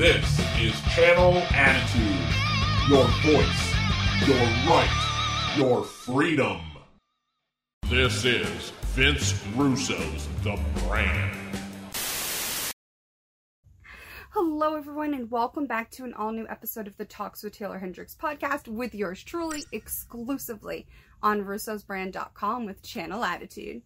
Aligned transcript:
This 0.00 0.38
is 0.58 0.80
Channel 0.94 1.42
Attitude. 1.50 2.34
Your 2.88 3.04
voice, 3.20 3.74
your 4.26 4.46
right, 4.66 5.54
your 5.58 5.84
freedom. 5.84 6.58
This 7.90 8.24
is 8.24 8.70
Vince 8.94 9.34
Russo's 9.54 10.26
The 10.42 10.58
Brand. 10.86 11.36
Hello, 14.30 14.74
everyone, 14.74 15.12
and 15.12 15.30
welcome 15.30 15.66
back 15.66 15.90
to 15.90 16.04
an 16.04 16.14
all 16.14 16.32
new 16.32 16.48
episode 16.48 16.86
of 16.86 16.96
the 16.96 17.04
Talks 17.04 17.42
with 17.42 17.58
Taeler 17.58 17.78
Hendrix 17.78 18.16
podcast 18.18 18.68
with 18.68 18.94
yours 18.94 19.22
truly 19.22 19.64
exclusively 19.70 20.86
on 21.22 21.44
russosbrand.com 21.44 22.64
with 22.64 22.82
Channel 22.82 23.22
Attitude. 23.22 23.82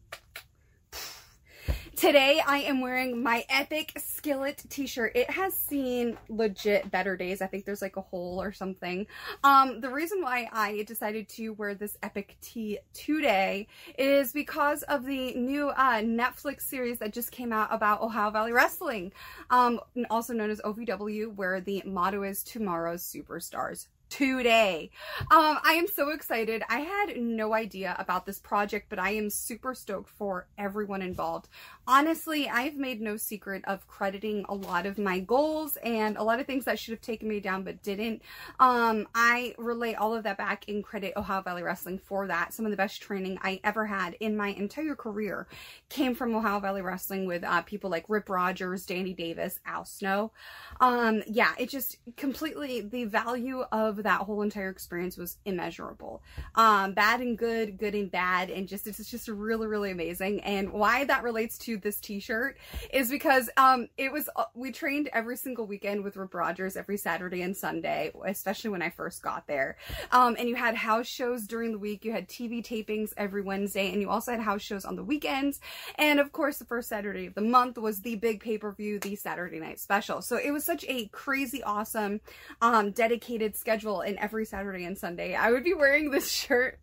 Today 1.97 2.43
I 2.45 2.59
am 2.59 2.80
wearing 2.80 3.23
my 3.23 3.45
epic 3.48 3.93
skillet 3.98 4.65
t-shirt. 4.69 5.12
It 5.15 5.30
has 5.30 5.55
seen 5.57 6.19
legit 6.29 6.91
better 6.91 7.17
days. 7.17 7.41
I 7.41 7.47
think 7.47 7.65
there's 7.65 7.83
like 7.83 7.97
a 7.97 8.01
hole 8.01 8.43
or 8.43 8.53
something. 8.53 9.07
Um, 9.45 9.80
the 9.80 9.91
reason 9.91 10.20
why 10.20 10.48
I 10.53 10.83
decided 10.89 11.29
to 11.30 11.51
wear 11.51 11.75
this 11.75 11.97
epic 12.03 12.37
tee 12.41 12.79
today 12.95 13.69
is 13.97 14.33
because 14.33 14.83
of 14.84 15.05
the 15.07 15.34
new 15.34 15.69
uh, 15.69 16.01
Netflix 16.01 16.62
series 16.62 16.98
that 16.98 17.12
just 17.12 17.30
came 17.30 17.53
out 17.53 17.69
about 17.70 18.03
Ohio 18.03 18.31
Valley 18.31 18.53
Wrestling, 18.53 19.12
um, 19.51 19.79
also 20.11 20.33
known 20.33 20.51
as 20.51 20.61
OVW, 20.62 21.34
where 21.37 21.61
the 21.61 21.83
motto 21.87 22.25
is 22.25 22.42
Tomorrow's 22.42 23.03
Superstars 23.03 23.87
today. 24.15 24.91
Um, 25.23 25.59
I 25.65 25.75
am 25.75 25.89
so 25.89 26.11
excited. 26.11 26.62
I 26.69 26.81
had 26.81 27.17
no 27.17 27.53
idea 27.53 27.97
about 27.98 28.27
this 28.27 28.39
project, 28.39 28.87
but 28.89 29.01
I 29.01 29.11
am 29.11 29.29
super 29.29 29.75
stoked 29.75 30.09
for 30.09 30.47
everyone 30.56 31.03
involved. 31.03 31.48
Honestly, 31.87 32.48
I've 32.48 32.77
made 32.77 33.01
no 33.01 33.16
secret 33.16 33.62
of 33.66 33.86
crediting 33.86 34.47
a 34.48 34.55
lot 34.55 34.86
of 34.86 34.98
my 34.98 35.20
goals 35.20 35.77
and 35.83 36.17
a 36.17 36.22
lot 36.22 36.41
of 36.41 36.47
things 36.47 36.64
that 36.64 36.78
should 36.78 36.92
have 36.92 37.00
taken 37.00 37.28
me 37.28 37.41
down 37.41 37.62
but 37.62 37.83
didn't. 37.83 38.22
Um, 38.58 39.06
I 39.14 39.55
relay 39.58 39.95
all 39.95 40.14
of 40.14 40.23
that 40.25 40.39
back 40.39 40.64
and 40.69 40.83
credit 40.83 41.12
Ohio 41.17 41.42
Valley 41.42 41.62
Wrestling 41.62 41.98
for 41.98 42.27
that. 42.27 42.55
Some 42.55 42.64
of 42.64 42.70
the 42.70 42.77
best 42.77 43.03
training 43.03 43.39
I 43.42 43.61
ever 43.64 43.86
had 43.86 44.14
in 44.20 44.36
my 44.36 44.48
entire 44.48 44.95
career 44.95 45.47
came 45.89 46.14
from 46.14 46.34
Ohio 46.34 46.61
Valley 46.61 46.81
Wrestling 46.83 47.27
with 47.27 47.45
uh, 47.45 47.62
people 47.62 47.91
like 47.91 48.05
Rip 48.08 48.28
Rogers, 48.28 48.86
Danny 48.86 49.12
Davis, 49.12 49.61
Al 49.67 49.84
Snow. 49.84 50.33
Um, 50.80 51.23
yeah, 51.27 51.53
it 51.58 51.69
just 51.69 51.98
completely, 52.17 52.80
the 52.80 53.05
value 53.05 53.61
of 53.73 54.03
that 54.05 54.23
whole 54.23 54.42
entire 54.42 54.70
experience 54.70 55.17
was 55.17 55.36
immeasurable. 55.45 56.23
Um, 56.55 56.95
bad 56.95 57.20
and 57.20 57.36
good, 57.36 57.77
good 57.78 57.95
and 57.95 58.11
bad, 58.11 58.51
and 58.51 58.67
just 58.67 58.86
it's 58.86 59.11
just 59.11 59.28
really, 59.28 59.67
really 59.67 59.91
amazing. 59.91 60.41
And 60.41 60.73
why 60.73 61.05
that 61.05 61.23
relates 61.23 61.58
to 61.58 61.73
this 61.83 62.00
t-shirt 62.00 62.56
is 62.92 63.11
because 63.11 63.50
um, 63.56 63.89
it 63.97 64.12
was 64.12 64.28
uh, 64.36 64.44
we 64.55 64.72
trained 64.72 65.08
every 65.12 65.36
single 65.36 65.67
weekend 65.67 66.05
with 66.05 66.17
Rip 66.17 66.34
Rogers 66.34 66.77
every 66.77 66.97
Saturday 66.97 67.42
and 67.42 67.56
Sunday, 67.56 68.12
especially 68.27 68.70
when 68.70 68.83
I 68.83 68.91
first 68.91 69.22
got 69.22 69.47
there. 69.47 69.77
Um, 70.12 70.36
and 70.39 70.48
you 70.48 70.55
had 70.55 70.75
house 70.75 71.06
shows 71.06 71.47
during 71.47 71.72
the 71.72 71.78
week, 71.78 72.05
you 72.05 72.12
had 72.12 72.28
TV 72.28 72.64
tapings 72.64 73.12
every 73.17 73.42
Wednesday, 73.42 73.92
and 73.92 74.00
you 74.00 74.11
also 74.11 74.33
had 74.33 74.41
house 74.41 74.62
shows 74.62 74.84
on 74.84 74.97
the 74.97 75.05
weekends. 75.05 75.61
And 75.97 76.20
of 76.20 76.33
course, 76.33 76.58
the 76.58 76.64
first 76.64 76.89
Saturday 76.89 77.27
of 77.27 77.34
the 77.34 77.41
month 77.41 77.78
was 77.78 78.00
the 78.00 78.17
big 78.17 78.41
pay-per-view, 78.41 79.00
the 79.00 79.17
Saturday 79.17 79.61
night 79.61 79.80
special. 79.80 80.22
So 80.22 80.36
it 80.36 80.50
was 80.50 80.64
such 80.64 80.84
a 80.89 81.06
crazy, 81.08 81.62
awesome, 81.62 82.20
um, 82.61 82.91
dedicated 82.91 83.56
schedule 83.56 84.00
and 84.00 84.19
every 84.19 84.45
Saturday 84.45 84.84
and 84.84 84.97
Sunday 84.97 85.34
I 85.34 85.50
would 85.50 85.64
be 85.64 85.75
wearing 85.75 86.11
this 86.11 86.30
shirt 86.30 86.78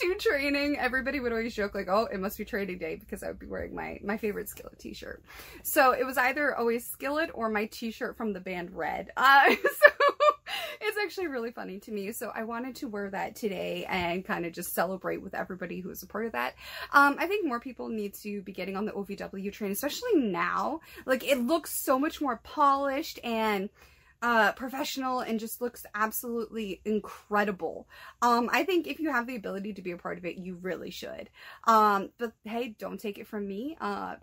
to 0.00 0.14
training. 0.14 0.78
Everybody 0.78 1.20
would 1.20 1.32
always 1.32 1.54
joke 1.54 1.74
like, 1.74 1.88
oh, 1.88 2.08
it 2.12 2.20
must 2.20 2.38
be 2.38 2.44
training 2.44 2.78
day 2.78 2.96
because 2.96 3.22
I 3.22 3.28
would 3.28 3.38
be 3.38 3.46
wearing 3.46 3.74
my, 3.74 3.98
my 4.02 4.16
favorite 4.26 4.48
Skillet 4.48 4.76
t-shirt. 4.80 5.22
So 5.62 5.92
it 5.92 6.04
was 6.04 6.18
either 6.18 6.56
always 6.56 6.84
Skillet 6.84 7.30
or 7.32 7.48
my 7.48 7.66
t-shirt 7.66 8.16
from 8.16 8.32
the 8.32 8.40
band 8.40 8.72
Red. 8.72 9.12
Uh, 9.16 9.50
so 9.54 9.90
it's 10.80 10.98
actually 11.00 11.28
really 11.28 11.52
funny 11.52 11.78
to 11.80 11.92
me. 11.92 12.10
So 12.10 12.32
I 12.34 12.42
wanted 12.42 12.74
to 12.76 12.88
wear 12.88 13.08
that 13.10 13.36
today 13.36 13.86
and 13.88 14.24
kind 14.24 14.44
of 14.44 14.52
just 14.52 14.74
celebrate 14.74 15.22
with 15.22 15.32
everybody 15.32 15.78
who 15.78 15.90
is 15.90 16.02
a 16.02 16.08
part 16.08 16.26
of 16.26 16.32
that. 16.32 16.54
Um, 16.92 17.14
I 17.20 17.28
think 17.28 17.46
more 17.46 17.60
people 17.60 17.88
need 17.88 18.14
to 18.14 18.42
be 18.42 18.50
getting 18.50 18.76
on 18.76 18.84
the 18.84 18.92
OVW 18.92 19.52
train, 19.52 19.70
especially 19.70 20.16
now. 20.16 20.80
Like 21.04 21.22
it 21.22 21.38
looks 21.38 21.70
so 21.70 21.96
much 21.96 22.20
more 22.20 22.40
polished 22.42 23.20
and 23.22 23.70
uh, 24.26 24.50
professional 24.50 25.20
and 25.20 25.38
just 25.38 25.60
looks 25.60 25.86
absolutely 25.94 26.80
incredible. 26.84 27.86
Um, 28.22 28.50
I 28.52 28.64
think 28.64 28.88
if 28.88 28.98
you 28.98 29.12
have 29.12 29.28
the 29.28 29.36
ability 29.36 29.74
to 29.74 29.82
be 29.82 29.92
a 29.92 29.96
part 29.96 30.18
of 30.18 30.24
it, 30.24 30.36
you 30.36 30.58
really 30.60 30.90
should. 30.90 31.30
Um, 31.62 32.10
but 32.18 32.32
hey, 32.42 32.74
don't 32.76 32.98
take 32.98 33.18
it 33.18 33.28
from 33.28 33.46
me. 33.46 33.76
Uh, 33.80 34.16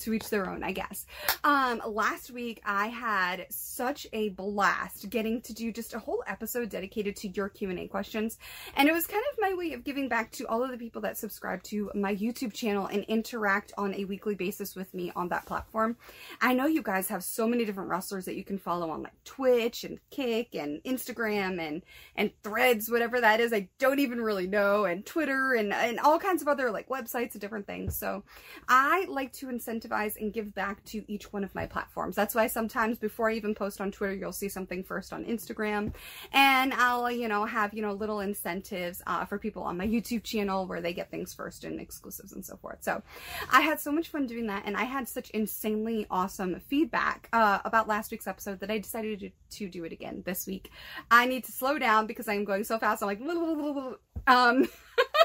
to 0.00 0.14
each 0.14 0.30
their 0.30 0.48
own, 0.48 0.62
I 0.62 0.72
guess. 0.72 1.06
Um, 1.44 1.82
last 1.86 2.30
week 2.30 2.60
I 2.64 2.88
had 2.88 3.46
such 3.50 4.06
a 4.12 4.30
blast 4.30 5.08
getting 5.10 5.40
to 5.42 5.54
do 5.54 5.72
just 5.72 5.94
a 5.94 5.98
whole 5.98 6.22
episode 6.26 6.70
dedicated 6.70 7.16
to 7.16 7.28
your 7.28 7.48
Q&A 7.48 7.86
questions. 7.88 8.38
And 8.76 8.88
it 8.88 8.92
was 8.92 9.06
kind 9.06 9.22
of 9.32 9.38
my 9.40 9.54
way 9.54 9.72
of 9.72 9.84
giving 9.84 10.08
back 10.08 10.30
to 10.32 10.46
all 10.46 10.62
of 10.62 10.70
the 10.70 10.78
people 10.78 11.02
that 11.02 11.18
subscribe 11.18 11.62
to 11.64 11.90
my 11.94 12.14
YouTube 12.14 12.52
channel 12.52 12.86
and 12.86 13.04
interact 13.04 13.72
on 13.76 13.94
a 13.94 14.04
weekly 14.04 14.34
basis 14.34 14.74
with 14.74 14.92
me 14.94 15.12
on 15.14 15.28
that 15.28 15.46
platform. 15.46 15.96
I 16.40 16.54
know 16.54 16.66
you 16.66 16.82
guys 16.82 17.08
have 17.08 17.24
so 17.24 17.46
many 17.46 17.64
different 17.64 17.90
wrestlers 17.90 18.24
that 18.24 18.36
you 18.36 18.44
can 18.44 18.58
follow 18.58 18.90
on 18.90 19.02
like 19.02 19.24
Twitch 19.24 19.84
and 19.84 19.98
Kick 20.10 20.54
and 20.54 20.82
Instagram 20.84 21.60
and, 21.60 21.82
and 22.16 22.30
Threads, 22.42 22.90
whatever 22.90 23.20
that 23.20 23.40
is. 23.40 23.52
I 23.52 23.68
don't 23.78 23.98
even 23.98 24.20
really 24.20 24.46
know. 24.46 24.84
And 24.84 25.04
Twitter 25.04 25.54
and, 25.54 25.72
and 25.72 25.98
all 26.00 26.18
kinds 26.18 26.42
of 26.42 26.48
other 26.48 26.70
like 26.70 26.88
websites 26.88 27.32
and 27.32 27.40
different 27.40 27.66
things. 27.66 27.96
So 27.96 28.24
I 28.68 29.06
like 29.08 29.32
to 29.34 29.46
incentivize 29.46 29.89
incentivize 29.90 30.20
and 30.20 30.32
give 30.32 30.54
back 30.54 30.82
to 30.84 31.04
each 31.10 31.32
one 31.32 31.44
of 31.44 31.54
my 31.54 31.66
platforms. 31.66 32.16
That's 32.16 32.34
why 32.34 32.46
sometimes 32.46 32.98
before 32.98 33.30
I 33.30 33.34
even 33.34 33.54
post 33.54 33.80
on 33.80 33.90
Twitter, 33.90 34.14
you'll 34.14 34.32
see 34.32 34.48
something 34.48 34.82
first 34.82 35.12
on 35.12 35.24
Instagram. 35.24 35.92
And 36.32 36.72
I'll, 36.74 37.10
you 37.10 37.28
know, 37.28 37.44
have, 37.44 37.74
you 37.74 37.82
know, 37.82 37.92
little 37.92 38.20
incentives 38.20 39.02
uh, 39.06 39.24
for 39.24 39.38
people 39.38 39.62
on 39.62 39.76
my 39.76 39.86
YouTube 39.86 40.24
channel 40.24 40.66
where 40.66 40.80
they 40.80 40.92
get 40.92 41.10
things 41.10 41.34
first 41.34 41.64
and 41.64 41.80
exclusives 41.80 42.32
and 42.32 42.44
so 42.44 42.56
forth. 42.56 42.78
So 42.80 43.02
I 43.50 43.60
had 43.60 43.80
so 43.80 43.92
much 43.92 44.08
fun 44.08 44.26
doing 44.26 44.46
that. 44.46 44.64
And 44.66 44.76
I 44.76 44.84
had 44.84 45.08
such 45.08 45.30
insanely 45.30 46.06
awesome 46.10 46.60
feedback 46.60 47.28
uh, 47.32 47.58
about 47.64 47.88
last 47.88 48.10
week's 48.10 48.26
episode 48.26 48.60
that 48.60 48.70
I 48.70 48.78
decided 48.78 49.20
to, 49.20 49.30
to 49.58 49.68
do 49.68 49.84
it 49.84 49.92
again 49.92 50.22
this 50.24 50.46
week. 50.46 50.70
I 51.10 51.26
need 51.26 51.44
to 51.44 51.52
slow 51.52 51.78
down 51.78 52.06
because 52.06 52.28
I'm 52.28 52.44
going 52.44 52.64
so 52.64 52.78
fast. 52.78 53.02
I'm 53.02 53.08
like, 53.08 53.20
um, 54.26 54.68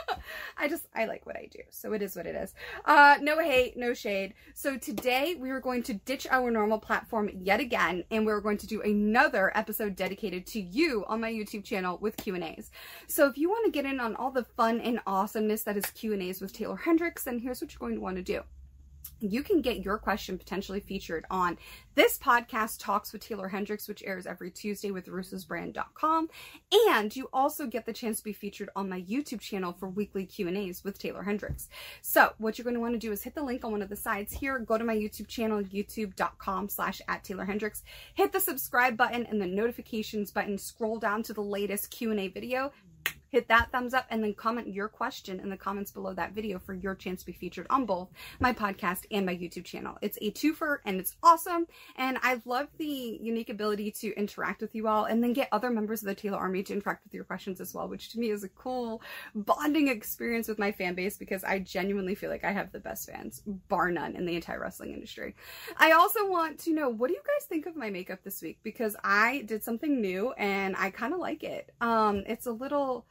I 0.58 0.68
just, 0.68 0.88
I 0.94 1.06
like 1.06 1.26
what 1.26 1.36
I 1.36 1.48
do. 1.52 1.60
So 1.70 1.94
it 1.94 2.02
is 2.02 2.16
what 2.16 2.26
it 2.26 2.36
is. 2.36 2.54
Uh, 2.86 3.18
no 3.22 3.40
hate, 3.40 3.78
no 3.78 3.94
shade. 3.94 4.34
So 4.54 4.78
today 4.78 5.36
we 5.40 5.50
are 5.50 5.60
going 5.60 5.84
to 5.84 5.94
ditch 5.94 6.28
our 6.30 6.52
normal 6.52 6.80
platform 6.80 7.30
yet 7.34 7.60
again, 7.60 8.04
and 8.12 8.26
we're 8.26 8.42
going 8.42 8.58
to 8.58 8.68
do 8.68 8.82
another 8.82 9.52
episode 9.56 9.96
dedicated 9.96 10.46
to 10.48 10.62
you 10.62 11.06
on 11.08 11.22
my 11.22 11.32
YouTube 11.32 11.64
channel 11.64 11.98
with 12.00 12.18
Q&As. 12.18 12.72
So 13.08 13.28
if 13.28 13.38
you 13.38 13.50
want 13.50 13.66
to 13.66 13.72
get 13.72 13.86
in 13.86 14.00
on 14.00 14.16
all 14.16 14.32
the 14.32 14.44
fun 14.44 14.80
and 14.80 15.00
awesomeness 15.06 15.64
that 15.64 15.78
is 15.78 15.86
Q&As 15.88 16.42
with 16.42 16.54
Taeler 16.54 16.78
Hendrix, 16.78 17.24
then 17.24 17.40
here's 17.40 17.62
what 17.62 17.74
you're 17.74 17.80
going 17.80 17.96
to 17.96 18.02
want 18.02 18.18
to 18.18 18.24
do 18.24 18.42
you 19.20 19.44
can 19.44 19.62
get 19.62 19.84
your 19.84 19.98
question 19.98 20.38
potentially 20.38 20.80
featured 20.80 21.26
on 21.30 21.58
this 21.96 22.18
podcast, 22.18 22.78
Talks 22.80 23.14
with 23.14 23.22
Taeler 23.22 23.48
Hendrix, 23.48 23.88
which 23.88 24.04
airs 24.06 24.26
every 24.26 24.52
Tuesday 24.52 24.92
with 24.92 25.08
russosbrand.com. 25.08 26.30
And 26.90 27.16
you 27.16 27.30
also 27.32 27.68
get 27.68 27.86
the 27.86 27.94
chance 27.94 28.18
to 28.18 28.24
be 28.24 28.34
featured 28.34 28.70
on 28.76 28.90
my 28.90 29.02
YouTube 29.02 29.40
channel 29.40 29.74
for 29.74 29.88
weekly 29.88 30.26
Q&As 30.26 30.84
with 30.84 31.00
Taeler 31.00 31.24
Hendrix. 31.24 31.70
So 32.02 32.34
what 32.38 32.58
you're 32.58 32.64
going 32.64 32.76
to 32.76 32.82
want 32.82 32.94
to 32.94 33.00
do 33.00 33.12
is 33.12 33.24
hit 33.24 33.36
the 33.36 33.44
link 33.44 33.64
on 33.64 33.72
one 33.72 33.82
of 33.82 33.90
the 33.90 33.96
sides 33.96 34.34
here, 34.34 34.60
go 34.60 34.78
to 34.78 34.84
my 34.84 34.96
YouTube 34.96 35.28
channel, 35.28 35.62
youtube.com 35.62 36.70
slash 36.70 37.02
at 37.08 37.24
Taeler 37.24 37.46
Hendrix, 37.46 37.84
hit 38.14 38.32
the 38.32 38.40
subscribe 38.40 38.98
button 38.98 39.26
and 39.26 39.42
the 39.42 39.48
notifications 39.48 40.32
button, 40.32 40.58
scroll 40.58 41.00
down 41.00 41.24
to 41.24 41.34
the 41.34 41.42
latest 41.42 41.92
Q&A 41.92 42.28
video, 42.28 42.72
hit 43.36 43.50
that 43.50 43.70
thumbs 43.70 43.94
up 43.94 44.06
and 44.10 44.24
then 44.24 44.34
comment 44.34 44.66
your 44.66 44.88
question 44.88 45.42
in 45.42 45.50
the 45.50 45.58
comments 45.58 45.92
below 45.92 46.14
that 46.14 46.32
video 46.32 46.58
for 46.58 46.74
your 46.74 46.96
chance 46.96 47.20
to 47.20 47.26
be 47.26 47.34
featured 47.34 47.68
on 47.70 47.86
both 47.86 48.08
my 48.40 48.54
podcast 48.54 49.06
and 49.12 49.26
my 49.26 49.36
YouTube 49.36 49.66
channel. 49.66 49.98
It's 50.02 50.18
a 50.22 50.32
twofer 50.32 50.78
and 50.86 51.02
it's 51.02 51.18
awesome. 51.22 51.68
And 51.98 52.18
I 52.24 52.42
love 52.46 52.70
the 52.78 53.20
unique 53.22 53.50
ability 53.50 53.92
to 53.92 54.16
interact 54.16 54.62
with 54.62 54.74
you 54.74 54.88
all 54.88 55.04
and 55.04 55.22
then 55.22 55.34
get 55.34 55.50
other 55.52 55.70
members 55.70 56.02
of 56.02 56.08
the 56.08 56.16
Taeler 56.16 56.38
Army 56.38 56.64
to 56.64 56.72
interact 56.72 57.04
with 57.04 57.14
your 57.14 57.26
questions 57.26 57.60
as 57.60 57.74
well, 57.74 57.90
which 57.90 58.14
to 58.14 58.20
me 58.20 58.30
is 58.30 58.46
a 58.46 58.48
cool 58.48 59.02
bonding 59.36 59.90
experience 59.90 60.48
with 60.48 60.58
my 60.58 60.72
fan 60.72 60.96
base 60.96 61.18
because 61.18 61.44
I 61.44 61.60
genuinely 61.60 62.16
feel 62.16 62.30
like 62.30 62.46
I 62.46 62.54
have 62.54 62.72
the 62.72 62.80
best 62.80 63.12
fans, 63.12 63.42
bar 63.68 63.92
none, 63.92 64.16
in 64.16 64.26
the 64.26 64.36
entire 64.36 64.62
wrestling 64.62 64.94
industry. 64.94 65.36
I 65.76 65.92
also 65.92 66.30
want 66.30 66.60
to 66.60 66.74
know, 66.74 66.88
what 66.88 67.10
do 67.10 67.16
you 67.16 67.22
guys 67.22 67.48
think 67.48 67.66
of 67.66 67.76
my 67.76 67.90
makeup 67.90 68.20
this 68.24 68.42
week? 68.42 68.60
Because 68.64 68.96
I 69.04 69.42
did 69.46 69.62
something 69.62 70.00
new 70.00 70.32
and 70.38 70.74
I 70.78 70.90
kind 70.90 71.14
of 71.14 71.20
like 71.20 71.44
it. 71.44 71.74
Um, 71.82 72.24
it's 72.28 72.46
a 72.46 72.54
little 72.54 73.06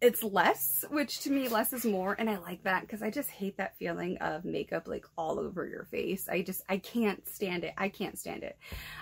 it's 0.00 0.22
less, 0.22 0.84
which 0.90 1.20
to 1.20 1.30
me 1.30 1.48
less 1.48 1.72
is 1.72 1.84
more. 1.84 2.14
And 2.18 2.28
I 2.28 2.36
like 2.36 2.62
that 2.64 2.82
because 2.82 3.02
I 3.02 3.10
just 3.10 3.30
hate 3.30 3.56
that 3.56 3.78
feeling 3.78 4.18
of 4.18 4.44
makeup 4.44 4.86
like 4.86 5.06
all 5.16 5.38
over 5.38 5.66
your 5.66 5.84
face. 5.84 6.28
I 6.28 6.42
just, 6.42 6.62
I 6.68 6.76
can't 6.76 7.26
stand 7.26 7.64
it. 7.64 7.72
I 7.78 7.88
can't 7.88 8.18
stand 8.18 8.42
it. 8.42 8.58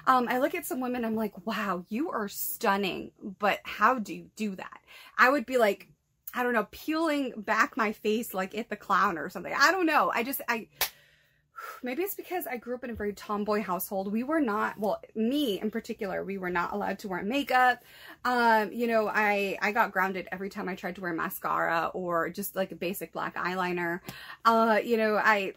Um, 0.06 0.28
I 0.28 0.38
look 0.38 0.54
at 0.54 0.66
some 0.66 0.80
women, 0.80 1.04
I'm 1.04 1.16
like, 1.16 1.46
wow, 1.46 1.84
you 1.88 2.10
are 2.10 2.28
stunning, 2.28 3.10
but 3.40 3.58
how 3.64 3.98
do 3.98 4.14
you 4.14 4.30
do 4.36 4.54
that? 4.54 4.80
I 5.18 5.30
would 5.30 5.46
be 5.46 5.58
like, 5.58 5.88
I 6.32 6.42
don't 6.42 6.52
know, 6.52 6.68
peeling 6.70 7.32
back 7.36 7.76
my 7.76 7.92
face 7.92 8.32
like 8.32 8.54
it 8.54 8.70
the 8.70 8.76
clown 8.76 9.18
or 9.18 9.28
something. 9.28 9.52
I 9.56 9.72
don't 9.72 9.86
know. 9.86 10.12
I 10.14 10.22
just, 10.22 10.42
I, 10.48 10.68
maybe 11.82 12.02
it's 12.02 12.14
because 12.14 12.46
I 12.46 12.56
grew 12.56 12.74
up 12.74 12.84
in 12.84 12.90
a 12.90 12.94
very 12.94 13.12
tomboy 13.12 13.62
household. 13.62 14.12
We 14.12 14.22
were 14.22 14.40
not, 14.40 14.78
well, 14.78 15.00
me 15.14 15.60
in 15.60 15.70
particular, 15.70 16.24
we 16.24 16.38
were 16.38 16.50
not 16.50 16.72
allowed 16.72 16.98
to 17.00 17.08
wear 17.08 17.22
makeup. 17.22 17.82
Um, 18.24 18.72
you 18.72 18.86
know, 18.86 19.08
I, 19.08 19.58
I 19.60 19.72
got 19.72 19.92
grounded 19.92 20.28
every 20.32 20.50
time 20.50 20.68
I 20.68 20.74
tried 20.74 20.96
to 20.96 21.00
wear 21.00 21.12
mascara 21.12 21.90
or 21.94 22.28
just 22.30 22.56
like 22.56 22.72
a 22.72 22.76
basic 22.76 23.12
black 23.12 23.36
eyeliner. 23.36 24.00
Uh, 24.44 24.78
you 24.82 24.96
know, 24.96 25.16
I, 25.16 25.54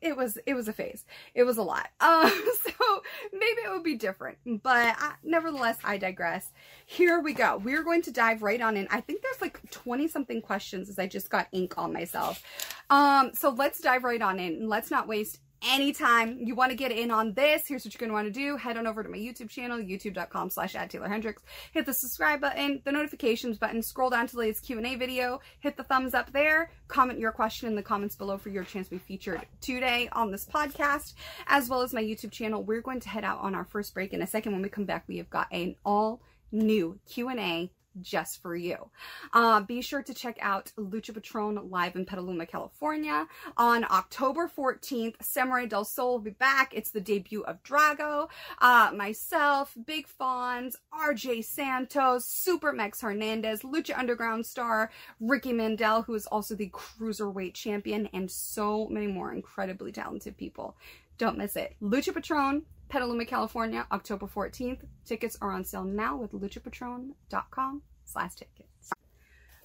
it 0.00 0.16
was 0.16 0.38
it 0.46 0.54
was 0.54 0.68
a 0.68 0.72
phase. 0.72 1.04
It 1.34 1.44
was 1.44 1.56
a 1.56 1.62
lot. 1.62 1.88
Um, 2.00 2.30
so 2.62 3.02
maybe 3.32 3.60
it 3.64 3.70
would 3.70 3.82
be 3.82 3.96
different, 3.96 4.38
but 4.62 4.96
I, 4.98 5.14
nevertheless, 5.22 5.78
I 5.84 5.98
digress. 5.98 6.52
Here 6.86 7.20
we 7.20 7.32
go. 7.32 7.60
We're 7.62 7.82
going 7.82 8.02
to 8.02 8.12
dive 8.12 8.42
right 8.42 8.60
on 8.60 8.76
in. 8.76 8.86
I 8.90 9.00
think 9.00 9.22
there's 9.22 9.40
like 9.40 9.70
20 9.70 10.08
something 10.08 10.40
questions 10.40 10.88
as 10.88 10.98
I 10.98 11.06
just 11.06 11.30
got 11.30 11.48
ink 11.52 11.76
on 11.76 11.92
myself. 11.92 12.42
Um, 12.90 13.32
so 13.34 13.50
let's 13.50 13.80
dive 13.80 14.04
right 14.04 14.20
on 14.22 14.38
in. 14.38 14.54
And 14.54 14.68
let's 14.68 14.90
not 14.90 15.08
waste 15.08 15.40
anytime 15.62 16.38
you 16.40 16.54
want 16.54 16.70
to 16.70 16.76
get 16.76 16.92
in 16.92 17.10
on 17.10 17.34
this, 17.34 17.62
here's 17.66 17.84
what 17.84 17.92
you're 17.92 17.98
going 17.98 18.10
to 18.10 18.14
want 18.14 18.32
to 18.32 18.32
do. 18.32 18.56
Head 18.56 18.76
on 18.76 18.86
over 18.86 19.02
to 19.02 19.08
my 19.08 19.16
YouTube 19.16 19.48
channel, 19.48 19.78
youtube.com 19.78 20.50
slash 20.50 20.72
Taeler 20.72 21.08
Hendrix. 21.08 21.42
Hit 21.72 21.86
the 21.86 21.92
subscribe 21.92 22.40
button, 22.40 22.80
the 22.84 22.92
notifications 22.92 23.58
button, 23.58 23.82
scroll 23.82 24.10
down 24.10 24.26
to 24.26 24.34
the 24.34 24.40
latest 24.40 24.64
Q&A 24.64 24.94
video, 24.94 25.40
hit 25.60 25.76
the 25.76 25.84
thumbs 25.84 26.14
up 26.14 26.32
there, 26.32 26.70
comment 26.86 27.18
your 27.18 27.32
question 27.32 27.68
in 27.68 27.74
the 27.74 27.82
comments 27.82 28.16
below 28.16 28.38
for 28.38 28.48
your 28.50 28.64
chance 28.64 28.88
to 28.88 28.94
be 28.94 28.98
featured 28.98 29.44
today 29.60 30.08
on 30.12 30.30
this 30.30 30.46
podcast, 30.46 31.14
as 31.46 31.68
well 31.68 31.82
as 31.82 31.92
my 31.92 32.02
YouTube 32.02 32.32
channel. 32.32 32.62
We're 32.62 32.82
going 32.82 33.00
to 33.00 33.08
head 33.08 33.24
out 33.24 33.40
on 33.40 33.54
our 33.54 33.64
first 33.64 33.94
break. 33.94 34.12
In 34.12 34.22
a 34.22 34.26
second, 34.26 34.52
when 34.52 34.62
we 34.62 34.68
come 34.68 34.84
back, 34.84 35.04
we 35.06 35.18
have 35.18 35.30
got 35.30 35.48
an 35.50 35.76
all 35.84 36.20
new 36.50 36.98
Q&A 37.06 37.70
just 38.00 38.42
for 38.42 38.56
you. 38.56 38.90
Uh, 39.32 39.60
be 39.60 39.80
sure 39.80 40.02
to 40.02 40.14
check 40.14 40.38
out 40.40 40.72
Lucha 40.76 41.14
Patron 41.14 41.70
live 41.70 41.96
in 41.96 42.04
Petaluma, 42.04 42.46
California 42.46 43.26
on 43.56 43.84
October 43.84 44.50
14th. 44.54 45.14
Samurai 45.20 45.66
del 45.66 45.84
Sol 45.84 46.12
will 46.12 46.18
be 46.18 46.30
back. 46.30 46.72
It's 46.74 46.90
the 46.90 47.00
debut 47.00 47.42
of 47.44 47.62
Drago. 47.62 48.28
Uh, 48.60 48.90
myself, 48.94 49.76
Big 49.86 50.06
Fawns, 50.06 50.76
RJ 50.92 51.44
Santos, 51.44 52.24
Super 52.24 52.72
Mex 52.72 53.00
Hernandez, 53.00 53.62
Lucha 53.62 53.98
Underground 53.98 54.46
star 54.46 54.90
Ricky 55.20 55.52
Mandel, 55.52 56.02
who 56.02 56.14
is 56.14 56.26
also 56.26 56.54
the 56.54 56.70
cruiserweight 56.70 57.54
champion, 57.54 58.08
and 58.12 58.30
so 58.30 58.88
many 58.88 59.06
more 59.06 59.32
incredibly 59.32 59.92
talented 59.92 60.36
people. 60.36 60.76
Don't 61.18 61.38
miss 61.38 61.56
it. 61.56 61.74
Lucha 61.82 62.14
Patron, 62.14 62.62
Petaluma, 62.88 63.24
California, 63.24 63.86
October 63.92 64.26
14th. 64.26 64.80
Tickets 65.04 65.36
are 65.40 65.52
on 65.52 65.64
sale 65.64 65.84
now 65.84 66.16
with 66.16 66.32
luchapatron.com 66.32 67.82
slash 68.04 68.34
tickets. 68.34 68.90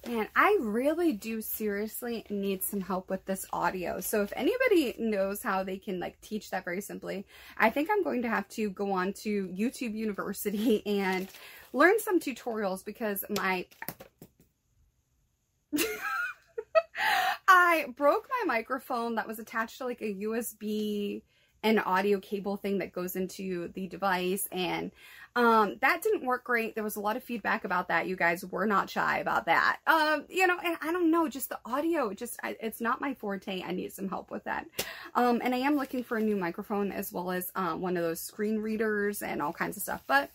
Man, 0.06 0.28
I 0.36 0.58
really 0.60 1.12
do 1.12 1.40
seriously 1.40 2.26
need 2.28 2.62
some 2.62 2.82
help 2.82 3.08
with 3.08 3.24
this 3.24 3.46
audio. 3.54 4.00
So 4.00 4.22
if 4.22 4.34
anybody 4.36 4.94
knows 4.98 5.42
how 5.42 5.64
they 5.64 5.78
can 5.78 5.98
like 5.98 6.20
teach 6.20 6.50
that 6.50 6.64
very 6.64 6.82
simply, 6.82 7.26
I 7.56 7.70
think 7.70 7.88
I'm 7.90 8.02
going 8.02 8.20
to 8.22 8.28
have 8.28 8.46
to 8.50 8.68
go 8.68 8.92
on 8.92 9.14
to 9.22 9.48
YouTube 9.48 9.94
University 9.94 10.82
and 11.00 11.28
learn 11.72 11.98
some 12.00 12.20
tutorials 12.20 12.84
because 12.84 13.24
my 13.30 13.64
I 17.48 17.86
broke 17.96 18.28
my 18.28 18.44
microphone 18.46 19.14
that 19.14 19.26
was 19.26 19.38
attached 19.38 19.78
to 19.78 19.86
like 19.86 20.02
a 20.02 20.14
USB 20.16 21.22
an 21.64 21.80
audio 21.80 22.20
cable 22.20 22.56
thing 22.56 22.78
that 22.78 22.92
goes 22.92 23.16
into 23.16 23.68
the 23.74 23.88
device 23.88 24.48
and 24.52 24.92
um, 25.36 25.78
that 25.80 26.00
didn't 26.00 26.24
work 26.24 26.44
great. 26.44 26.76
There 26.76 26.84
was 26.84 26.94
a 26.94 27.00
lot 27.00 27.16
of 27.16 27.24
feedback 27.24 27.64
about 27.64 27.88
that. 27.88 28.06
You 28.06 28.14
guys 28.14 28.44
were 28.44 28.66
not 28.66 28.88
shy 28.88 29.18
about 29.18 29.46
that. 29.46 29.78
Um, 29.84 30.26
you 30.28 30.46
know, 30.46 30.56
and 30.64 30.76
I 30.80 30.92
don't 30.92 31.10
know, 31.10 31.26
just 31.26 31.48
the 31.48 31.58
audio, 31.64 32.12
just, 32.14 32.38
I, 32.44 32.56
it's 32.60 32.80
not 32.80 33.00
my 33.00 33.14
forte. 33.14 33.60
I 33.60 33.72
need 33.72 33.92
some 33.92 34.08
help 34.08 34.30
with 34.30 34.44
that. 34.44 34.66
Um, 35.16 35.40
and 35.42 35.52
I 35.52 35.58
am 35.58 35.74
looking 35.74 36.04
for 36.04 36.18
a 36.18 36.22
new 36.22 36.36
microphone 36.36 36.92
as 36.92 37.12
well 37.12 37.32
as, 37.32 37.50
um, 37.56 37.80
one 37.80 37.96
of 37.96 38.04
those 38.04 38.20
screen 38.20 38.58
readers 38.58 39.22
and 39.22 39.42
all 39.42 39.52
kinds 39.52 39.76
of 39.76 39.82
stuff. 39.82 40.04
But, 40.06 40.30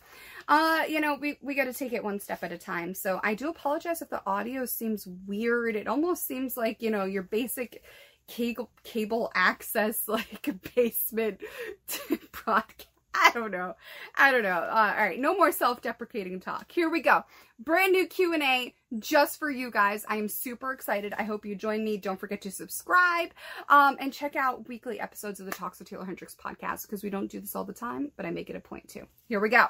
uh, 0.50 0.84
you 0.90 1.00
know, 1.00 1.16
we, 1.16 1.38
we 1.42 1.56
got 1.56 1.66
to 1.66 1.74
take 1.74 1.94
it 1.94 2.04
one 2.04 2.20
step 2.20 2.44
at 2.44 2.52
a 2.52 2.58
time. 2.58 2.94
So 2.94 3.22
I 3.24 3.36
do 3.36 3.48
apologize 3.48 4.02
if 4.02 4.10
the 4.10 4.22
audio 4.26 4.66
seems 4.66 5.08
weird. 5.26 5.78
It 5.78 5.88
almost 5.88 6.28
seems 6.28 6.58
like, 6.58 6.82
you 6.82 6.92
know, 6.92 7.06
your 7.06 7.24
basic 7.24 7.84
cable 8.30 8.70
cable 8.84 9.32
access 9.36 10.04
like 10.08 10.50
basement 10.76 11.42
broadcast. 12.46 12.88
I 13.12 13.32
don't 13.34 13.50
know. 13.52 13.76
I 14.16 14.32
don't 14.32 14.44
know. 14.44 14.50
Uh, 14.50 14.94
all 14.96 15.04
right, 15.04 15.20
no 15.20 15.36
more 15.36 15.52
self-deprecating 15.52 16.40
talk. 16.40 16.72
Here 16.72 16.90
we 16.90 17.02
go. 17.02 17.24
Brand 17.58 17.92
new 17.92 18.06
Q&A 18.08 18.76
just 19.00 19.40
for 19.40 19.50
you 19.50 19.72
guys. 19.72 20.06
I 20.08 20.18
am 20.18 20.28
super 20.28 20.72
excited. 20.72 21.14
I 21.18 21.24
hope 21.24 21.44
you 21.44 21.56
join 21.56 21.84
me. 21.84 21.98
Don't 21.98 22.20
forget 22.20 22.42
to 22.44 22.52
subscribe 22.52 23.32
um, 23.68 23.98
and 24.00 24.14
check 24.14 24.36
out 24.36 24.68
weekly 24.68 25.00
episodes 25.00 25.40
of 25.40 25.48
the 25.48 25.52
Talks 25.52 25.80
with 25.80 25.90
Taeler 25.90 26.06
Hendrix 26.06 26.36
podcast 26.36 26.84
because 26.84 27.04
we 27.04 27.10
don't 27.10 27.30
do 27.30 27.40
this 27.40 27.56
all 27.56 27.66
the 27.66 27.74
time, 27.74 28.12
but 28.16 28.28
I 28.28 28.32
make 28.32 28.50
it 28.50 28.56
a 28.56 28.62
point 28.62 28.88
to. 28.90 29.08
Here 29.28 29.40
we 29.40 29.50
go. 29.50 29.66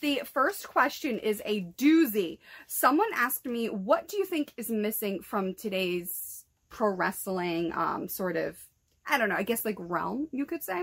The 0.00 0.22
first 0.24 0.68
question 0.68 1.18
is 1.20 1.40
a 1.44 1.62
doozy. 1.78 2.38
Someone 2.66 3.10
asked 3.14 3.46
me, 3.46 3.68
what 3.68 4.08
do 4.08 4.16
you 4.16 4.24
think 4.24 4.52
is 4.56 4.70
missing 4.70 5.22
from 5.22 5.54
today's 5.54 6.31
pro 6.72 6.88
wrestling 6.90 7.72
um, 7.74 8.08
sort 8.08 8.36
of, 8.36 8.58
I 9.06 9.18
don't 9.18 9.28
know, 9.28 9.36
I 9.36 9.44
guess 9.44 9.64
like 9.64 9.76
realm, 9.78 10.28
you 10.32 10.46
could 10.46 10.64
say. 10.64 10.82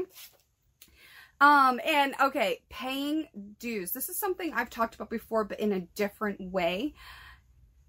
Um, 1.41 1.79
and 1.85 2.15
okay, 2.21 2.61
paying 2.69 3.27
dues. 3.59 3.91
This 3.91 4.09
is 4.09 4.17
something 4.17 4.53
I've 4.53 4.69
talked 4.69 4.95
about 4.95 5.09
before, 5.09 5.43
but 5.43 5.59
in 5.59 5.71
a 5.71 5.81
different 5.95 6.39
way. 6.39 6.93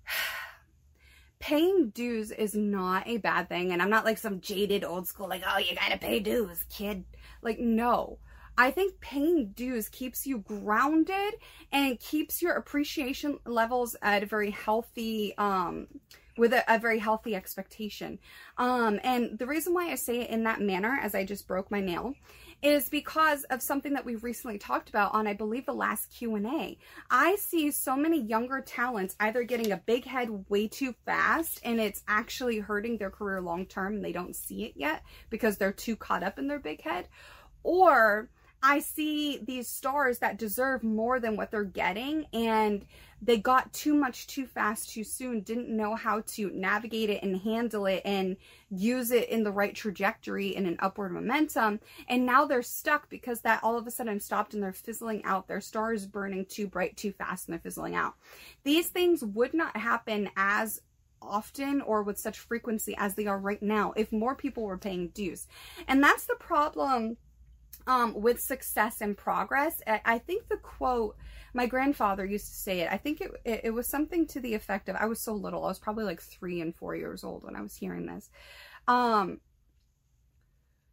paying 1.41 1.91
dues 1.91 2.31
is 2.31 2.55
not 2.55 3.07
a 3.07 3.17
bad 3.19 3.49
thing. 3.49 3.73
And 3.73 3.83
I'm 3.83 3.91
not 3.91 4.05
like 4.05 4.19
some 4.19 4.41
jaded 4.41 4.85
old 4.85 5.07
school, 5.07 5.29
like, 5.29 5.43
oh, 5.47 5.59
you 5.59 5.75
gotta 5.75 5.99
pay 5.99 6.21
dues, 6.21 6.65
kid. 6.71 7.05
Like, 7.43 7.59
no. 7.59 8.19
I 8.57 8.71
think 8.71 9.01
paying 9.01 9.53
dues 9.53 9.89
keeps 9.89 10.27
you 10.27 10.39
grounded 10.39 11.35
and 11.73 11.99
keeps 11.99 12.43
your 12.43 12.55
appreciation 12.55 13.39
levels 13.47 13.97
at 14.03 14.23
a 14.23 14.27
very 14.27 14.51
healthy, 14.51 15.35
um, 15.39 15.87
with 16.37 16.53
a, 16.53 16.65
a, 16.73 16.79
very 16.79 16.99
healthy 16.99 17.35
expectation. 17.35 18.19
Um, 18.59 19.01
and 19.03 19.39
the 19.39 19.47
reason 19.47 19.75
why 19.75 19.91
I 19.91 19.95
say 19.95 20.21
it 20.21 20.31
in 20.31 20.45
that 20.45 20.61
manner, 20.61 20.99
as 21.03 21.15
I 21.15 21.25
just 21.25 21.47
broke 21.47 21.71
my 21.71 21.81
nail, 21.81 22.15
is 22.63 22.89
because 22.89 23.45
of 23.45 23.63
something 23.63 23.95
that 23.95 24.05
we've 24.05 24.23
recently 24.23 24.59
talked 24.59 24.89
about 24.91 25.15
on, 25.15 25.27
I 25.27 25.33
believe, 25.33 25.67
the 25.67 25.73
last 25.73 26.11
Q&A. 26.11 26.79
I 27.11 27.37
see 27.37 27.71
so 27.71 27.97
many 27.97 28.21
younger 28.21 28.61
talents 28.61 29.17
either 29.19 29.43
getting 29.45 29.73
a 29.73 29.79
big 29.79 30.05
head 30.05 30.45
way 30.49 30.69
too 30.69 30.95
fast 31.07 31.61
and 31.65 31.81
it's 31.81 32.03
actually 32.07 32.59
hurting 32.59 32.99
their 32.99 33.11
career 33.11 33.41
long 33.41 33.67
term 33.67 33.95
and 33.95 34.05
they 34.05 34.13
don't 34.13 34.37
see 34.37 34.65
it 34.65 34.75
yet 34.77 35.03
because 35.31 35.57
they're 35.57 35.73
too 35.73 35.97
caught 35.97 36.23
up 36.23 36.39
in 36.39 36.49
their 36.49 36.59
big 36.59 36.83
head, 36.83 37.09
or 37.63 38.29
I 38.63 38.81
see 38.81 39.39
these 39.39 39.69
stars 39.69 40.19
that 40.19 40.39
deserve 40.39 40.85
more 40.85 41.19
than 41.19 41.37
what 41.37 41.51
they're 41.51 41.65
getting 41.65 42.27
and 42.33 42.85
they 43.23 43.37
got 43.37 43.73
too 43.73 43.95
much 43.95 44.27
too 44.27 44.47
fast 44.47 44.91
too 44.91 45.05
soon, 45.05 45.41
didn't 45.41 45.69
know 45.69 45.95
how 45.95 46.23
to 46.23 46.51
navigate 46.51 47.11
it 47.11 47.23
and 47.23 47.41
handle 47.41 47.87
it 47.87 48.03
and 48.05 48.37
use 48.71 49.11
it 49.11 49.29
in 49.29 49.45
the 49.45 49.53
right 49.53 49.75
trajectory 49.75 50.57
in 50.57 50.67
an 50.67 50.77
upward 50.81 51.13
momentum. 51.13 51.81
And 52.09 52.25
now 52.25 52.47
they're 52.47 52.63
stuck 52.63 53.11
because 53.11 53.43
that 53.43 53.63
all 53.63 53.77
of 53.77 53.87
a 53.87 53.91
sudden 53.91 54.21
stopped 54.21 54.55
and 54.55 54.63
they're 54.63 54.73
fizzling 54.73 55.23
out. 55.25 55.49
Their 55.49 55.61
star 55.61 55.93
is 55.93 56.07
burning 56.07 56.47
too 56.47 56.67
bright 56.67 56.97
too 56.97 57.13
fast 57.13 57.47
and 57.47 57.53
they're 57.53 57.61
fizzling 57.61 57.95
out. 57.95 58.15
These 58.65 58.89
things 58.89 59.23
would 59.23 59.53
not 59.53 59.77
happen 59.77 60.31
as 60.37 60.81
often 61.23 61.83
or 61.83 62.03
with 62.03 62.19
such 62.19 62.39
frequency 62.39 62.95
as 62.97 63.15
they 63.15 63.27
are 63.27 63.39
right 63.39 63.63
now 63.63 63.93
if 63.97 64.11
more 64.13 64.35
people 64.35 64.63
were 64.65 64.79
paying 64.79 65.09
dues. 65.09 65.47
And 65.89 66.03
that's 66.03 66.25
the 66.25 66.37
problem 66.37 67.19
um, 67.87 68.15
with 68.15 68.41
success 68.41 69.01
and 69.01 69.17
progress. 69.17 69.81
I 69.87 70.19
think 70.19 70.49
the 70.49 70.57
quote, 70.57 71.17
my 71.55 71.67
grandfather 71.67 72.25
used 72.25 72.47
to 72.47 72.55
say 72.55 72.81
it. 72.81 72.89
I 72.93 72.97
think 72.97 73.21
it, 73.21 73.33
it, 73.45 73.61
it 73.65 73.71
was 73.71 73.89
something 73.89 74.27
to 74.29 74.41
the 74.41 74.55
effect 74.55 74.89
of, 74.89 74.97
I 74.97 75.07
was 75.07 75.21
so 75.21 75.35
little. 75.35 75.65
I 75.65 75.69
was 75.69 75.79
probably 75.79 76.05
like 76.05 76.21
three 76.21 76.61
and 76.61 76.75
four 76.75 76.95
years 76.95 77.25
old 77.25 77.45
when 77.45 77.57
I 77.57 77.61
was 77.61 77.75
hearing 77.75 78.07
this. 78.07 78.31
Um, 78.87 79.41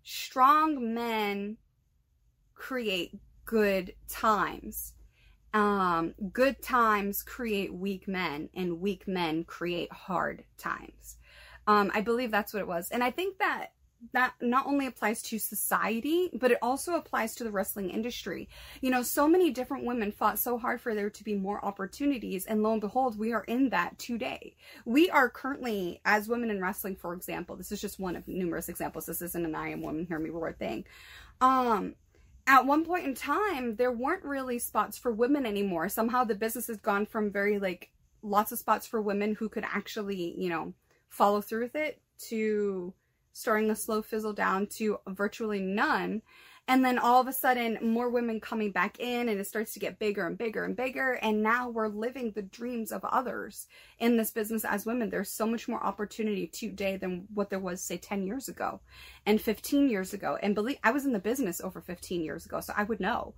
strong 0.03 0.93
men 0.93 1.57
create 2.55 3.19
good 3.45 3.93
times. 4.09 4.93
Um, 5.53 6.13
good 6.33 6.61
times 6.61 7.23
create 7.23 7.73
weak 7.73 8.07
men 8.07 8.49
and 8.55 8.81
weak 8.81 9.07
men 9.07 9.43
create 9.43 9.91
hard 9.91 10.43
times. 10.57 11.17
Um, 11.67 11.91
I 11.93 12.01
believe 12.01 12.31
that's 12.31 12.53
what 12.53 12.61
it 12.61 12.67
was. 12.67 12.89
And 12.91 13.03
I 13.03 13.11
think 13.11 13.39
that 13.39 13.71
that 14.13 14.33
not 14.41 14.65
only 14.67 14.85
applies 14.85 15.21
to 15.23 15.39
society, 15.39 16.29
but 16.33 16.51
it 16.51 16.59
also 16.61 16.95
applies 16.95 17.35
to 17.35 17.43
the 17.43 17.51
wrestling 17.51 17.89
industry. 17.89 18.47
You 18.81 18.91
know, 18.91 19.01
so 19.01 19.27
many 19.27 19.51
different 19.51 19.85
women 19.85 20.11
fought 20.11 20.39
so 20.39 20.57
hard 20.57 20.81
for 20.81 20.93
there 20.93 21.09
to 21.09 21.23
be 21.23 21.35
more 21.35 21.63
opportunities, 21.63 22.45
and 22.45 22.63
lo 22.63 22.73
and 22.73 22.81
behold, 22.81 23.17
we 23.17 23.33
are 23.33 23.43
in 23.43 23.69
that 23.69 23.97
today. 23.97 24.55
We 24.85 25.09
are 25.09 25.29
currently, 25.29 26.01
as 26.05 26.27
women 26.27 26.49
in 26.49 26.61
wrestling, 26.61 26.95
for 26.95 27.13
example, 27.13 27.55
this 27.55 27.71
is 27.71 27.81
just 27.81 27.99
one 27.99 28.15
of 28.15 28.27
numerous 28.27 28.69
examples. 28.69 29.05
This 29.05 29.21
isn't 29.21 29.45
an 29.45 29.55
I 29.55 29.69
am 29.69 29.81
woman, 29.81 30.05
hear 30.05 30.19
me 30.19 30.29
roar 30.29 30.53
thing. 30.53 30.85
Um, 31.41 31.95
at 32.47 32.65
one 32.65 32.85
point 32.85 33.05
in 33.05 33.13
time, 33.13 33.75
there 33.75 33.91
weren't 33.91 34.23
really 34.23 34.57
spots 34.59 34.97
for 34.97 35.11
women 35.11 35.45
anymore. 35.45 35.89
Somehow 35.89 36.23
the 36.23 36.35
business 36.35 36.67
has 36.67 36.77
gone 36.77 37.05
from 37.05 37.31
very 37.31 37.59
like 37.59 37.91
lots 38.21 38.51
of 38.51 38.59
spots 38.59 38.87
for 38.87 39.01
women 39.01 39.35
who 39.35 39.49
could 39.49 39.65
actually, 39.65 40.33
you 40.37 40.49
know, 40.49 40.73
follow 41.09 41.41
through 41.41 41.63
with 41.63 41.75
it 41.75 42.01
to 42.29 42.93
starting 43.37 43.67
to 43.67 43.75
slow 43.75 44.01
fizzle 44.01 44.33
down 44.33 44.67
to 44.67 44.99
virtually 45.07 45.61
none. 45.61 46.21
And 46.69 46.83
then 46.83 46.99
all 46.99 47.21
of 47.21 47.27
a 47.27 47.33
sudden 47.33 47.77
more 47.81 48.09
women 48.09 48.41
coming 48.41 48.71
back 48.71 48.99
in 48.99 49.29
and 49.29 49.39
it 49.39 49.47
starts 49.47 49.73
to 49.73 49.79
get 49.79 49.99
bigger 49.99 50.27
and 50.27 50.37
bigger 50.37 50.65
and 50.65 50.75
bigger. 50.75 51.13
And 51.21 51.41
now 51.41 51.69
we're 51.69 51.87
living 51.87 52.31
the 52.31 52.41
dreams 52.41 52.91
of 52.91 53.05
others 53.05 53.67
in 53.99 54.17
this 54.17 54.31
business 54.31 54.65
as 54.65 54.85
women. 54.85 55.09
There's 55.09 55.31
so 55.31 55.45
much 55.45 55.69
more 55.69 55.81
opportunity 55.81 56.47
today 56.47 56.97
than 56.97 57.25
what 57.33 57.49
there 57.49 57.59
was 57.59 57.81
say 57.81 57.95
10 57.95 58.27
years 58.27 58.49
ago 58.49 58.81
and 59.25 59.39
15 59.39 59.89
years 59.89 60.13
ago. 60.13 60.37
And 60.41 60.55
believe 60.55 60.77
i 60.83 60.91
was 60.91 61.05
in 61.05 61.13
the 61.13 61.19
business 61.19 61.61
over 61.61 61.79
15 61.79 62.21
years 62.21 62.45
ago 62.45 62.59
so 62.59 62.73
i 62.75 62.83
would 62.83 62.99
know 62.99 63.33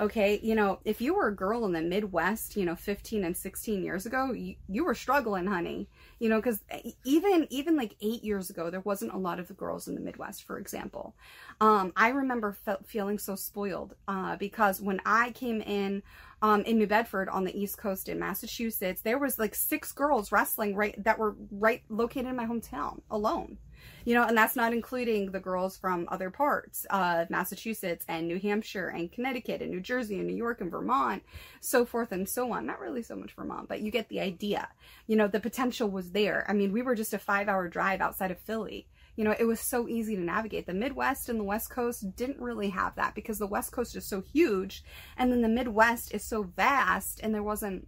okay 0.00 0.40
you 0.42 0.54
know 0.54 0.78
if 0.84 1.00
you 1.00 1.14
were 1.14 1.28
a 1.28 1.34
girl 1.34 1.66
in 1.66 1.72
the 1.72 1.82
midwest 1.82 2.56
you 2.56 2.64
know 2.64 2.74
15 2.74 3.24
and 3.24 3.36
16 3.36 3.84
years 3.84 4.06
ago 4.06 4.32
you, 4.32 4.56
you 4.68 4.84
were 4.84 4.94
struggling 4.94 5.46
honey. 5.46 5.88
You 6.18 6.28
know 6.28 6.36
because 6.36 6.60
even 7.04 7.46
even 7.50 7.76
like 7.76 7.96
eight 8.00 8.24
years 8.24 8.50
ago 8.50 8.70
there 8.70 8.80
wasn't 8.80 9.12
a 9.12 9.18
lot 9.18 9.38
of 9.38 9.48
the 9.48 9.54
girls 9.54 9.88
in 9.88 9.94
the 9.94 10.00
midwest 10.00 10.44
for 10.44 10.58
example. 10.58 11.14
Um, 11.60 11.92
i 11.96 12.08
remember 12.08 12.52
fe- 12.52 12.76
feeling 12.84 13.18
so 13.18 13.34
spoiled 13.34 13.94
uh, 14.08 14.36
because 14.36 14.80
when 14.80 15.00
i 15.04 15.30
came 15.32 15.60
in 15.60 16.02
um, 16.42 16.62
in 16.62 16.78
new 16.78 16.86
bedford 16.86 17.28
on 17.28 17.44
the 17.44 17.58
east 17.58 17.76
coast 17.76 18.08
in 18.08 18.18
massachusetts 18.18 19.02
there 19.02 19.18
was 19.18 19.38
like 19.38 19.54
six 19.54 19.92
girls 19.92 20.32
wrestling 20.32 20.74
right 20.74 21.02
that 21.04 21.18
were 21.18 21.36
right 21.50 21.82
located 21.88 22.26
in 22.26 22.36
my 22.36 22.46
hometown 22.46 23.00
alone 23.10 23.58
you 24.04 24.14
know, 24.14 24.24
and 24.24 24.36
that's 24.36 24.56
not 24.56 24.72
including 24.72 25.30
the 25.30 25.40
girls 25.40 25.76
from 25.76 26.08
other 26.10 26.30
parts 26.30 26.86
of 26.90 27.30
Massachusetts 27.30 28.04
and 28.08 28.26
New 28.26 28.38
Hampshire 28.38 28.88
and 28.88 29.12
Connecticut 29.12 29.62
and 29.62 29.70
New 29.70 29.80
Jersey 29.80 30.18
and 30.18 30.26
New 30.26 30.36
York 30.36 30.60
and 30.60 30.70
Vermont, 30.70 31.22
so 31.60 31.84
forth 31.84 32.12
and 32.12 32.28
so 32.28 32.52
on. 32.52 32.66
Not 32.66 32.80
really 32.80 33.02
so 33.02 33.16
much 33.16 33.32
Vermont, 33.32 33.68
but 33.68 33.80
you 33.80 33.90
get 33.90 34.08
the 34.08 34.20
idea. 34.20 34.68
You 35.06 35.16
know, 35.16 35.28
the 35.28 35.40
potential 35.40 35.88
was 35.88 36.12
there. 36.12 36.46
I 36.48 36.52
mean, 36.52 36.72
we 36.72 36.82
were 36.82 36.94
just 36.94 37.14
a 37.14 37.18
five 37.18 37.48
hour 37.48 37.68
drive 37.68 38.00
outside 38.00 38.30
of 38.30 38.38
Philly. 38.38 38.86
You 39.16 39.24
know, 39.24 39.34
it 39.38 39.44
was 39.44 39.60
so 39.60 39.88
easy 39.88 40.16
to 40.16 40.22
navigate. 40.22 40.66
The 40.66 40.72
Midwest 40.72 41.28
and 41.28 41.38
the 41.38 41.44
West 41.44 41.70
Coast 41.70 42.16
didn't 42.16 42.40
really 42.40 42.70
have 42.70 42.94
that 42.96 43.14
because 43.14 43.38
the 43.38 43.46
West 43.46 43.72
Coast 43.72 43.96
is 43.96 44.06
so 44.06 44.20
huge 44.20 44.82
and 45.16 45.30
then 45.30 45.42
the 45.42 45.48
Midwest 45.48 46.14
is 46.14 46.24
so 46.24 46.44
vast 46.44 47.20
and 47.22 47.34
there 47.34 47.42
wasn't, 47.42 47.86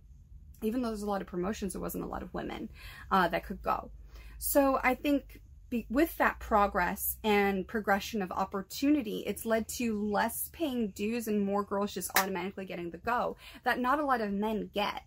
even 0.63 0.83
though 0.83 0.89
there's 0.89 1.03
a 1.03 1.07
lot 1.11 1.23
of 1.23 1.27
promotions, 1.27 1.73
there 1.73 1.81
wasn't 1.81 2.05
a 2.05 2.09
lot 2.09 2.23
of 2.23 2.35
women 2.35 2.69
uh, 3.11 3.29
that 3.29 3.47
could 3.47 3.63
go. 3.63 3.91
So 4.39 4.81
I 4.83 4.97
think 4.97 5.41
be, 5.73 5.87
with 5.91 6.17
that 6.19 6.39
progress 6.39 7.17
and 7.25 7.67
progression 7.67 8.23
of 8.23 8.31
opportunity, 8.31 9.25
it's 9.27 9.47
led 9.47 9.67
to 9.67 10.01
less 10.01 10.51
paying 10.53 10.91
dues 10.91 11.27
and 11.27 11.45
more 11.45 11.65
girls 11.65 11.95
just 11.95 12.11
automatically 12.19 12.67
getting 12.67 12.91
the 12.91 12.99
go 12.99 13.37
that 13.65 13.81
not 13.81 13.99
a 13.99 14.05
lot 14.05 14.21
of 14.21 14.31
men 14.31 14.71
get 14.73 15.03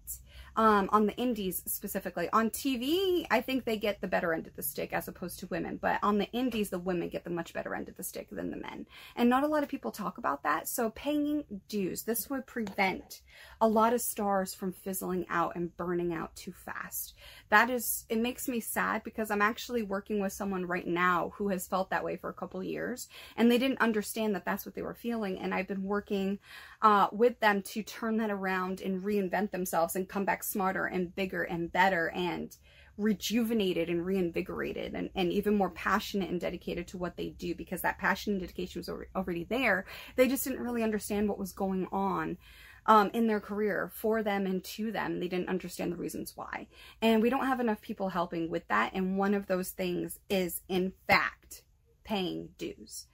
um, 0.57 0.89
on 0.91 1.05
the 1.05 1.15
indies 1.15 1.63
specifically. 1.65 2.29
On 2.31 2.49
TV, 2.49 3.25
I 3.29 3.41
think 3.41 3.65
they 3.65 3.77
get 3.77 4.01
the 4.01 4.07
better 4.07 4.33
end 4.33 4.47
of 4.47 4.55
the 4.55 4.63
stick 4.63 4.93
as 4.93 5.07
opposed 5.07 5.39
to 5.39 5.47
women, 5.47 5.77
but 5.81 5.99
on 6.01 6.17
the 6.17 6.31
indies, 6.31 6.69
the 6.69 6.79
women 6.79 7.09
get 7.09 7.23
the 7.23 7.29
much 7.29 7.53
better 7.53 7.75
end 7.75 7.89
of 7.89 7.97
the 7.97 8.03
stick 8.03 8.29
than 8.31 8.51
the 8.51 8.57
men. 8.57 8.85
And 9.15 9.29
not 9.29 9.43
a 9.43 9.47
lot 9.47 9.63
of 9.63 9.69
people 9.69 9.91
talk 9.91 10.17
about 10.17 10.43
that. 10.43 10.67
So 10.67 10.89
paying 10.91 11.43
dues, 11.67 12.03
this 12.03 12.29
would 12.29 12.45
prevent 12.45 13.21
a 13.59 13.67
lot 13.67 13.93
of 13.93 14.01
stars 14.01 14.53
from 14.53 14.71
fizzling 14.71 15.25
out 15.29 15.55
and 15.55 15.75
burning 15.75 16.13
out 16.13 16.35
too 16.35 16.53
fast. 16.53 17.15
That 17.49 17.69
is, 17.69 18.05
it 18.09 18.19
makes 18.19 18.47
me 18.47 18.59
sad 18.59 19.03
because 19.03 19.31
I'm 19.31 19.41
actually 19.41 19.83
working 19.83 20.21
with 20.21 20.33
someone 20.33 20.65
right 20.65 20.87
now 20.87 21.33
who 21.35 21.49
has 21.49 21.67
felt 21.67 21.89
that 21.89 22.03
way 22.03 22.15
for 22.15 22.29
a 22.29 22.33
couple 22.33 22.63
years 22.63 23.07
and 23.35 23.51
they 23.51 23.57
didn't 23.57 23.81
understand 23.81 24.35
that 24.35 24.45
that's 24.45 24.65
what 24.65 24.75
they 24.75 24.81
were 24.81 24.93
feeling. 24.93 25.39
And 25.39 25.53
I've 25.53 25.67
been 25.67 25.83
working 25.83 26.39
uh, 26.85 27.07
with 27.11 27.39
them 27.39 27.63
to 27.63 27.81
turn 27.81 28.17
that 28.17 28.29
around 28.29 28.79
and 28.79 29.03
reinvent 29.03 29.49
themselves 29.49 29.95
and 29.95 30.07
come 30.07 30.23
back 30.23 30.43
smarter 30.43 30.85
and 30.85 31.15
bigger 31.15 31.41
and 31.41 31.71
better 31.71 32.11
and 32.11 32.57
rejuvenated 32.99 33.89
and 33.89 34.05
reinvigorated 34.05 34.93
and, 34.93 35.09
and 35.15 35.31
even 35.31 35.57
more 35.57 35.71
passionate 35.71 36.29
and 36.29 36.39
dedicated 36.39 36.87
to 36.87 36.95
what 36.95 37.17
they 37.17 37.29
do 37.29 37.55
because 37.55 37.81
that 37.81 37.97
passion 37.97 38.33
and 38.33 38.41
dedication 38.41 38.79
was 38.79 39.07
already 39.15 39.45
there. 39.45 39.87
They 40.15 40.27
just 40.27 40.43
didn't 40.43 40.61
really 40.61 40.83
understand 40.83 41.27
what 41.27 41.39
was 41.39 41.53
going 41.53 41.87
on 41.91 42.37
um, 42.85 43.09
in 43.15 43.25
their 43.25 43.39
career 43.39 43.91
for 43.91 44.21
them 44.21 44.45
and 44.45 44.63
to 44.63 44.91
them. 44.91 45.19
They 45.19 45.27
didn't 45.27 45.49
understand 45.49 45.91
the 45.91 45.97
reasons 45.97 46.33
why. 46.35 46.67
And 47.01 47.19
we 47.19 47.31
don't 47.31 47.47
have 47.47 47.59
enough 47.59 47.81
people 47.81 48.09
helping 48.09 48.47
with 48.51 48.67
that. 48.67 48.91
And 48.93 49.17
one 49.17 49.33
of 49.33 49.47
those 49.47 49.71
things 49.71 50.19
is, 50.29 50.61
in 50.69 50.93
fact, 51.07 51.63
paying 52.03 52.49
dues. 52.59 53.07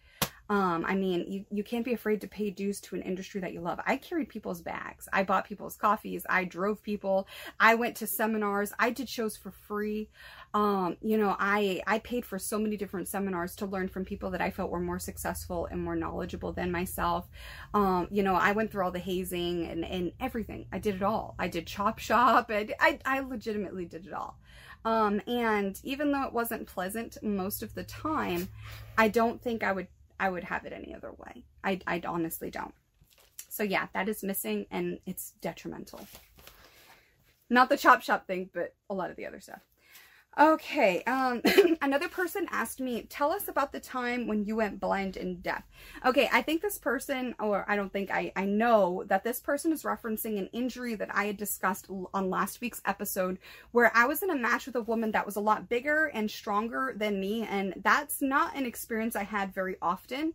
Um, 0.51 0.83
I 0.85 0.95
mean, 0.95 1.31
you, 1.31 1.45
you 1.49 1.63
can't 1.63 1.85
be 1.85 1.93
afraid 1.93 2.19
to 2.19 2.27
pay 2.27 2.49
dues 2.49 2.81
to 2.81 2.95
an 2.97 3.03
industry 3.03 3.39
that 3.39 3.53
you 3.53 3.61
love. 3.61 3.79
I 3.85 3.95
carried 3.95 4.27
people's 4.27 4.61
bags. 4.61 5.07
I 5.13 5.23
bought 5.23 5.47
people's 5.47 5.77
coffees. 5.77 6.25
I 6.29 6.43
drove 6.43 6.83
people. 6.83 7.25
I 7.57 7.75
went 7.75 7.95
to 7.97 8.07
seminars. 8.07 8.73
I 8.77 8.89
did 8.89 9.07
shows 9.07 9.37
for 9.37 9.51
free. 9.51 10.09
Um, 10.53 10.97
you 11.01 11.17
know, 11.17 11.37
I, 11.39 11.81
I 11.87 11.99
paid 11.99 12.25
for 12.25 12.37
so 12.37 12.59
many 12.59 12.75
different 12.75 13.07
seminars 13.07 13.55
to 13.55 13.65
learn 13.65 13.87
from 13.87 14.03
people 14.03 14.29
that 14.31 14.41
I 14.41 14.51
felt 14.51 14.71
were 14.71 14.81
more 14.81 14.99
successful 14.99 15.67
and 15.71 15.81
more 15.81 15.95
knowledgeable 15.95 16.51
than 16.51 16.69
myself. 16.69 17.29
Um, 17.73 18.09
you 18.11 18.21
know, 18.21 18.35
I 18.35 18.51
went 18.51 18.73
through 18.73 18.83
all 18.83 18.91
the 18.91 18.99
hazing 18.99 19.67
and, 19.67 19.85
and 19.85 20.11
everything. 20.19 20.65
I 20.73 20.79
did 20.79 20.95
it 20.95 21.03
all. 21.03 21.33
I 21.39 21.47
did 21.47 21.65
chop 21.65 21.97
shop 21.97 22.49
and 22.49 22.73
I, 22.77 22.99
I 23.05 23.21
legitimately 23.21 23.85
did 23.85 24.05
it 24.05 24.11
all. 24.11 24.37
Um, 24.83 25.21
and 25.27 25.79
even 25.85 26.11
though 26.11 26.23
it 26.23 26.33
wasn't 26.33 26.67
pleasant 26.67 27.17
most 27.23 27.63
of 27.63 27.73
the 27.73 27.85
time, 27.85 28.49
I 28.97 29.07
don't 29.07 29.41
think 29.41 29.63
I 29.63 29.71
would 29.71 29.87
I 30.21 30.29
would 30.29 30.43
have 30.43 30.65
it 30.65 30.71
any 30.71 30.93
other 30.93 31.11
way. 31.17 31.43
I, 31.63 31.79
I 31.87 31.99
honestly 32.05 32.51
don't. 32.51 32.75
So 33.49 33.63
yeah, 33.63 33.87
that 33.93 34.07
is 34.07 34.21
missing 34.21 34.67
and 34.69 34.99
it's 35.07 35.31
detrimental. 35.41 36.07
Not 37.49 37.69
the 37.69 37.75
chop 37.75 38.03
shop 38.03 38.27
thing, 38.27 38.51
but 38.53 38.75
a 38.87 38.93
lot 38.93 39.09
of 39.09 39.17
the 39.17 39.25
other 39.25 39.41
stuff. 39.41 39.61
Okay, 40.39 41.03
um, 41.03 41.41
another 41.81 42.07
person 42.07 42.47
asked 42.51 42.79
me, 42.79 43.01
tell 43.09 43.31
us 43.31 43.49
about 43.49 43.73
the 43.73 43.81
time 43.81 44.27
when 44.27 44.45
you 44.45 44.55
went 44.55 44.79
blind 44.79 45.17
and 45.17 45.43
deaf. 45.43 45.63
Okay, 46.05 46.29
I 46.31 46.41
think 46.41 46.61
this 46.61 46.77
person, 46.77 47.35
or 47.37 47.65
I 47.67 47.75
don't 47.75 47.91
think, 47.91 48.09
I, 48.11 48.31
I 48.37 48.45
know 48.45 49.03
that 49.07 49.25
this 49.25 49.41
person 49.41 49.73
is 49.73 49.83
referencing 49.83 50.39
an 50.39 50.47
injury 50.53 50.95
that 50.95 51.13
I 51.13 51.25
had 51.25 51.35
discussed 51.35 51.87
on 52.13 52.29
last 52.29 52.61
week's 52.61 52.81
episode 52.85 53.39
where 53.71 53.91
I 53.93 54.05
was 54.05 54.23
in 54.23 54.29
a 54.29 54.35
match 54.35 54.67
with 54.67 54.75
a 54.77 54.81
woman 54.81 55.11
that 55.11 55.25
was 55.25 55.35
a 55.35 55.41
lot 55.41 55.67
bigger 55.67 56.05
and 56.05 56.31
stronger 56.31 56.93
than 56.95 57.19
me, 57.19 57.43
and 57.43 57.73
that's 57.83 58.21
not 58.21 58.55
an 58.55 58.65
experience 58.65 59.17
I 59.17 59.23
had 59.23 59.53
very 59.53 59.75
often. 59.81 60.33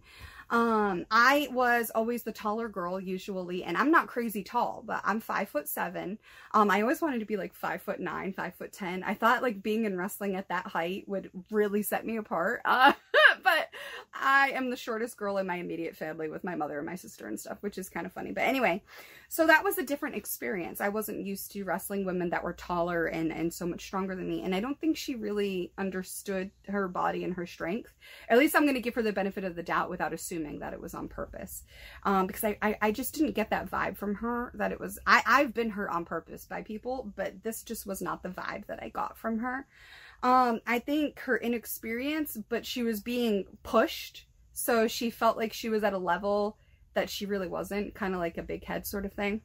Um, 0.48 1.06
I 1.10 1.48
was 1.50 1.90
always 1.94 2.22
the 2.22 2.32
taller 2.32 2.68
girl 2.68 3.00
usually, 3.00 3.64
and 3.64 3.76
I'm 3.76 3.90
not 3.90 4.06
crazy 4.06 4.44
tall, 4.44 4.82
but 4.86 5.00
I'm 5.04 5.20
five 5.20 5.48
foot 5.48 5.68
seven. 5.68 6.18
Um, 6.54 6.70
I 6.70 6.82
always 6.82 7.02
wanted 7.02 7.18
to 7.20 7.26
be 7.26 7.36
like 7.36 7.52
five 7.52 7.82
foot 7.82 7.98
nine, 7.98 8.32
five 8.32 8.54
foot 8.54 8.72
ten. 8.72 9.02
I 9.02 9.14
thought 9.14 9.42
like 9.42 9.62
being 9.62 9.84
in 9.84 9.98
wrestling 9.98 10.36
at 10.36 10.48
that 10.48 10.66
height 10.66 11.04
would 11.08 11.30
really 11.50 11.82
set 11.82 12.06
me 12.06 12.16
apart. 12.16 12.60
Uh, 12.64 12.92
but 13.42 13.70
I 14.14 14.50
am 14.50 14.70
the 14.70 14.76
shortest 14.76 15.16
girl 15.16 15.38
in 15.38 15.46
my 15.46 15.56
immediate 15.56 15.96
family 15.96 16.28
with 16.28 16.44
my 16.44 16.54
mother 16.54 16.78
and 16.78 16.86
my 16.86 16.96
sister 16.96 17.26
and 17.26 17.38
stuff, 17.38 17.58
which 17.62 17.78
is 17.78 17.88
kind 17.88 18.06
of 18.06 18.12
funny. 18.12 18.30
But 18.30 18.44
anyway, 18.44 18.82
so 19.28 19.46
that 19.46 19.64
was 19.64 19.78
a 19.78 19.82
different 19.82 20.16
experience. 20.16 20.80
I 20.80 20.88
wasn't 20.88 21.26
used 21.26 21.52
to 21.52 21.64
wrestling 21.64 22.04
women 22.04 22.30
that 22.30 22.44
were 22.44 22.52
taller 22.52 23.06
and, 23.06 23.32
and 23.32 23.52
so 23.52 23.66
much 23.66 23.84
stronger 23.84 24.14
than 24.14 24.28
me. 24.28 24.42
And 24.42 24.54
I 24.54 24.60
don't 24.60 24.80
think 24.80 24.96
she 24.96 25.14
really 25.14 25.72
understood 25.78 26.50
her 26.68 26.88
body 26.88 27.24
and 27.24 27.34
her 27.34 27.46
strength. 27.46 27.92
At 28.28 28.38
least 28.38 28.54
I'm 28.54 28.62
going 28.62 28.74
to 28.74 28.80
give 28.80 28.94
her 28.94 29.02
the 29.02 29.12
benefit 29.12 29.44
of 29.44 29.56
the 29.56 29.62
doubt 29.62 29.90
without 29.90 30.12
assuming 30.12 30.60
that 30.60 30.72
it 30.72 30.80
was 30.80 30.94
on 30.94 31.08
purpose. 31.08 31.64
Um, 32.04 32.26
because 32.26 32.44
I, 32.44 32.58
I, 32.62 32.76
I 32.82 32.92
just 32.92 33.14
didn't 33.14 33.34
get 33.34 33.50
that 33.50 33.70
vibe 33.70 33.96
from 33.96 34.14
her 34.16 34.52
that 34.54 34.72
it 34.72 34.80
was, 34.80 34.98
I, 35.06 35.22
I've 35.26 35.54
been 35.54 35.70
hurt 35.70 35.90
on 35.90 36.04
purpose 36.04 36.44
by 36.44 36.62
people, 36.62 37.12
but 37.16 37.42
this 37.42 37.62
just 37.62 37.86
was 37.86 38.00
not 38.00 38.22
the 38.22 38.28
vibe 38.28 38.66
that 38.66 38.82
I 38.82 38.88
got 38.88 39.18
from 39.18 39.38
her. 39.38 39.66
Um, 40.22 40.60
I 40.66 40.78
think 40.78 41.20
her 41.20 41.36
inexperience, 41.36 42.38
but 42.48 42.64
she 42.64 42.82
was 42.82 43.00
being 43.00 43.44
pushed. 43.62 44.26
So 44.52 44.88
she 44.88 45.10
felt 45.10 45.36
like 45.36 45.52
she 45.52 45.68
was 45.68 45.84
at 45.84 45.92
a 45.92 45.98
level 45.98 46.56
that 46.96 47.08
she 47.08 47.26
really 47.26 47.46
wasn't, 47.46 47.94
kind 47.94 48.14
of 48.14 48.20
like 48.20 48.38
a 48.38 48.42
big 48.42 48.64
head 48.64 48.86
sort 48.86 49.06
of 49.06 49.12
thing. 49.12 49.42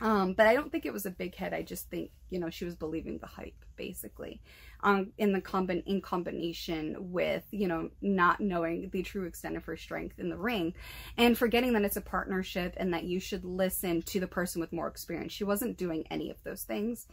Um, 0.00 0.34
but 0.34 0.46
I 0.46 0.54
don't 0.54 0.70
think 0.70 0.84
it 0.84 0.92
was 0.92 1.06
a 1.06 1.10
big 1.10 1.34
head. 1.34 1.54
I 1.54 1.62
just 1.62 1.88
think, 1.88 2.10
you 2.28 2.38
know, 2.38 2.50
she 2.50 2.64
was 2.64 2.74
believing 2.74 3.18
the 3.18 3.26
hype, 3.26 3.64
basically, 3.76 4.42
um, 4.82 5.12
in 5.16 5.32
the 5.32 5.40
combi- 5.40 5.86
in 5.86 6.00
combination 6.00 6.96
with, 6.98 7.44
you 7.52 7.68
know, 7.68 7.90
not 8.02 8.40
knowing 8.40 8.90
the 8.90 9.02
true 9.02 9.24
extent 9.24 9.56
of 9.56 9.64
her 9.64 9.76
strength 9.76 10.18
in 10.18 10.28
the 10.28 10.36
ring 10.36 10.74
and 11.16 11.38
forgetting 11.38 11.72
that 11.72 11.84
it's 11.84 11.96
a 11.96 12.00
partnership 12.00 12.74
and 12.76 12.92
that 12.92 13.04
you 13.04 13.20
should 13.20 13.44
listen 13.44 14.02
to 14.02 14.18
the 14.18 14.26
person 14.26 14.60
with 14.60 14.72
more 14.72 14.88
experience. 14.88 15.32
She 15.32 15.44
wasn't 15.44 15.78
doing 15.78 16.04
any 16.10 16.30
of 16.30 16.42
those 16.42 16.64
things. 16.64 17.06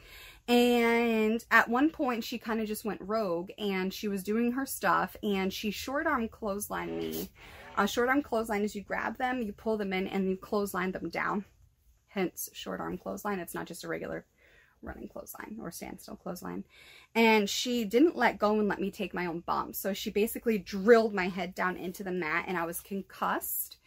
And 0.47 1.45
at 1.51 1.69
one 1.69 1.91
point, 1.91 2.23
she 2.23 2.39
kind 2.39 2.59
of 2.59 2.67
just 2.67 2.83
went 2.83 3.01
rogue 3.01 3.51
and 3.57 3.93
she 3.93 4.07
was 4.07 4.23
doing 4.23 4.51
her 4.53 4.65
stuff 4.65 5.15
and 5.23 5.53
she 5.53 5.69
short 5.69 6.07
arm 6.07 6.27
clotheslined 6.27 6.97
me 6.97 7.29
a 7.77 7.87
short 7.87 8.09
arm 8.09 8.21
clothesline 8.21 8.63
is 8.63 8.75
you 8.75 8.81
grab 8.81 9.17
them, 9.17 9.41
you 9.41 9.53
pull 9.53 9.77
them 9.77 9.93
in, 9.93 10.07
and 10.07 10.29
you 10.29 10.37
clothesline 10.37 10.91
them 10.91 11.09
down. 11.09 11.45
Hence, 12.07 12.49
short 12.53 12.79
arm 12.79 12.97
clothesline. 12.97 13.39
It's 13.39 13.55
not 13.55 13.65
just 13.65 13.83
a 13.83 13.87
regular 13.87 14.25
running 14.83 15.07
clothesline 15.07 15.57
or 15.61 15.71
standstill 15.71 16.15
clothesline. 16.15 16.63
And 17.15 17.49
she 17.49 17.85
didn't 17.85 18.15
let 18.15 18.37
go 18.37 18.59
and 18.59 18.67
let 18.67 18.79
me 18.79 18.91
take 18.91 19.13
my 19.13 19.25
own 19.25 19.39
bump. 19.39 19.75
So 19.75 19.93
she 19.93 20.09
basically 20.09 20.57
drilled 20.57 21.13
my 21.13 21.29
head 21.29 21.55
down 21.55 21.77
into 21.77 22.03
the 22.03 22.11
mat 22.11 22.45
and 22.47 22.57
I 22.57 22.65
was 22.65 22.81
concussed 22.81 23.77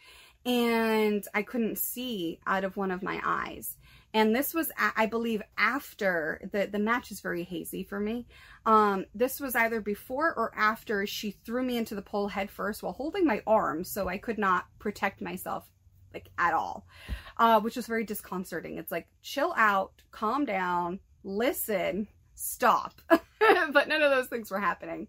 and 0.45 1.25
I 1.33 1.41
couldn't 1.41 1.77
see 1.77 2.39
out 2.47 2.63
of 2.63 2.77
one 2.77 2.91
of 2.91 3.03
my 3.03 3.21
eyes. 3.23 3.76
And 4.13 4.35
this 4.35 4.53
was, 4.53 4.71
I 4.95 5.05
believe, 5.05 5.41
after 5.57 6.49
the, 6.51 6.67
the 6.71 6.79
match 6.79 7.11
is 7.11 7.19
very 7.19 7.43
hazy 7.43 7.83
for 7.83 7.99
me. 7.99 8.25
Um, 8.65 9.05
this 9.13 9.39
was 9.39 9.55
either 9.55 9.81
before 9.81 10.33
or 10.33 10.51
after 10.55 11.05
she 11.05 11.31
threw 11.31 11.63
me 11.63 11.77
into 11.77 11.93
the 11.93 12.01
pole 12.01 12.29
head 12.29 12.49
first 12.49 12.81
while 12.81 12.93
holding 12.93 13.25
my 13.25 13.41
arm 13.45 13.83
so 13.83 14.07
I 14.07 14.17
could 14.17 14.37
not 14.37 14.65
protect 14.79 15.21
myself 15.21 15.69
like 16.13 16.29
at 16.37 16.53
all, 16.53 16.87
uh, 17.37 17.59
which 17.59 17.75
was 17.75 17.85
very 17.85 18.05
disconcerting. 18.05 18.77
It's 18.77 18.91
like, 18.91 19.07
chill 19.21 19.53
out, 19.57 19.91
calm 20.11 20.45
down, 20.45 20.99
listen, 21.23 22.07
stop. 22.33 23.01
but 23.09 23.87
none 23.87 24.01
of 24.01 24.11
those 24.11 24.27
things 24.27 24.49
were 24.49 24.59
happening. 24.59 25.07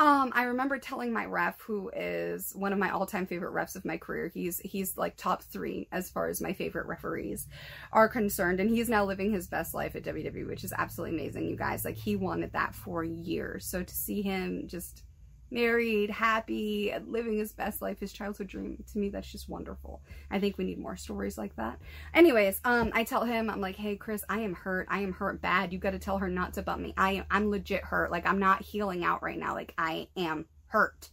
Um, 0.00 0.32
I 0.34 0.44
remember 0.44 0.78
telling 0.78 1.12
my 1.12 1.26
ref, 1.26 1.60
who 1.60 1.90
is 1.94 2.54
one 2.54 2.72
of 2.72 2.78
my 2.78 2.88
all-time 2.88 3.26
favorite 3.26 3.52
refs 3.52 3.76
of 3.76 3.84
my 3.84 3.98
career. 3.98 4.30
He's 4.32 4.58
he's 4.60 4.96
like 4.96 5.14
top 5.18 5.42
three 5.42 5.88
as 5.92 6.08
far 6.08 6.28
as 6.28 6.40
my 6.40 6.54
favorite 6.54 6.86
referees 6.86 7.46
are 7.92 8.08
concerned, 8.08 8.60
and 8.60 8.70
he's 8.70 8.88
now 8.88 9.04
living 9.04 9.30
his 9.30 9.46
best 9.46 9.74
life 9.74 9.94
at 9.94 10.04
WWE, 10.04 10.46
which 10.46 10.64
is 10.64 10.72
absolutely 10.72 11.18
amazing, 11.18 11.48
you 11.48 11.56
guys. 11.56 11.84
Like 11.84 11.98
he 11.98 12.16
wanted 12.16 12.54
that 12.54 12.74
for 12.74 13.04
years, 13.04 13.66
so 13.66 13.82
to 13.82 13.94
see 13.94 14.22
him 14.22 14.68
just 14.68 15.02
married, 15.50 16.10
happy, 16.10 16.92
living 17.06 17.38
his 17.38 17.52
best 17.52 17.82
life, 17.82 17.98
his 17.98 18.12
childhood 18.12 18.48
dream. 18.48 18.82
To 18.92 18.98
me, 18.98 19.08
that's 19.08 19.30
just 19.30 19.48
wonderful. 19.48 20.02
I 20.30 20.38
think 20.38 20.58
we 20.58 20.64
need 20.64 20.78
more 20.78 20.96
stories 20.96 21.36
like 21.36 21.56
that. 21.56 21.78
Anyways, 22.14 22.60
um, 22.64 22.90
I 22.94 23.04
tell 23.04 23.24
him, 23.24 23.50
I'm 23.50 23.60
like, 23.60 23.76
hey, 23.76 23.96
Chris, 23.96 24.24
I 24.28 24.40
am 24.40 24.54
hurt. 24.54 24.86
I 24.90 25.00
am 25.00 25.12
hurt 25.12 25.40
bad. 25.40 25.72
You 25.72 25.78
got 25.78 25.90
to 25.90 25.98
tell 25.98 26.18
her 26.18 26.28
not 26.28 26.54
to 26.54 26.62
bump 26.62 26.82
me. 26.82 26.94
I 26.96 27.12
am, 27.12 27.24
I'm 27.30 27.50
legit 27.50 27.84
hurt. 27.84 28.10
Like, 28.10 28.26
I'm 28.26 28.38
not 28.38 28.62
healing 28.62 29.04
out 29.04 29.22
right 29.22 29.38
now. 29.38 29.54
Like, 29.54 29.74
I 29.76 30.08
am 30.16 30.46
hurt. 30.66 31.10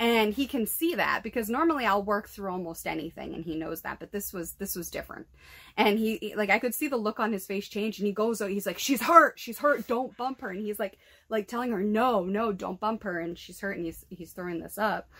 And 0.00 0.32
he 0.32 0.46
can 0.46 0.66
see 0.66 0.94
that 0.94 1.22
because 1.22 1.50
normally 1.50 1.84
I'll 1.84 2.02
work 2.02 2.26
through 2.26 2.50
almost 2.50 2.86
anything 2.86 3.34
and 3.34 3.44
he 3.44 3.54
knows 3.54 3.82
that, 3.82 4.00
but 4.00 4.10
this 4.10 4.32
was, 4.32 4.52
this 4.52 4.74
was 4.74 4.88
different. 4.88 5.26
And 5.76 5.98
he, 5.98 6.32
like, 6.34 6.48
I 6.48 6.58
could 6.58 6.74
see 6.74 6.88
the 6.88 6.96
look 6.96 7.20
on 7.20 7.34
his 7.34 7.46
face 7.46 7.68
change 7.68 7.98
and 7.98 8.06
he 8.06 8.12
goes, 8.12 8.40
he's 8.40 8.64
like, 8.64 8.78
she's 8.78 9.02
hurt, 9.02 9.38
she's 9.38 9.58
hurt, 9.58 9.86
don't 9.86 10.16
bump 10.16 10.40
her. 10.40 10.48
And 10.48 10.64
he's 10.64 10.78
like, 10.78 10.96
like 11.28 11.48
telling 11.48 11.70
her, 11.72 11.82
no, 11.82 12.24
no, 12.24 12.50
don't 12.50 12.80
bump 12.80 13.02
her. 13.02 13.20
And 13.20 13.38
she's 13.38 13.60
hurt 13.60 13.76
and 13.76 13.84
he's, 13.84 14.06
he's 14.08 14.32
throwing 14.32 14.60
this 14.60 14.78
up 14.78 15.10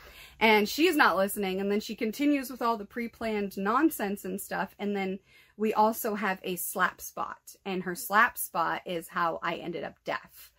and 0.41 0.67
she's 0.67 0.97
not 0.97 1.19
listening. 1.19 1.61
And 1.61 1.71
then 1.71 1.81
she 1.81 1.95
continues 1.95 2.49
with 2.49 2.63
all 2.63 2.79
the 2.79 2.87
pre-planned 2.87 3.59
nonsense 3.59 4.25
and 4.25 4.41
stuff. 4.41 4.75
And 4.79 4.97
then 4.97 5.19
we 5.59 5.75
also 5.75 6.15
have 6.15 6.41
a 6.43 6.57
slap 6.57 7.03
spot 7.03 7.55
and 7.67 7.83
her 7.83 7.95
slap 7.95 8.39
spot 8.39 8.81
is 8.87 9.09
how 9.09 9.41
I 9.43 9.57
ended 9.57 9.85
up 9.85 9.97
deaf 10.07 10.51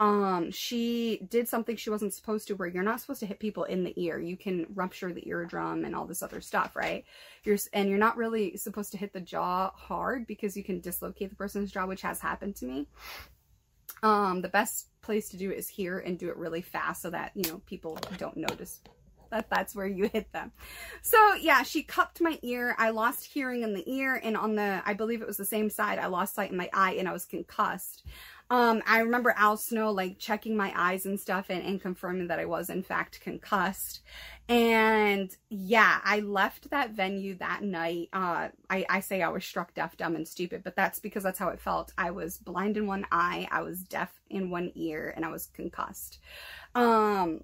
um 0.00 0.50
she 0.50 1.20
did 1.28 1.46
something 1.46 1.76
she 1.76 1.90
wasn't 1.90 2.12
supposed 2.12 2.48
to 2.48 2.54
where 2.54 2.66
you're 2.66 2.82
not 2.82 3.00
supposed 3.00 3.20
to 3.20 3.26
hit 3.26 3.38
people 3.38 3.64
in 3.64 3.84
the 3.84 3.92
ear 4.02 4.18
you 4.18 4.36
can 4.36 4.66
rupture 4.74 5.12
the 5.12 5.28
eardrum 5.28 5.84
and 5.84 5.94
all 5.94 6.06
this 6.06 6.22
other 6.22 6.40
stuff 6.40 6.74
right 6.74 7.04
you're 7.44 7.58
and 7.74 7.88
you're 7.88 7.98
not 7.98 8.16
really 8.16 8.56
supposed 8.56 8.90
to 8.90 8.98
hit 8.98 9.12
the 9.12 9.20
jaw 9.20 9.70
hard 9.74 10.26
because 10.26 10.56
you 10.56 10.64
can 10.64 10.80
dislocate 10.80 11.28
the 11.28 11.36
person's 11.36 11.70
jaw 11.70 11.86
which 11.86 12.02
has 12.02 12.18
happened 12.18 12.56
to 12.56 12.64
me 12.64 12.86
um 14.02 14.40
the 14.40 14.48
best 14.48 14.88
place 15.02 15.28
to 15.28 15.36
do 15.36 15.50
it 15.50 15.58
is 15.58 15.68
here 15.68 15.98
and 15.98 16.18
do 16.18 16.30
it 16.30 16.36
really 16.36 16.62
fast 16.62 17.02
so 17.02 17.10
that 17.10 17.30
you 17.34 17.50
know 17.50 17.60
people 17.66 17.98
don't 18.16 18.36
notice 18.36 18.80
that 19.30 19.48
that's 19.48 19.74
where 19.74 19.86
you 19.86 20.10
hit 20.12 20.32
them. 20.32 20.52
So 21.02 21.34
yeah, 21.34 21.62
she 21.62 21.82
cupped 21.82 22.20
my 22.20 22.38
ear. 22.42 22.74
I 22.78 22.90
lost 22.90 23.24
hearing 23.24 23.62
in 23.62 23.74
the 23.74 23.88
ear 23.90 24.20
and 24.22 24.36
on 24.36 24.56
the, 24.56 24.82
I 24.84 24.94
believe 24.94 25.22
it 25.22 25.26
was 25.26 25.36
the 25.36 25.44
same 25.44 25.70
side, 25.70 25.98
I 25.98 26.06
lost 26.06 26.34
sight 26.34 26.50
in 26.50 26.56
my 26.56 26.68
eye 26.72 26.94
and 26.94 27.08
I 27.08 27.12
was 27.12 27.24
concussed. 27.24 28.04
Um, 28.50 28.82
I 28.84 28.98
remember 28.98 29.32
Al 29.36 29.56
Snow 29.56 29.92
like 29.92 30.18
checking 30.18 30.56
my 30.56 30.72
eyes 30.76 31.06
and 31.06 31.18
stuff 31.18 31.46
and, 31.50 31.64
and 31.64 31.80
confirming 31.80 32.26
that 32.26 32.40
I 32.40 32.46
was 32.46 32.68
in 32.68 32.82
fact 32.82 33.20
concussed. 33.20 34.00
And 34.48 35.34
yeah, 35.48 36.00
I 36.02 36.18
left 36.18 36.70
that 36.70 36.90
venue 36.90 37.36
that 37.36 37.62
night. 37.62 38.08
Uh, 38.12 38.48
I, 38.68 38.84
I 38.90 38.98
say 38.98 39.22
I 39.22 39.28
was 39.28 39.44
struck 39.44 39.72
deaf, 39.74 39.96
dumb, 39.96 40.16
and 40.16 40.26
stupid, 40.26 40.64
but 40.64 40.74
that's 40.74 40.98
because 40.98 41.22
that's 41.22 41.38
how 41.38 41.50
it 41.50 41.60
felt. 41.60 41.92
I 41.96 42.10
was 42.10 42.38
blind 42.38 42.76
in 42.76 42.88
one 42.88 43.06
eye, 43.12 43.46
I 43.52 43.62
was 43.62 43.84
deaf 43.84 44.20
in 44.28 44.50
one 44.50 44.72
ear, 44.74 45.14
and 45.14 45.24
I 45.24 45.30
was 45.30 45.46
concussed. 45.46 46.18
Um, 46.74 47.42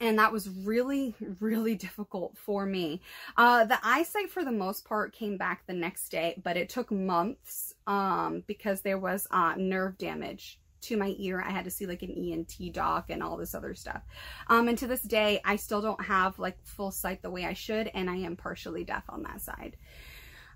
and 0.00 0.18
that 0.18 0.32
was 0.32 0.48
really, 0.48 1.14
really 1.40 1.74
difficult 1.74 2.36
for 2.36 2.66
me. 2.66 3.00
Uh, 3.36 3.64
the 3.64 3.78
eyesight, 3.82 4.30
for 4.30 4.44
the 4.44 4.52
most 4.52 4.84
part, 4.84 5.12
came 5.12 5.36
back 5.36 5.62
the 5.66 5.72
next 5.72 6.08
day, 6.10 6.40
but 6.42 6.56
it 6.56 6.68
took 6.68 6.90
months 6.90 7.74
um, 7.86 8.42
because 8.46 8.80
there 8.80 8.98
was 8.98 9.26
uh, 9.30 9.54
nerve 9.56 9.96
damage 9.98 10.60
to 10.82 10.96
my 10.96 11.14
ear. 11.18 11.42
I 11.44 11.50
had 11.50 11.64
to 11.64 11.70
see 11.70 11.86
like 11.86 12.02
an 12.02 12.10
ENT 12.10 12.72
doc 12.72 13.06
and 13.08 13.22
all 13.22 13.36
this 13.36 13.54
other 13.54 13.74
stuff. 13.74 14.02
Um, 14.48 14.68
and 14.68 14.76
to 14.78 14.86
this 14.86 15.02
day, 15.02 15.40
I 15.44 15.56
still 15.56 15.80
don't 15.80 16.04
have 16.04 16.38
like 16.38 16.58
full 16.64 16.90
sight 16.90 17.22
the 17.22 17.30
way 17.30 17.44
I 17.44 17.54
should, 17.54 17.90
and 17.94 18.10
I 18.10 18.16
am 18.16 18.36
partially 18.36 18.84
deaf 18.84 19.04
on 19.08 19.22
that 19.22 19.40
side. 19.40 19.76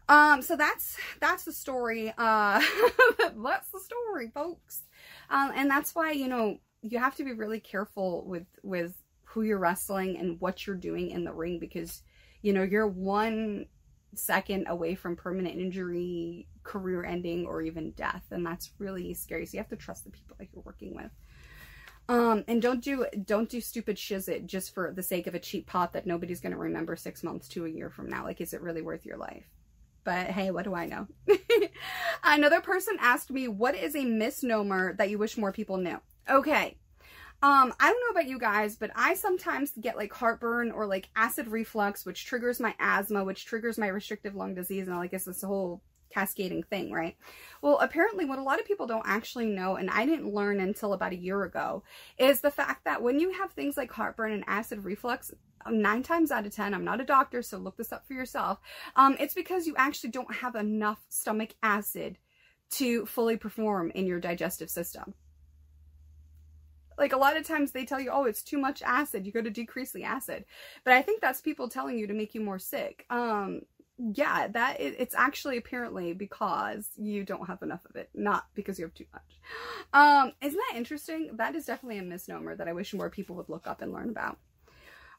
Um, 0.09 0.41
so 0.41 0.57
that's 0.57 0.97
that's 1.21 1.45
the 1.45 1.53
story. 1.53 2.13
Uh, 2.17 2.63
that's 3.19 3.71
the 3.71 3.81
story, 3.81 4.31
folks. 4.33 4.83
Um, 5.31 5.53
and 5.55 5.71
that's 5.71 5.95
why 5.95 6.13
you 6.13 6.29
know 6.29 6.59
you 6.83 6.99
have 6.99 7.17
to 7.17 7.25
be 7.25 7.33
really 7.33 7.61
careful 7.61 8.25
with 8.27 8.47
with 8.63 8.95
who 9.29 9.43
you're 9.43 9.59
wrestling 9.59 10.17
and 10.19 10.41
what 10.41 10.67
you're 10.67 10.77
doing 10.77 11.11
in 11.11 11.25
the 11.25 11.33
ring 11.33 11.59
because, 11.59 12.03
you 12.41 12.53
know, 12.53 12.63
you're 12.63 12.87
one 12.87 13.67
second 14.15 14.67
away 14.69 14.95
from 14.95 15.17
permanent 15.17 15.61
injury, 15.61 16.49
career 16.63 17.05
ending, 17.05 17.47
or 17.47 17.61
even 17.61 17.91
death. 17.93 18.25
And 18.31 18.45
that's 18.45 18.73
really 18.79 19.13
scary. 19.13 19.45
So 19.45 19.57
you 19.57 19.59
have 19.59 19.69
to 19.69 19.77
trust 19.77 20.05
the 20.05 20.11
people 20.11 20.37
that 20.39 20.49
you're 20.53 20.63
working 20.63 20.95
with. 20.95 21.11
Um, 22.11 22.43
and 22.49 22.63
don't 22.63 22.83
do 22.83 23.05
don't 23.27 23.51
do 23.51 23.61
stupid 23.61 23.97
shizit 23.97 24.47
just 24.47 24.73
for 24.73 24.93
the 24.93 25.03
sake 25.03 25.27
of 25.27 25.35
a 25.35 25.39
cheap 25.39 25.67
pop 25.67 25.93
that 25.93 26.07
nobody's 26.07 26.41
gonna 26.41 26.57
remember 26.57 26.97
six 26.97 27.23
months 27.23 27.49
to 27.49 27.67
a 27.67 27.69
year 27.69 27.91
from 27.91 28.09
now. 28.09 28.25
Like, 28.25 28.41
is 28.41 28.55
it 28.55 28.63
really 28.63 28.81
worth 28.81 29.05
your 29.05 29.19
life? 29.19 29.45
But 30.05 30.29
hey, 30.29 30.51
what 30.51 30.65
do 30.65 30.75
I 30.75 30.87
know? 30.87 31.07
Another 32.25 32.63
person 32.63 32.97
asked 32.99 33.31
me, 33.31 33.47
what 33.47 33.75
is 33.75 33.95
a 33.95 34.07
misnomer 34.07 34.95
that 34.95 35.11
you 35.11 35.19
wish 35.19 35.37
more 35.37 35.53
people 35.53 35.77
knew? 35.77 35.99
Okay, 36.31 36.79
um, 37.41 37.73
I 37.79 37.91
don't 37.91 38.01
know 38.01 38.21
about 38.21 38.29
you 38.29 38.39
guys, 38.39 38.77
but 38.77 38.91
I 38.97 39.15
sometimes 39.15 39.73
get 39.81 39.97
like 39.97 40.13
heartburn 40.13 40.73
or 40.73 40.87
like 40.87 41.09
acid 41.15 41.49
reflux, 41.49 42.05
which 42.05 42.27
triggers 42.27 42.59
my 42.59 42.75
asthma, 42.81 43.25
which 43.25 43.47
triggers 43.47 43.79
my 43.79 43.87
restrictive 43.89 44.35
lung 44.35 44.55
disease, 44.55 44.89
and 44.89 44.97
I 44.97 45.07
guess 45.07 45.25
this 45.25 45.43
whole 45.43 45.83
cascading 46.11 46.63
thing, 46.65 46.91
right? 46.91 47.17
Well, 47.63 47.79
apparently 47.79 48.25
what 48.25 48.39
a 48.39 48.43
lot 48.43 48.59
of 48.59 48.67
people 48.67 48.87
don't 48.87 49.07
actually 49.07 49.47
know, 49.47 49.77
and 49.77 49.89
I 49.91 50.05
didn't 50.07 50.35
learn 50.35 50.59
until 50.59 50.95
about 50.95 51.13
a 51.13 51.17
year 51.17 51.45
ago, 51.45 51.85
is 52.19 52.41
the 52.41 52.51
fact 52.51 52.85
that 52.87 53.03
when 53.03 53.21
you 53.21 53.31
have 53.33 53.53
things 53.53 53.77
like 53.77 53.93
heartburn 53.93 54.33
and 54.33 54.45
acid 54.47 54.85
reflux, 54.85 55.31
nine 55.71 56.03
times 56.03 56.33
out 56.33 56.47
of 56.47 56.55
ten, 56.55 56.75
I'm 56.75 56.85
not 56.85 57.01
a 57.01 57.05
doctor, 57.05 57.43
so 57.43 57.59
look 57.59 57.77
this 57.77 57.93
up 57.93 58.07
for 58.07 58.15
yourself, 58.15 58.59
um, 58.97 59.17
it's 59.21 59.35
because 59.35 59.67
you 59.67 59.75
actually 59.77 60.11
don't 60.11 60.35
have 60.35 60.55
enough 60.55 61.05
stomach 61.09 61.55
acid 61.63 62.19
to 62.71 63.07
fully 63.07 63.37
perform 63.37 63.93
in 63.95 64.07
your 64.07 64.19
digestive 64.19 64.71
system. 64.71 65.15
Like 66.99 67.13
a 67.13 67.19
lot 67.19 67.37
of 67.37 67.47
times 67.47 67.73
they 67.73 67.85
tell 67.85 68.01
you, 68.01 68.11
oh, 68.13 68.25
it's 68.25 68.43
too 68.43 68.59
much 68.59 68.83
acid. 68.83 69.27
You 69.27 69.33
got 69.33 69.45
to 69.45 69.51
decrease 69.51 69.93
the 69.93 70.05
acid. 70.05 70.45
But 70.85 70.95
I 70.95 71.03
think 71.03 71.21
that's 71.21 71.41
people 71.41 71.69
telling 71.69 71.99
you 71.99 72.07
to 72.07 72.15
make 72.15 72.35
you 72.35 72.41
more 72.41 72.59
sick. 72.59 73.07
Um, 73.09 73.63
yeah, 73.99 74.47
that 74.49 74.81
it, 74.81 74.95
it's 74.99 75.15
actually 75.15 75.57
apparently 75.57 76.13
because 76.13 76.89
you 76.97 77.25
don't 77.25 77.47
have 77.47 77.63
enough 77.63 77.85
of 77.89 77.97
it, 77.97 78.11
not 78.15 78.45
because 78.55 78.79
you 78.79 78.85
have 78.85 78.95
too 78.95 79.07
much. 79.13 79.23
Um, 79.93 80.33
isn't 80.41 80.61
that 80.69 80.77
interesting? 80.77 81.31
That 81.37 81.55
is 81.57 81.67
definitely 81.67 81.99
a 81.99 82.03
misnomer 82.03 82.55
that 82.55 82.69
I 82.69 82.73
wish 82.73 82.95
more 82.95 83.11
people 83.11 83.35
would 83.37 83.49
look 83.49 83.67
up 83.67 83.83
and 83.83 83.93
learn 83.93 84.09
about. 84.09 84.39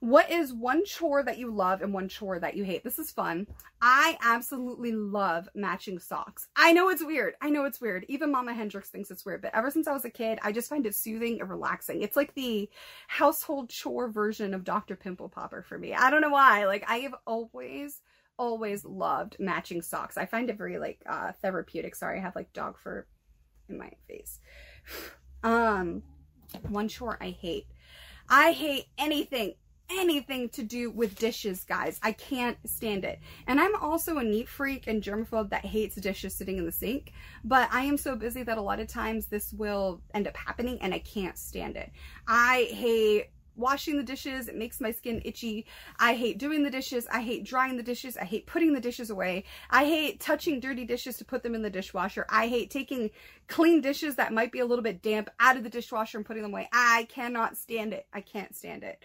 What 0.02 0.32
is 0.32 0.54
one 0.54 0.86
chore 0.86 1.24
that 1.24 1.40
you 1.40 1.52
love 1.52 1.82
and 1.82 1.94
one 1.94 2.08
chore 2.08 2.40
that 2.40 2.56
you 2.56 2.64
hate? 2.64 2.86
This 2.86 3.00
is 3.00 3.12
fun. 3.12 3.48
I 3.82 4.18
absolutely 4.24 4.94
love 4.94 5.50
matching 5.54 6.00
socks. 6.00 6.48
I 6.56 6.72
know 6.72 6.88
it's 6.88 7.04
weird. 7.04 7.34
I 7.42 7.50
know 7.50 7.66
it's 7.66 7.82
weird. 7.82 8.06
Even 8.08 8.32
Mama 8.32 8.54
Hendrix 8.54 8.90
thinks 8.90 9.12
it's 9.12 9.26
weird, 9.26 9.42
but 9.42 9.54
ever 9.54 9.70
since 9.70 9.88
I 9.88 9.92
was 9.92 10.06
a 10.06 10.10
kid, 10.10 10.40
I 10.42 10.54
just 10.54 10.70
find 10.70 10.86
it 10.86 10.96
soothing 10.96 11.42
and 11.42 11.50
relaxing. 11.50 12.02
It's 12.02 12.16
like 12.16 12.34
the 12.34 12.70
household 13.10 13.70
chore 13.70 14.08
version 14.10 14.54
of 14.54 14.64
Dr. 14.64 14.96
Pimple 14.96 15.28
Popper 15.28 15.64
for 15.64 15.78
me. 15.78 15.94
I 15.94 16.10
don't 16.10 16.22
know 16.22 16.30
why. 16.30 16.66
Like, 16.66 16.86
I 16.88 17.00
have 17.00 17.16
always 17.28 18.02
always 18.38 18.86
loved 18.86 19.36
matching 19.38 19.82
socks. 19.82 20.18
I 20.18 20.26
find 20.26 20.50
it 20.50 20.58
very 20.58 20.80
like 20.80 21.02
uh 21.06 21.34
therapeutic. 21.42 21.94
Sorry, 21.94 22.20
I 22.20 22.22
have 22.22 22.38
like 22.38 22.54
dog 22.54 22.78
fur 22.80 23.06
in 23.68 23.78
my 23.78 23.92
face. 24.08 24.40
Um 25.42 26.04
one 26.68 26.90
chore 26.90 27.18
I 27.22 27.30
hate. 27.30 27.68
I 28.30 28.52
hate 28.52 28.88
anything 28.98 29.54
anything 29.90 30.50
to 30.50 30.64
do 30.64 30.92
with 30.92 31.18
dishes, 31.18 31.66
guys. 31.66 32.00
I 32.04 32.12
can't 32.12 32.58
stand 32.66 33.06
it. 33.06 33.20
And 33.48 33.60
I'm 33.60 33.76
also 33.76 34.18
a 34.18 34.24
neat 34.24 34.48
freak 34.48 34.88
and 34.88 35.02
germaphobe 35.04 35.50
that 35.50 35.66
hates 35.66 35.96
dishes 35.96 36.34
sitting 36.36 36.58
in 36.58 36.66
the 36.66 36.72
sink, 36.72 37.14
but 37.44 37.70
I 37.72 37.82
am 37.82 37.98
so 37.98 38.16
busy 38.16 38.44
that 38.44 38.58
a 38.58 38.62
lot 38.62 38.80
of 38.80 38.88
times 38.88 39.28
this 39.28 39.54
will 39.54 40.02
end 40.14 40.28
up 40.28 40.38
happening 40.38 40.80
and 40.82 40.94
I 40.94 41.00
can't 41.00 41.38
stand 41.38 41.76
it. 41.76 41.92
I 42.28 42.70
hate 42.72 43.30
washing 43.60 43.98
the 43.98 44.04
dishes. 44.04 44.48
It 44.48 44.56
makes 44.56 44.80
my 44.80 44.92
skin 44.92 45.22
itchy. 45.26 45.66
I 46.00 46.16
hate 46.16 46.38
doing 46.38 46.64
the 46.64 46.70
dishes. 46.70 47.06
I 47.12 47.22
hate 47.22 47.44
drying 47.44 47.78
the 47.78 47.84
dishes. 47.84 48.18
I 48.18 48.24
hate 48.24 48.48
putting 48.48 48.74
the 48.74 48.80
dishes 48.80 49.10
away. 49.10 49.44
I 49.70 49.84
hate 49.86 50.20
touching 50.20 50.60
dirty 50.60 50.86
dishes 50.86 51.18
to 51.18 51.26
put 51.26 51.44
them 51.44 51.54
in 51.54 51.62
the 51.62 51.70
dishwasher. 51.70 52.26
I 52.30 52.48
hate 52.48 52.72
taking 52.72 53.12
clean 53.48 53.82
dishes 53.82 54.16
that 54.16 54.34
might 54.34 54.52
be 54.52 54.60
a 54.60 54.66
little 54.66 54.84
bit 54.84 55.02
damp 55.02 55.30
out 55.40 55.58
of 55.58 55.64
the 55.64 55.70
dishwasher 55.70 56.18
and 56.18 56.26
putting 56.26 56.44
them 56.44 56.54
away. 56.54 56.70
I 56.72 57.08
cannot 57.10 57.58
stand 57.58 57.94
it. 57.94 58.08
I 58.14 58.22
can't 58.22 58.56
stand 58.56 58.84
it. 58.84 59.04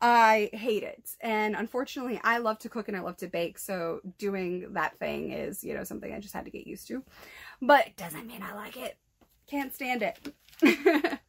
I 0.00 0.50
hate 0.52 0.82
it. 0.82 1.10
And 1.20 1.54
unfortunately, 1.54 2.20
I 2.24 2.38
love 2.38 2.58
to 2.60 2.68
cook 2.68 2.88
and 2.88 2.96
I 2.96 3.00
love 3.00 3.18
to 3.18 3.26
bake. 3.26 3.58
So 3.58 4.00
doing 4.18 4.72
that 4.72 4.98
thing 4.98 5.32
is, 5.32 5.62
you 5.62 5.74
know, 5.74 5.84
something 5.84 6.12
I 6.12 6.20
just 6.20 6.34
had 6.34 6.46
to 6.46 6.50
get 6.50 6.66
used 6.66 6.88
to. 6.88 7.04
But 7.60 7.88
it 7.88 7.96
doesn't 7.96 8.26
mean 8.26 8.42
I 8.42 8.54
like 8.54 8.76
it. 8.76 8.96
Can't 9.46 9.74
stand 9.74 10.02
it. 10.02 10.32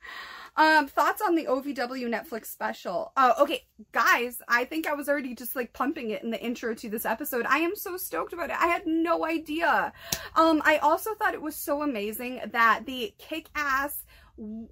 um, 0.55 0.87
thoughts 0.87 1.21
on 1.21 1.35
the 1.35 1.47
OVW 1.47 2.07
Netflix 2.07 2.45
special? 2.45 3.11
Oh, 3.17 3.33
okay, 3.41 3.65
guys, 3.91 4.41
I 4.47 4.63
think 4.65 4.87
I 4.87 4.93
was 4.93 5.09
already 5.09 5.35
just 5.35 5.55
like 5.55 5.73
pumping 5.73 6.11
it 6.11 6.23
in 6.23 6.29
the 6.29 6.41
intro 6.41 6.73
to 6.75 6.89
this 6.89 7.05
episode. 7.05 7.45
I 7.49 7.57
am 7.57 7.75
so 7.75 7.97
stoked 7.97 8.31
about 8.31 8.51
it. 8.51 8.57
I 8.57 8.67
had 8.67 8.85
no 8.85 9.25
idea. 9.25 9.91
Um, 10.35 10.61
I 10.63 10.77
also 10.77 11.13
thought 11.15 11.33
it 11.33 11.41
was 11.41 11.55
so 11.55 11.81
amazing 11.81 12.41
that 12.51 12.85
the 12.85 13.13
kick-ass 13.17 14.05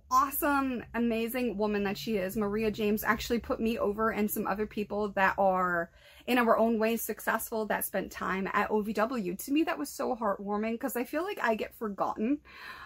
awesome, 0.09 0.83
amazing 0.93 1.57
woman 1.57 1.83
that 1.83 1.97
she 1.97 2.17
is, 2.17 2.35
Maria 2.35 2.71
James, 2.71 3.03
actually 3.03 3.39
put 3.39 3.59
me 3.59 3.77
over 3.77 4.11
and 4.11 4.29
some 4.29 4.47
other 4.47 4.65
people 4.65 5.09
that 5.09 5.35
are 5.37 5.91
in 6.27 6.37
our 6.37 6.57
own 6.57 6.79
ways 6.79 7.01
successful 7.01 7.65
that 7.65 7.85
spent 7.85 8.11
time 8.11 8.49
at 8.53 8.69
OVW. 8.69 9.43
To 9.45 9.51
me, 9.51 9.63
that 9.63 9.77
was 9.77 9.89
so 9.89 10.15
heartwarming 10.15 10.73
because 10.73 10.95
I 10.95 11.03
feel 11.03 11.23
like 11.23 11.39
I 11.41 11.55
get 11.55 11.75
forgotten. 11.75 12.39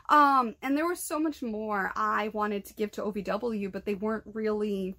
Um, 0.09 0.55
and 0.61 0.77
there 0.77 0.87
was 0.87 0.99
so 0.99 1.19
much 1.19 1.41
more 1.41 1.91
I 1.95 2.29
wanted 2.29 2.65
to 2.65 2.73
give 2.73 2.91
to 2.91 3.03
OVW, 3.03 3.71
but 3.71 3.85
they 3.85 3.95
weren't 3.95 4.25
really 4.33 4.95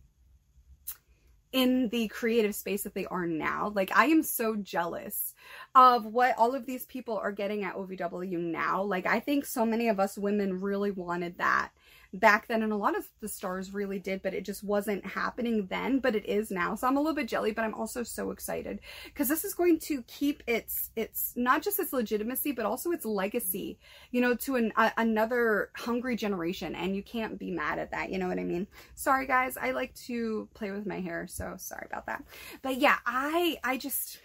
in 1.54 1.88
the 1.90 2.08
creative 2.08 2.54
space 2.54 2.82
that 2.82 2.94
they 2.94 3.06
are 3.06 3.26
now. 3.26 3.70
Like, 3.74 3.96
I 3.96 4.06
am 4.06 4.24
so 4.24 4.56
jealous 4.56 5.34
of 5.76 6.04
what 6.04 6.34
all 6.36 6.52
of 6.54 6.66
these 6.66 6.84
people 6.86 7.16
are 7.16 7.30
getting 7.30 7.62
at 7.62 7.76
OVW 7.76 8.38
now. 8.40 8.82
Like, 8.82 9.06
I 9.06 9.20
think 9.20 9.46
so 9.46 9.64
many 9.64 9.88
of 9.88 10.00
us 10.00 10.18
women 10.18 10.60
really 10.60 10.90
wanted 10.90 11.38
that 11.38 11.70
back 12.14 12.46
then 12.46 12.62
and 12.62 12.72
a 12.72 12.76
lot 12.76 12.96
of 12.96 13.06
the 13.20 13.28
stars 13.28 13.74
really 13.74 13.98
did 13.98 14.22
but 14.22 14.34
it 14.34 14.44
just 14.44 14.62
wasn't 14.62 15.04
happening 15.04 15.66
then 15.66 15.98
but 15.98 16.14
it 16.14 16.24
is 16.26 16.50
now. 16.50 16.74
So 16.74 16.86
i'm 16.86 16.96
a 16.96 17.00
little 17.00 17.14
bit 17.14 17.28
jelly 17.28 17.52
but 17.52 17.64
i'm 17.64 17.74
also 17.74 18.02
so 18.02 18.30
excited 18.30 18.80
because 19.06 19.28
this 19.28 19.44
is 19.44 19.54
going 19.54 19.80
to 19.80 20.02
keep 20.02 20.42
its 20.46 20.90
its 20.96 21.32
not 21.36 21.62
just 21.62 21.80
its 21.80 21.92
legitimacy 21.92 22.52
but 22.52 22.66
also 22.66 22.92
its 22.92 23.04
legacy 23.04 23.78
you 24.10 24.20
know 24.20 24.34
to 24.36 24.56
an, 24.56 24.72
a, 24.76 24.92
another 24.96 25.70
hungry 25.76 26.16
generation 26.16 26.74
and 26.74 26.94
you 26.94 27.02
can't 27.02 27.38
be 27.38 27.50
mad 27.50 27.78
at 27.78 27.90
that 27.90 28.10
you 28.10 28.18
know 28.18 28.28
what 28.28 28.38
i 28.38 28.44
mean? 28.44 28.66
Sorry 28.94 29.26
guys 29.26 29.56
i 29.56 29.72
like 29.72 29.94
to 30.06 30.48
play 30.54 30.70
with 30.70 30.86
my 30.86 31.00
hair 31.00 31.26
so 31.28 31.54
sorry 31.58 31.86
about 31.90 32.06
that. 32.06 32.22
But 32.62 32.76
yeah 32.78 32.96
i 33.06 33.56
i 33.64 33.76
just 33.76 34.20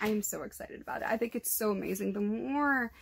i'm 0.00 0.22
so 0.22 0.42
excited 0.42 0.80
about 0.80 1.02
it. 1.02 1.08
I 1.08 1.16
think 1.16 1.34
it's 1.34 1.52
so 1.52 1.70
amazing. 1.70 2.12
The 2.12 2.20
more 2.20 2.92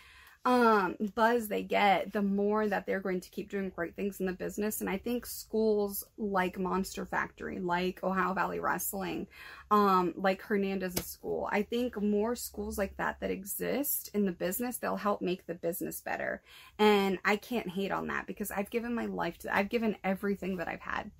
um, 0.44 0.96
buzz 1.14 1.48
they 1.48 1.62
get, 1.62 2.12
the 2.12 2.22
more 2.22 2.66
that 2.66 2.86
they're 2.86 3.00
going 3.00 3.20
to 3.20 3.28
keep 3.28 3.50
doing 3.50 3.68
great 3.68 3.94
things 3.94 4.20
in 4.20 4.26
the 4.26 4.32
business. 4.32 4.80
And 4.80 4.88
I 4.88 4.96
think 4.96 5.26
schools 5.26 6.02
like 6.16 6.58
Monster 6.58 7.04
Factory, 7.04 7.58
like 7.58 8.02
Ohio 8.02 8.32
Valley 8.32 8.58
Wrestling, 8.58 9.26
um, 9.70 10.14
like 10.16 10.40
Hernandez's 10.40 11.04
school, 11.04 11.46
I 11.52 11.62
think 11.62 12.00
more 12.00 12.34
schools 12.34 12.78
like 12.78 12.96
that 12.96 13.20
that 13.20 13.30
exist 13.30 14.10
in 14.14 14.24
the 14.24 14.32
business, 14.32 14.78
they'll 14.78 14.96
help 14.96 15.20
make 15.20 15.46
the 15.46 15.54
business 15.54 16.00
better. 16.00 16.42
And 16.78 17.18
I 17.22 17.36
can't 17.36 17.68
hate 17.68 17.92
on 17.92 18.06
that 18.06 18.26
because 18.26 18.50
I've 18.50 18.70
given 18.70 18.94
my 18.94 19.06
life 19.06 19.36
to, 19.40 19.54
I've 19.54 19.68
given 19.68 19.96
everything 20.02 20.56
that 20.56 20.68
I've 20.68 20.80
had 20.80 21.10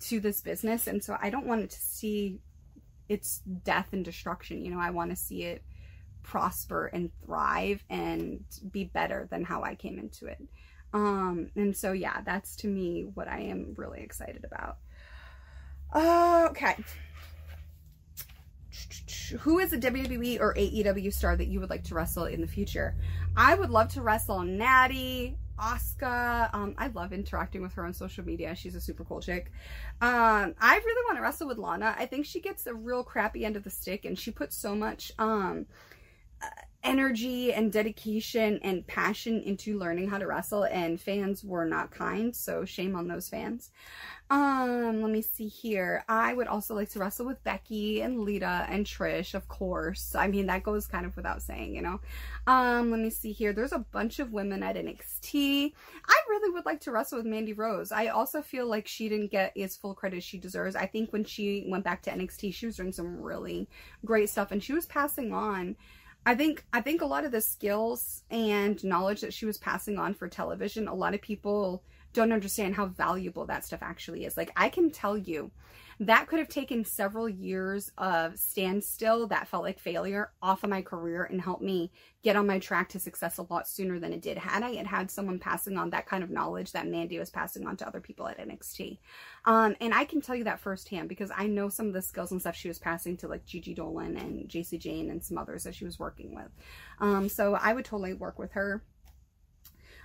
to 0.00 0.20
this 0.20 0.42
business. 0.42 0.86
And 0.86 1.02
so 1.02 1.16
I 1.18 1.30
don't 1.30 1.46
want 1.46 1.62
it 1.62 1.70
to 1.70 1.80
see 1.80 2.40
its 3.08 3.40
death 3.64 3.88
and 3.92 4.04
destruction. 4.04 4.62
You 4.62 4.72
know, 4.72 4.80
I 4.80 4.90
want 4.90 5.10
to 5.10 5.16
see 5.16 5.44
it 5.44 5.62
prosper 6.26 6.86
and 6.86 7.10
thrive 7.24 7.82
and 7.88 8.44
be 8.70 8.84
better 8.84 9.28
than 9.30 9.44
how 9.44 9.62
I 9.62 9.74
came 9.74 9.98
into 9.98 10.26
it. 10.26 10.42
Um, 10.92 11.50
and 11.56 11.76
so, 11.76 11.92
yeah, 11.92 12.20
that's 12.24 12.56
to 12.56 12.68
me 12.68 13.06
what 13.14 13.28
I 13.28 13.40
am 13.40 13.74
really 13.76 14.00
excited 14.00 14.44
about. 14.44 14.78
okay. 16.52 16.76
Who 19.40 19.58
is 19.58 19.72
a 19.72 19.78
WWE 19.78 20.40
or 20.40 20.54
AEW 20.54 21.12
star 21.12 21.36
that 21.36 21.46
you 21.48 21.60
would 21.60 21.70
like 21.70 21.84
to 21.84 21.94
wrestle 21.94 22.24
in 22.24 22.40
the 22.40 22.46
future? 22.46 22.94
I 23.36 23.54
would 23.54 23.70
love 23.70 23.88
to 23.94 24.02
wrestle 24.02 24.42
Natty, 24.42 25.36
Asuka. 25.58 26.54
Um, 26.54 26.74
I 26.78 26.88
love 26.88 27.12
interacting 27.12 27.62
with 27.62 27.72
her 27.74 27.84
on 27.84 27.92
social 27.92 28.24
media. 28.24 28.54
She's 28.54 28.74
a 28.74 28.80
super 28.80 29.04
cool 29.04 29.20
chick. 29.20 29.50
Um, 30.00 30.54
I 30.60 30.76
really 30.76 31.04
want 31.06 31.16
to 31.16 31.22
wrestle 31.22 31.48
with 31.48 31.58
Lana. 31.58 31.94
I 31.98 32.06
think 32.06 32.26
she 32.26 32.40
gets 32.40 32.66
a 32.66 32.74
real 32.74 33.02
crappy 33.02 33.44
end 33.44 33.56
of 33.56 33.64
the 33.64 33.70
stick 33.70 34.04
and 34.04 34.18
she 34.18 34.30
puts 34.30 34.56
so 34.56 34.74
much 34.74 35.12
um 35.18 35.66
energy 36.86 37.52
and 37.52 37.72
dedication 37.72 38.60
and 38.62 38.86
passion 38.86 39.42
into 39.42 39.76
learning 39.76 40.08
how 40.08 40.18
to 40.18 40.26
wrestle 40.26 40.62
and 40.62 41.00
fans 41.00 41.42
were 41.42 41.64
not 41.64 41.90
kind 41.90 42.34
so 42.34 42.64
shame 42.64 42.94
on 42.94 43.08
those 43.08 43.28
fans. 43.28 43.72
Um 44.30 45.02
let 45.02 45.10
me 45.10 45.20
see 45.20 45.48
here. 45.48 46.04
I 46.08 46.32
would 46.32 46.46
also 46.46 46.76
like 46.76 46.88
to 46.90 47.00
wrestle 47.00 47.26
with 47.26 47.42
becky 47.42 48.02
and 48.02 48.20
lita 48.20 48.66
and 48.68 48.86
trish 48.86 49.34
of 49.34 49.48
course. 49.48 50.14
I 50.14 50.28
mean 50.28 50.46
that 50.46 50.62
goes 50.62 50.86
kind 50.86 51.04
of 51.04 51.16
without 51.16 51.42
saying 51.42 51.74
you 51.74 51.82
know? 51.82 52.00
Um 52.46 52.92
let 52.92 53.00
me 53.00 53.10
see 53.10 53.32
here. 53.32 53.52
There's 53.52 53.72
a 53.72 53.84
bunch 53.90 54.20
of 54.20 54.32
women 54.32 54.62
at 54.62 54.76
nxt 54.76 55.72
i 56.08 56.14
really 56.28 56.52
would 56.52 56.66
like 56.66 56.80
to 56.82 56.92
wrestle 56.92 57.18
with 57.18 57.26
mandy 57.26 57.52
rose. 57.52 57.90
I 57.90 58.08
also 58.08 58.42
feel 58.42 58.66
like 58.68 58.86
she 58.86 59.08
didn't 59.08 59.32
get 59.32 59.56
as 59.56 59.76
full 59.76 59.94
credit 59.94 60.18
as 60.18 60.24
she 60.24 60.38
deserves. 60.38 60.76
I 60.76 60.86
think 60.86 61.12
when 61.12 61.24
she 61.24 61.66
went 61.68 61.82
back 61.82 62.02
to 62.02 62.10
nxt 62.12 62.54
she 62.54 62.66
was 62.66 62.76
doing 62.76 62.92
some 62.92 63.20
really 63.20 63.68
great 64.04 64.30
stuff 64.30 64.52
and 64.52 64.62
she 64.62 64.72
was 64.72 64.86
passing 64.86 65.32
on 65.32 65.74
I 66.26 66.34
think 66.34 66.64
I 66.72 66.80
think 66.80 67.02
a 67.02 67.06
lot 67.06 67.24
of 67.24 67.30
the 67.30 67.40
skills 67.40 68.24
and 68.30 68.82
knowledge 68.82 69.20
that 69.20 69.32
she 69.32 69.46
was 69.46 69.58
passing 69.58 69.96
on 69.96 70.12
for 70.12 70.28
television, 70.28 70.88
a 70.88 70.94
lot 70.94 71.14
of 71.14 71.22
people 71.22 71.84
don't 72.12 72.32
understand 72.32 72.74
how 72.74 72.86
valuable 72.86 73.46
that 73.46 73.64
stuff 73.64 73.82
actually 73.82 74.24
is. 74.24 74.36
Like 74.36 74.52
I 74.56 74.68
can 74.68 74.90
tell 74.90 75.16
you 75.16 75.50
that 76.00 76.26
could 76.26 76.38
have 76.38 76.48
taken 76.48 76.84
several 76.84 77.26
years 77.26 77.90
of 77.96 78.38
standstill 78.38 79.26
that 79.28 79.48
felt 79.48 79.62
like 79.62 79.78
failure 79.78 80.30
off 80.42 80.62
of 80.62 80.68
my 80.68 80.82
career 80.82 81.24
and 81.24 81.40
helped 81.40 81.62
me 81.62 81.90
get 82.22 82.36
on 82.36 82.46
my 82.46 82.58
track 82.58 82.90
to 82.90 82.98
success 82.98 83.38
a 83.38 83.46
lot 83.48 83.66
sooner 83.66 83.98
than 83.98 84.12
it 84.12 84.20
did 84.20 84.36
had 84.36 84.62
I 84.62 84.74
had 84.74 84.86
had 84.86 85.10
someone 85.10 85.38
passing 85.38 85.78
on 85.78 85.90
that 85.90 86.06
kind 86.06 86.22
of 86.22 86.28
knowledge 86.30 86.72
that 86.72 86.86
Mandy 86.86 87.18
was 87.18 87.30
passing 87.30 87.66
on 87.66 87.78
to 87.78 87.86
other 87.86 88.00
people 88.00 88.28
at 88.28 88.38
NXT. 88.38 88.98
Um, 89.46 89.74
and 89.80 89.94
I 89.94 90.04
can 90.04 90.20
tell 90.20 90.36
you 90.36 90.44
that 90.44 90.60
firsthand 90.60 91.08
because 91.08 91.30
I 91.34 91.46
know 91.46 91.70
some 91.70 91.86
of 91.86 91.94
the 91.94 92.02
skills 92.02 92.30
and 92.30 92.40
stuff 92.40 92.56
she 92.56 92.68
was 92.68 92.78
passing 92.78 93.16
to 93.18 93.28
like 93.28 93.46
Gigi 93.46 93.74
Dolin 93.74 94.20
and 94.20 94.48
Jacy 94.48 94.76
Jayne 94.76 95.10
and 95.10 95.24
some 95.24 95.38
others 95.38 95.64
that 95.64 95.74
she 95.74 95.86
was 95.86 95.98
working 95.98 96.34
with. 96.34 96.50
Um, 96.98 97.28
so 97.30 97.54
I 97.54 97.72
would 97.72 97.86
totally 97.86 98.12
work 98.12 98.38
with 98.38 98.52
her. 98.52 98.82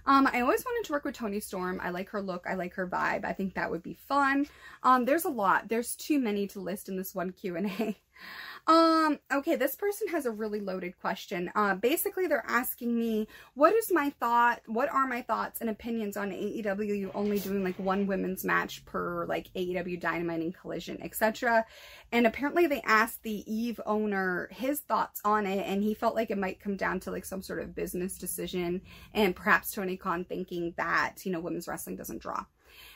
Um, 0.06 0.28
I 0.32 0.42
always 0.42 0.64
wanted 0.66 0.88
to 0.88 0.94
work 0.94 1.06
with 1.06 1.16
Toni 1.16 1.40
Storm. 1.40 1.80
I 1.82 1.90
like 1.90 2.10
her 2.10 2.22
look. 2.22 2.46
I 2.48 2.56
like 2.56 2.74
her 2.76 2.88
vibe. 2.88 3.26
I 3.26 3.34
think 3.34 3.54
that 3.54 3.70
would 3.70 3.84
be 3.84 3.94
fun. 3.94 4.48
Um, 4.84 5.06
there's 5.06 5.26
a 5.26 5.30
lot. 5.30 5.70
There's 5.70 5.96
too 5.96 6.20
many 6.20 6.48
to 6.48 6.60
list 6.60 6.90
in 6.90 6.98
this 6.98 7.14
one 7.14 7.32
Q&A. 7.32 7.98
Um, 8.68 9.20
okay, 9.32 9.56
this 9.56 9.76
person 9.76 10.08
has 10.10 10.26
a 10.26 10.32
really 10.32 10.60
loaded 10.60 11.00
question. 11.00 11.52
Uh, 11.56 11.76
basically, 11.76 12.28
they're 12.28 12.46
asking 12.48 12.98
me, 12.98 13.28
what 13.56 13.74
is 13.74 13.92
my 13.92 14.12
thought, 14.12 14.62
what 14.68 14.90
are 14.90 15.08
my 15.08 15.22
thoughts 15.22 15.62
and 15.62 15.70
opinions 15.70 16.16
on 16.16 16.32
AEW 16.32 17.12
only 17.16 17.40
doing 17.40 17.64
like 17.64 17.78
one 17.80 18.06
women's 18.08 18.46
match 18.46 18.86
per 18.86 19.26
like 19.26 19.50
AEW 19.56 20.00
Dynamite 20.00 20.42
and 20.42 20.56
Collision, 20.56 21.02
etc. 21.02 21.66
And 22.12 22.28
apparently 22.28 22.68
they 22.68 22.82
asked 22.82 23.24
the 23.24 23.44
Eve 23.52 23.82
owner 23.86 24.50
his 24.52 24.82
thoughts 24.82 25.22
on 25.26 25.46
it, 25.48 25.66
and 25.66 25.84
he 25.84 25.94
felt 25.94 26.16
like 26.16 26.30
it 26.30 26.38
might 26.38 26.60
come 26.60 26.78
down 26.78 27.00
to 27.02 27.12
like 27.12 27.26
some 27.26 27.42
sort 27.42 27.62
of 27.62 27.76
business 27.76 28.18
decision, 28.18 28.82
and 29.14 29.36
perhaps 29.36 29.72
Tony 29.72 29.98
Khan 29.98 30.24
thinking 30.24 30.74
that, 30.78 31.16
you 31.24 31.32
know, 31.32 31.40
women's 31.40 31.68
wrestling 31.68 31.96
doesn't 31.96 32.22
draw 32.22 32.46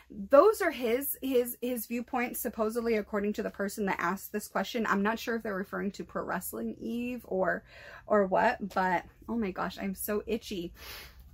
those 0.10 0.62
are 0.62 0.72
his 0.72 1.18
his 1.22 1.58
his 1.62 1.88
viewpoints 1.88 2.40
supposedly 2.40 2.96
according 2.96 3.34
to 3.34 3.44
the 3.44 3.50
person 3.50 3.86
that 3.86 4.00
asked 4.00 4.32
this 4.32 4.48
question 4.48 4.86
i'm 4.88 5.02
not 5.02 5.18
sure 5.18 5.36
if 5.36 5.44
they're 5.44 5.56
referring 5.56 5.90
to 5.92 6.04
pro 6.04 6.24
wrestling 6.24 6.76
eve 6.80 7.22
or 7.24 7.64
or 8.06 8.26
what 8.26 8.70
but 8.74 9.04
oh 9.28 9.36
my 9.36 9.52
gosh 9.52 9.78
i'm 9.82 9.96
so 9.96 10.24
itchy 10.28 10.72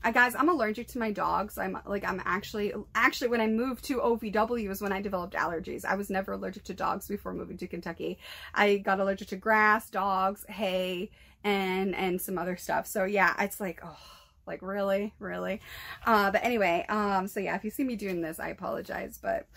I, 0.03 0.11
guys, 0.11 0.33
I'm 0.33 0.49
allergic 0.49 0.87
to 0.89 0.99
my 0.99 1.11
dogs. 1.11 1.59
I'm 1.59 1.77
like, 1.85 2.03
I'm 2.03 2.21
actually, 2.25 2.73
actually, 2.95 3.27
when 3.27 3.39
I 3.39 3.45
moved 3.45 3.83
to 3.85 3.99
OVW 3.99 4.71
is 4.71 4.81
when 4.81 4.91
I 4.91 4.99
developed 4.99 5.35
allergies. 5.35 5.85
I 5.85 5.93
was 5.93 6.09
never 6.09 6.31
allergic 6.31 6.63
to 6.65 6.73
dogs 6.73 7.07
before 7.07 7.35
moving 7.35 7.57
to 7.57 7.67
Kentucky. 7.67 8.17
I 8.55 8.77
got 8.77 8.99
allergic 8.99 9.27
to 9.27 9.35
grass, 9.35 9.91
dogs, 9.91 10.43
hay, 10.49 11.11
and, 11.43 11.93
and 11.93 12.19
some 12.19 12.39
other 12.39 12.57
stuff. 12.57 12.87
So 12.87 13.03
yeah, 13.03 13.35
it's 13.43 13.59
like, 13.59 13.81
oh, 13.83 14.20
like, 14.45 14.61
really? 14.61 15.13
Really? 15.19 15.61
Uh, 16.05 16.31
but 16.31 16.43
anyway, 16.43 16.85
um, 16.89 17.27
so 17.27 17.39
yeah, 17.39 17.55
if 17.55 17.63
you 17.63 17.71
see 17.71 17.83
me 17.83 17.95
doing 17.95 18.21
this, 18.21 18.39
I 18.39 18.49
apologize, 18.49 19.19
but 19.21 19.47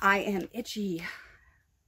I 0.00 0.18
am 0.20 0.48
itchy. 0.52 1.02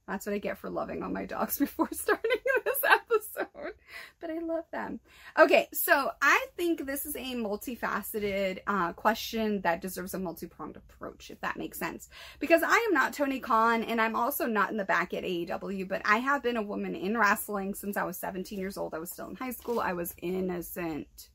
That's 0.07 0.25
what 0.25 0.33
I 0.33 0.37
get 0.37 0.57
for 0.57 0.69
loving 0.69 1.03
on 1.03 1.13
my 1.13 1.25
dogs 1.25 1.57
before 1.59 1.89
starting 1.91 2.31
this 2.65 2.79
episode. 2.83 3.73
But 4.19 4.29
I 4.29 4.39
love 4.39 4.63
them. 4.71 4.99
Okay, 5.37 5.67
so 5.73 6.11
I 6.21 6.47
think 6.55 6.85
this 6.85 7.05
is 7.05 7.15
a 7.15 7.35
multifaceted 7.35 8.59
uh, 8.67 8.93
question 8.93 9.61
that 9.61 9.81
deserves 9.81 10.13
a 10.13 10.19
multi-pronged 10.19 10.77
approach, 10.77 11.29
if 11.29 11.41
that 11.41 11.57
makes 11.57 11.77
sense. 11.77 12.09
Because 12.39 12.63
I 12.63 12.85
am 12.87 12.93
not 12.93 13.13
Tony 13.13 13.39
Khan, 13.39 13.83
and 13.83 14.01
I'm 14.01 14.15
also 14.15 14.45
not 14.45 14.71
in 14.71 14.77
the 14.77 14.85
back 14.85 15.13
at 15.13 15.23
AEW, 15.23 15.87
but 15.87 16.01
I 16.05 16.17
have 16.17 16.41
been 16.41 16.57
a 16.57 16.61
woman 16.61 16.95
in 16.95 17.17
wrestling 17.17 17.73
since 17.73 17.97
I 17.97 18.03
was 18.03 18.17
17 18.17 18.57
years 18.57 18.77
old. 18.77 18.93
I 18.93 18.99
was 18.99 19.11
still 19.11 19.27
in 19.27 19.35
high 19.35 19.51
school. 19.51 19.79
I 19.79 19.93
was 19.93 20.15
innocent 20.21 21.29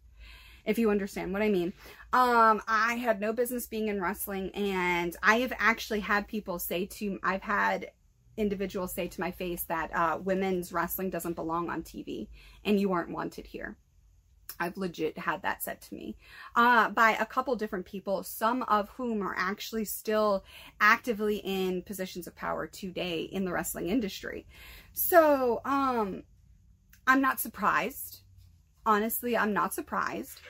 if 0.65 0.79
you 0.79 0.91
understand 0.91 1.33
what 1.33 1.43
I 1.43 1.49
mean. 1.49 1.73
Um, 2.13 2.63
I 2.69 2.95
had 2.95 3.21
no 3.21 3.33
business 3.33 3.67
being 3.67 3.89
in 3.89 4.01
wrestling, 4.01 4.51
and 4.51 5.17
I 5.23 5.41
have 5.41 5.53
actually 5.59 6.01
had 6.01 6.29
people 6.29 6.59
say 6.59 6.87
to, 6.87 7.19
I've 7.23 7.43
had 7.43 7.91
individuals 8.37 8.93
say 8.95 9.09
to 9.09 9.21
my 9.21 9.31
face 9.31 9.65
that 9.65 9.95
uh, 9.95 10.19
women's 10.23 10.73
wrestling 10.73 11.11
doesn't 11.11 11.35
belong 11.35 11.69
on 11.69 11.83
TV 11.83 12.29
and 12.65 12.81
you 12.81 12.93
aren't 12.93 13.11
wanted 13.11 13.47
here. 13.47 13.77
I've 14.61 14.77
legit 14.77 15.19
had 15.19 15.43
that 15.43 15.63
said 15.63 15.81
to 15.83 15.95
me 15.95 16.17
uh, 16.57 16.91
by 16.91 17.13
a 17.13 17.27
couple 17.27 17.57
different 17.57 17.87
people, 17.87 18.23
some 18.23 18.63
of 18.65 18.89
whom 18.91 19.23
are 19.23 19.35
actually 19.37 19.85
still 19.85 20.45
actively 20.81 21.37
in 21.39 21.83
positions 21.83 22.27
of 22.27 22.37
power 22.37 22.67
today 22.67 23.23
in 23.23 23.45
the 23.45 23.53
wrestling 23.53 23.89
industry. 23.89 24.47
So, 24.93 25.61
um, 25.65 26.23
I'm 27.07 27.21
not 27.21 27.41
surprised. 27.41 28.22
Honestly, 28.85 29.37
I'm 29.37 29.53
not 29.53 29.75
surprised. 29.75 30.41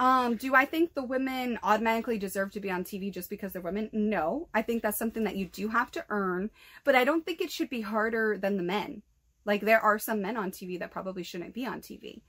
Um, 0.00 0.36
do 0.36 0.54
I 0.54 0.64
think 0.64 0.94
the 0.94 1.04
women 1.04 1.58
automatically 1.62 2.16
deserve 2.16 2.52
to 2.52 2.60
be 2.60 2.70
on 2.70 2.84
TV 2.84 3.12
just 3.12 3.28
because 3.28 3.52
they're 3.52 3.60
women? 3.60 3.90
No. 3.92 4.48
I 4.54 4.62
think 4.62 4.82
that's 4.82 4.98
something 4.98 5.24
that 5.24 5.36
you 5.36 5.46
do 5.46 5.68
have 5.68 5.90
to 5.90 6.04
earn, 6.08 6.50
but 6.84 6.94
I 6.94 7.04
don't 7.04 7.24
think 7.24 7.40
it 7.40 7.50
should 7.50 7.68
be 7.68 7.82
harder 7.82 8.38
than 8.38 8.56
the 8.56 8.62
men. 8.62 9.02
Like 9.44 9.60
there 9.60 9.80
are 9.80 9.98
some 9.98 10.22
men 10.22 10.38
on 10.38 10.52
TV 10.52 10.78
that 10.78 10.90
probably 10.90 11.22
shouldn't 11.22 11.52
be 11.52 11.66
on 11.66 11.80
TV. 11.80 12.22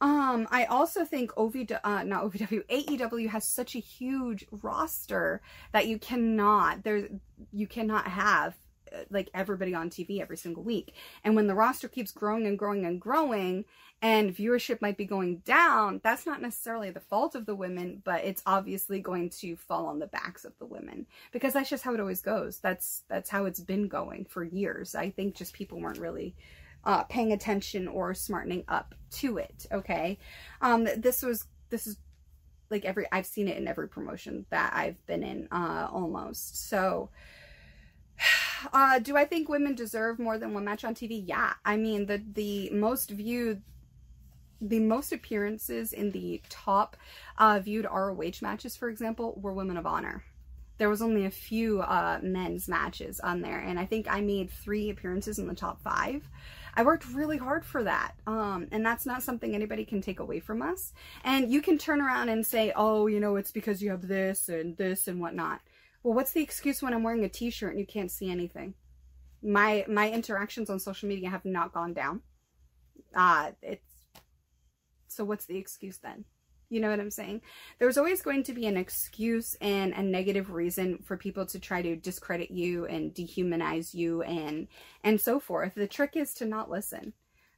Um, 0.00 0.46
I 0.52 0.66
also 0.66 1.04
think 1.04 1.32
OVW, 1.32 1.80
uh, 1.82 2.04
not 2.04 2.22
OVW, 2.22 2.64
AEW 2.68 3.28
has 3.30 3.48
such 3.48 3.74
a 3.74 3.80
huge 3.80 4.46
roster 4.62 5.42
that 5.72 5.88
you 5.88 5.98
cannot, 5.98 6.84
there, 6.84 7.08
you 7.52 7.66
cannot 7.66 8.06
have 8.06 8.54
like 9.10 9.30
everybody 9.34 9.74
on 9.74 9.90
TV 9.90 10.20
every 10.20 10.36
single 10.36 10.62
week. 10.62 10.94
And 11.24 11.34
when 11.36 11.46
the 11.46 11.54
roster 11.54 11.88
keeps 11.88 12.12
growing 12.12 12.46
and 12.46 12.58
growing 12.58 12.84
and 12.84 13.00
growing 13.00 13.64
and 14.00 14.34
viewership 14.34 14.80
might 14.80 14.96
be 14.96 15.04
going 15.04 15.38
down, 15.38 16.00
that's 16.02 16.26
not 16.26 16.40
necessarily 16.40 16.90
the 16.90 17.00
fault 17.00 17.34
of 17.34 17.46
the 17.46 17.54
women, 17.54 18.00
but 18.04 18.24
it's 18.24 18.42
obviously 18.46 19.00
going 19.00 19.30
to 19.30 19.56
fall 19.56 19.86
on 19.86 19.98
the 19.98 20.06
backs 20.06 20.44
of 20.44 20.52
the 20.58 20.66
women 20.66 21.06
because 21.32 21.52
that's 21.52 21.70
just 21.70 21.84
how 21.84 21.94
it 21.94 22.00
always 22.00 22.22
goes. 22.22 22.58
That's 22.58 23.02
that's 23.08 23.30
how 23.30 23.44
it's 23.44 23.60
been 23.60 23.88
going 23.88 24.24
for 24.24 24.44
years. 24.44 24.94
I 24.94 25.10
think 25.10 25.34
just 25.34 25.52
people 25.52 25.80
weren't 25.80 25.98
really 25.98 26.34
uh, 26.84 27.04
paying 27.04 27.32
attention 27.32 27.88
or 27.88 28.14
smartening 28.14 28.64
up 28.68 28.94
to 29.10 29.38
it. 29.38 29.66
Okay. 29.72 30.18
Um, 30.60 30.88
this 30.96 31.22
was, 31.22 31.46
this 31.70 31.86
is 31.86 31.96
like 32.70 32.84
every, 32.84 33.06
I've 33.12 33.26
seen 33.26 33.48
it 33.48 33.56
in 33.56 33.68
every 33.68 33.88
promotion 33.88 34.46
that 34.50 34.72
I've 34.74 35.04
been 35.06 35.22
in, 35.22 35.48
uh, 35.50 35.88
almost. 35.90 36.68
So, 36.68 37.10
uh, 38.72 38.98
do 38.98 39.16
I 39.16 39.24
think 39.24 39.48
women 39.48 39.74
deserve 39.74 40.18
more 40.18 40.38
than 40.38 40.54
one 40.54 40.64
match 40.64 40.84
on 40.84 40.94
TV? 40.94 41.22
Yeah. 41.26 41.54
I 41.64 41.76
mean, 41.76 42.06
the, 42.06 42.22
the 42.32 42.70
most 42.70 43.10
viewed, 43.10 43.62
the 44.60 44.80
most 44.80 45.12
appearances 45.12 45.92
in 45.92 46.10
the 46.10 46.42
top, 46.48 46.96
uh, 47.38 47.60
viewed 47.60 47.86
ROH 47.86 48.40
matches, 48.42 48.76
for 48.76 48.88
example, 48.88 49.38
were 49.40 49.52
Women 49.52 49.76
of 49.76 49.86
Honor 49.86 50.24
there 50.78 50.88
was 50.88 51.02
only 51.02 51.26
a 51.26 51.30
few 51.30 51.80
uh, 51.80 52.20
men's 52.22 52.68
matches 52.68 53.20
on 53.20 53.42
there, 53.42 53.58
and 53.58 53.78
I 53.78 53.84
think 53.84 54.06
I 54.08 54.20
made 54.20 54.48
three 54.48 54.90
appearances 54.90 55.38
in 55.38 55.48
the 55.48 55.54
top 55.54 55.82
five. 55.82 56.22
I 56.74 56.84
worked 56.84 57.12
really 57.12 57.38
hard 57.38 57.64
for 57.64 57.82
that. 57.82 58.12
Um, 58.28 58.68
and 58.70 58.86
that's 58.86 59.04
not 59.04 59.24
something 59.24 59.52
anybody 59.52 59.84
can 59.84 60.00
take 60.00 60.20
away 60.20 60.38
from 60.38 60.62
us. 60.62 60.92
And 61.24 61.50
you 61.52 61.60
can 61.60 61.76
turn 61.76 62.00
around 62.00 62.28
and 62.28 62.46
say, 62.46 62.72
oh, 62.76 63.08
you 63.08 63.18
know, 63.18 63.34
it's 63.34 63.50
because 63.50 63.82
you 63.82 63.90
have 63.90 64.06
this 64.06 64.48
and 64.48 64.76
this 64.76 65.08
and 65.08 65.20
whatnot. 65.20 65.60
Well, 66.02 66.14
what's 66.14 66.32
the 66.32 66.42
excuse 66.42 66.82
when 66.82 66.94
I'm 66.94 67.02
wearing 67.02 67.24
a 67.24 67.28
t-shirt 67.28 67.70
and 67.70 67.80
you 67.80 67.86
can't 67.86 68.10
see 68.10 68.30
anything? 68.30 68.74
My, 69.42 69.84
my 69.88 70.10
interactions 70.10 70.70
on 70.70 70.78
social 70.78 71.08
media 71.08 71.30
have 71.30 71.44
not 71.44 71.72
gone 71.72 71.92
down. 71.92 72.22
Uh, 73.14 73.52
it's, 73.62 73.82
so 75.08 75.24
what's 75.24 75.46
the 75.46 75.56
excuse 75.56 75.98
then? 75.98 76.24
You 76.70 76.80
know 76.80 76.90
what 76.90 77.00
I'm 77.00 77.10
saying? 77.10 77.40
There's 77.78 77.96
always 77.96 78.20
going 78.20 78.42
to 78.44 78.52
be 78.52 78.66
an 78.66 78.76
excuse 78.76 79.56
and 79.60 79.92
a 79.94 80.02
negative 80.02 80.50
reason 80.50 80.98
for 81.02 81.16
people 81.16 81.46
to 81.46 81.58
try 81.58 81.80
to 81.80 81.96
discredit 81.96 82.50
you 82.50 82.84
and 82.84 83.14
dehumanize 83.14 83.94
you 83.94 84.22
and 84.22 84.68
and 85.02 85.18
so 85.18 85.40
forth. 85.40 85.74
The 85.74 85.86
trick 85.86 86.10
is 86.14 86.34
to 86.34 86.44
not 86.44 86.70
listen. 86.70 87.14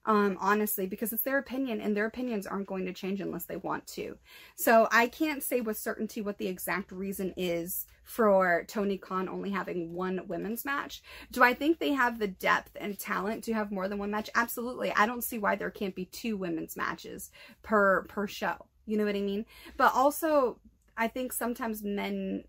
Um, 0.06 0.38
honestly, 0.40 0.86
because 0.86 1.12
it's 1.12 1.24
their 1.24 1.38
opinion 1.38 1.80
and 1.80 1.94
their 1.94 2.06
opinions 2.06 2.46
aren't 2.46 2.68
going 2.68 2.86
to 2.86 2.92
change 2.92 3.20
unless 3.20 3.44
they 3.44 3.56
want 3.56 3.86
to. 3.88 4.16
So 4.56 4.88
I 4.90 5.08
can't 5.08 5.42
say 5.42 5.60
with 5.60 5.76
certainty 5.76 6.22
what 6.22 6.38
the 6.38 6.48
exact 6.48 6.90
reason 6.90 7.34
is 7.36 7.86
for 8.10 8.64
Tony 8.66 8.98
Khan 8.98 9.28
only 9.28 9.50
having 9.50 9.94
one 9.94 10.22
women's 10.26 10.64
match. 10.64 11.00
Do 11.30 11.44
I 11.44 11.54
think 11.54 11.78
they 11.78 11.92
have 11.92 12.18
the 12.18 12.26
depth 12.26 12.76
and 12.80 12.98
talent 12.98 13.44
to 13.44 13.54
have 13.54 13.70
more 13.70 13.86
than 13.86 13.98
one 13.98 14.10
match? 14.10 14.28
Absolutely. 14.34 14.92
I 14.92 15.06
don't 15.06 15.22
see 15.22 15.38
why 15.38 15.54
there 15.54 15.70
can't 15.70 15.94
be 15.94 16.06
two 16.06 16.36
women's 16.36 16.76
matches 16.76 17.30
per 17.62 18.02
per 18.08 18.26
show. 18.26 18.66
You 18.84 18.96
know 18.96 19.04
what 19.04 19.14
I 19.14 19.20
mean? 19.20 19.46
But 19.76 19.94
also, 19.94 20.58
I 20.96 21.06
think 21.06 21.32
sometimes 21.32 21.84
men 21.84 22.42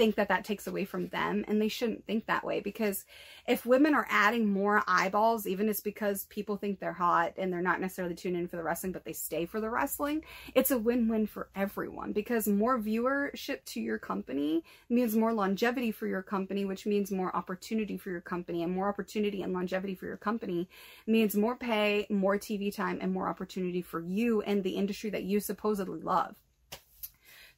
think 0.00 0.14
that 0.14 0.28
that 0.28 0.44
takes 0.44 0.66
away 0.66 0.86
from 0.86 1.08
them 1.08 1.44
and 1.46 1.60
they 1.60 1.68
shouldn't 1.68 2.06
think 2.06 2.24
that 2.24 2.42
way 2.42 2.58
because 2.58 3.04
if 3.46 3.66
women 3.66 3.92
are 3.94 4.06
adding 4.08 4.50
more 4.50 4.82
eyeballs 4.88 5.46
even 5.46 5.68
it's 5.68 5.82
because 5.82 6.24
people 6.30 6.56
think 6.56 6.80
they're 6.80 6.90
hot 6.90 7.34
and 7.36 7.52
they're 7.52 7.60
not 7.60 7.82
necessarily 7.82 8.14
tuning 8.14 8.40
in 8.40 8.48
for 8.48 8.56
the 8.56 8.62
wrestling 8.62 8.92
but 8.92 9.04
they 9.04 9.12
stay 9.12 9.44
for 9.44 9.60
the 9.60 9.68
wrestling 9.68 10.24
it's 10.54 10.70
a 10.70 10.78
win-win 10.78 11.26
for 11.26 11.50
everyone 11.54 12.12
because 12.12 12.48
more 12.48 12.78
viewership 12.78 13.62
to 13.66 13.78
your 13.78 13.98
company 13.98 14.64
means 14.88 15.14
more 15.14 15.34
longevity 15.34 15.92
for 15.92 16.06
your 16.06 16.22
company 16.22 16.64
which 16.64 16.86
means 16.86 17.12
more 17.12 17.36
opportunity 17.36 17.98
for 17.98 18.08
your 18.08 18.22
company 18.22 18.62
and 18.62 18.74
more 18.74 18.88
opportunity 18.88 19.42
and 19.42 19.52
longevity 19.52 19.94
for 19.94 20.06
your 20.06 20.16
company 20.16 20.66
means 21.06 21.36
more 21.36 21.56
pay 21.56 22.06
more 22.08 22.38
tv 22.38 22.74
time 22.74 22.96
and 23.02 23.12
more 23.12 23.28
opportunity 23.28 23.82
for 23.82 24.00
you 24.00 24.40
and 24.40 24.64
the 24.64 24.76
industry 24.76 25.10
that 25.10 25.24
you 25.24 25.40
supposedly 25.40 26.00
love 26.00 26.34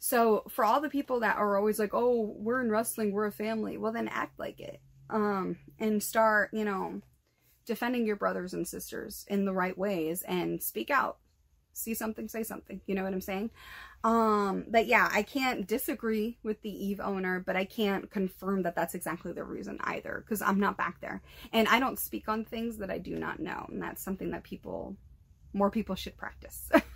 so 0.04 0.42
for 0.48 0.64
all 0.64 0.80
the 0.80 0.88
people 0.88 1.20
that 1.20 1.36
are 1.36 1.56
always 1.56 1.78
like, 1.78 1.94
oh, 1.94 2.34
we're 2.36 2.60
in 2.60 2.72
wrestling, 2.72 3.12
we're 3.12 3.26
a 3.26 3.32
family, 3.32 3.76
well 3.76 3.92
then 3.92 4.08
act 4.08 4.36
like 4.36 4.58
it. 4.58 4.80
Um, 5.08 5.58
and 5.78 6.02
start, 6.02 6.50
you 6.52 6.64
know, 6.64 7.02
defending 7.66 8.04
your 8.04 8.16
brothers 8.16 8.52
and 8.52 8.66
sisters 8.66 9.24
in 9.28 9.44
the 9.44 9.52
right 9.52 9.78
ways 9.78 10.22
and 10.22 10.60
speak 10.60 10.90
out. 10.90 11.18
See 11.72 11.94
something, 11.94 12.26
say 12.26 12.42
something. 12.42 12.80
You 12.84 12.96
know 12.96 13.04
what 13.04 13.12
I'm 13.12 13.20
saying? 13.20 13.50
Um, 14.02 14.64
but 14.68 14.88
yeah, 14.88 15.08
I 15.12 15.22
can't 15.22 15.68
disagree 15.68 16.36
with 16.42 16.60
the 16.62 16.84
Eve 16.84 16.98
owner, 16.98 17.38
but 17.38 17.54
I 17.54 17.64
can't 17.64 18.10
confirm 18.10 18.64
that 18.64 18.74
that's 18.74 18.96
exactly 18.96 19.32
the 19.32 19.44
reason 19.44 19.78
either 19.84 20.24
because 20.26 20.42
I'm 20.42 20.58
not 20.58 20.76
back 20.76 21.00
there. 21.00 21.22
And 21.52 21.68
I 21.68 21.78
don't 21.78 21.96
speak 21.96 22.28
on 22.28 22.44
things 22.44 22.78
that 22.78 22.90
I 22.90 22.98
do 22.98 23.14
not 23.14 23.38
know. 23.38 23.66
And 23.68 23.80
that's 23.80 24.02
something 24.02 24.32
that 24.32 24.42
people, 24.42 24.96
more 25.52 25.70
people 25.70 25.94
should 25.94 26.16
practice. 26.16 26.68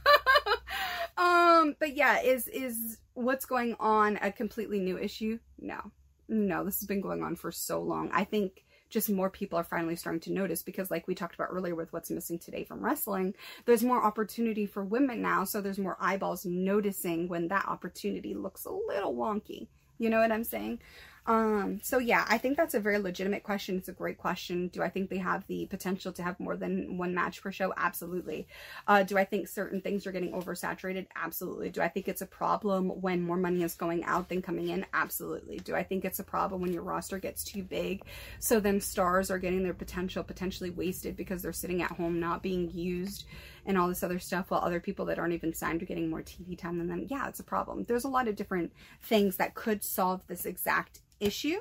Um, 1.16 1.76
but 1.78 1.96
yeah, 1.96 2.20
is 2.20 2.48
is 2.48 2.98
what's 3.14 3.46
going 3.46 3.76
on 3.80 4.18
a 4.20 4.30
completely 4.30 4.80
new 4.80 4.98
issue? 4.98 5.38
No. 5.58 5.92
No, 6.28 6.64
this 6.64 6.80
has 6.80 6.86
been 6.86 7.00
going 7.00 7.22
on 7.22 7.36
for 7.36 7.52
so 7.52 7.80
long. 7.80 8.10
I 8.12 8.24
think 8.24 8.64
just 8.88 9.10
more 9.10 9.30
people 9.30 9.58
are 9.58 9.64
finally 9.64 9.96
starting 9.96 10.20
to 10.20 10.32
notice 10.32 10.62
because 10.62 10.90
like 10.90 11.06
we 11.08 11.14
talked 11.14 11.34
about 11.34 11.48
earlier 11.50 11.74
with 11.74 11.92
what's 11.92 12.10
missing 12.10 12.38
today 12.38 12.64
from 12.64 12.84
wrestling, 12.84 13.34
there's 13.64 13.82
more 13.82 14.02
opportunity 14.02 14.66
for 14.66 14.84
women 14.84 15.22
now, 15.22 15.44
so 15.44 15.60
there's 15.60 15.78
more 15.78 15.96
eyeballs 16.00 16.44
noticing 16.44 17.28
when 17.28 17.48
that 17.48 17.66
opportunity 17.66 18.34
looks 18.34 18.64
a 18.64 18.70
little 18.70 19.14
wonky. 19.14 19.68
You 19.98 20.10
know 20.10 20.20
what 20.20 20.32
I'm 20.32 20.44
saying? 20.44 20.80
Um, 21.26 21.80
so 21.82 21.98
yeah, 21.98 22.24
I 22.28 22.38
think 22.38 22.56
that's 22.56 22.74
a 22.74 22.80
very 22.80 22.98
legitimate 22.98 23.42
question. 23.42 23.76
It's 23.76 23.88
a 23.88 23.92
great 23.92 24.16
question. 24.16 24.68
Do 24.68 24.82
I 24.82 24.88
think 24.88 25.10
they 25.10 25.18
have 25.18 25.46
the 25.48 25.66
potential 25.66 26.12
to 26.12 26.22
have 26.22 26.38
more 26.38 26.56
than 26.56 26.98
one 26.98 27.14
match 27.14 27.42
per 27.42 27.50
show? 27.50 27.74
Absolutely. 27.76 28.46
Uh, 28.86 29.02
do 29.02 29.18
I 29.18 29.24
think 29.24 29.48
certain 29.48 29.80
things 29.80 30.06
are 30.06 30.12
getting 30.12 30.32
oversaturated? 30.32 31.06
Absolutely. 31.16 31.70
Do 31.70 31.82
I 31.82 31.88
think 31.88 32.06
it's 32.06 32.22
a 32.22 32.26
problem 32.26 32.88
when 33.00 33.22
more 33.22 33.36
money 33.36 33.64
is 33.64 33.74
going 33.74 34.04
out 34.04 34.28
than 34.28 34.40
coming 34.40 34.68
in? 34.68 34.86
Absolutely. 34.92 35.58
Do 35.58 35.74
I 35.74 35.82
think 35.82 36.04
it's 36.04 36.20
a 36.20 36.24
problem 36.24 36.60
when 36.60 36.72
your 36.72 36.82
roster 36.82 37.18
gets 37.18 37.42
too 37.42 37.64
big? 37.64 38.02
So 38.38 38.60
then 38.60 38.80
stars 38.80 39.30
are 39.30 39.38
getting 39.38 39.64
their 39.64 39.74
potential 39.74 40.22
potentially 40.22 40.70
wasted 40.70 41.16
because 41.16 41.42
they're 41.42 41.52
sitting 41.52 41.82
at 41.82 41.90
home 41.92 42.20
not 42.20 42.42
being 42.42 42.70
used 42.70 43.24
and 43.66 43.76
all 43.76 43.88
this 43.88 44.02
other 44.02 44.18
stuff 44.18 44.50
while 44.50 44.60
other 44.60 44.80
people 44.80 45.04
that 45.06 45.18
aren't 45.18 45.34
even 45.34 45.52
signed 45.52 45.82
are 45.82 45.86
getting 45.86 46.08
more 46.08 46.22
TV 46.22 46.56
time 46.56 46.78
than 46.78 46.88
them. 46.88 47.04
Yeah, 47.08 47.28
it's 47.28 47.40
a 47.40 47.44
problem. 47.44 47.84
There's 47.84 48.04
a 48.04 48.08
lot 48.08 48.28
of 48.28 48.36
different 48.36 48.72
things 49.02 49.36
that 49.36 49.54
could 49.54 49.84
solve 49.84 50.22
this 50.28 50.46
exact 50.46 51.00
issue. 51.20 51.58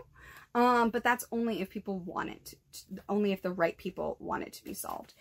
Um, 0.53 0.89
but 0.89 1.03
that's 1.03 1.25
only 1.33 1.61
if 1.61 1.69
people 1.69 1.99
want 1.99 2.29
it, 2.29 2.45
to, 2.45 3.01
only 3.09 3.33
if 3.33 3.41
the 3.41 3.51
right 3.51 3.75
people 3.75 4.15
want 4.19 4.43
it 4.43 4.53
to 4.53 4.63
be 4.63 4.73
solved. 4.73 5.13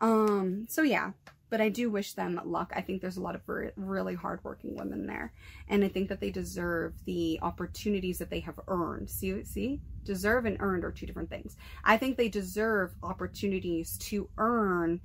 Um, 0.00 0.66
so 0.68 0.82
yeah, 0.82 1.12
but 1.48 1.60
I 1.60 1.68
do 1.68 1.90
wish 1.90 2.14
them 2.14 2.40
luck. 2.44 2.72
I 2.74 2.80
think 2.80 3.00
there's 3.00 3.16
a 3.16 3.22
lot 3.22 3.36
of 3.36 3.42
really 3.76 4.14
hardworking 4.14 4.76
women 4.76 5.06
there, 5.06 5.32
and 5.68 5.84
I 5.84 5.88
think 5.88 6.08
that 6.08 6.20
they 6.20 6.30
deserve 6.30 6.94
the 7.04 7.38
opportunities 7.42 8.18
that 8.18 8.30
they 8.30 8.40
have 8.40 8.58
earned. 8.66 9.10
See, 9.10 9.44
see, 9.44 9.80
deserve 10.02 10.44
and 10.44 10.56
earned 10.60 10.84
are 10.84 10.90
two 10.90 11.06
different 11.06 11.30
things. 11.30 11.56
I 11.84 11.96
think 11.96 12.16
they 12.16 12.28
deserve 12.28 12.94
opportunities 13.02 13.96
to 13.98 14.28
earn 14.38 15.00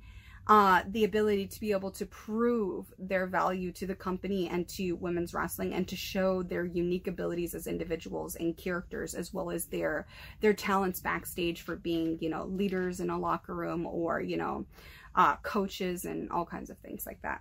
uh, 0.48 0.82
the 0.88 1.04
ability 1.04 1.46
to 1.46 1.60
be 1.60 1.72
able 1.72 1.90
to 1.90 2.06
prove 2.06 2.86
their 2.98 3.26
value 3.26 3.72
to 3.72 3.86
the 3.86 3.94
company 3.94 4.48
and 4.48 4.68
to 4.68 4.92
women's 4.92 5.34
wrestling 5.34 5.74
and 5.74 5.88
to 5.88 5.96
show 5.96 6.42
their 6.42 6.64
unique 6.64 7.08
abilities 7.08 7.54
as 7.54 7.66
individuals 7.66 8.36
and 8.36 8.56
characters 8.56 9.14
as 9.14 9.34
well 9.34 9.50
as 9.50 9.66
their 9.66 10.06
their 10.40 10.54
talents 10.54 11.00
backstage 11.00 11.62
for 11.62 11.74
being 11.74 12.16
you 12.20 12.28
know 12.28 12.44
leaders 12.44 13.00
in 13.00 13.10
a 13.10 13.18
locker 13.18 13.54
room 13.54 13.86
or 13.86 14.20
you 14.20 14.36
know 14.36 14.64
uh, 15.16 15.34
coaches 15.36 16.04
and 16.04 16.30
all 16.30 16.44
kinds 16.44 16.70
of 16.70 16.78
things 16.78 17.06
like 17.06 17.20
that 17.22 17.40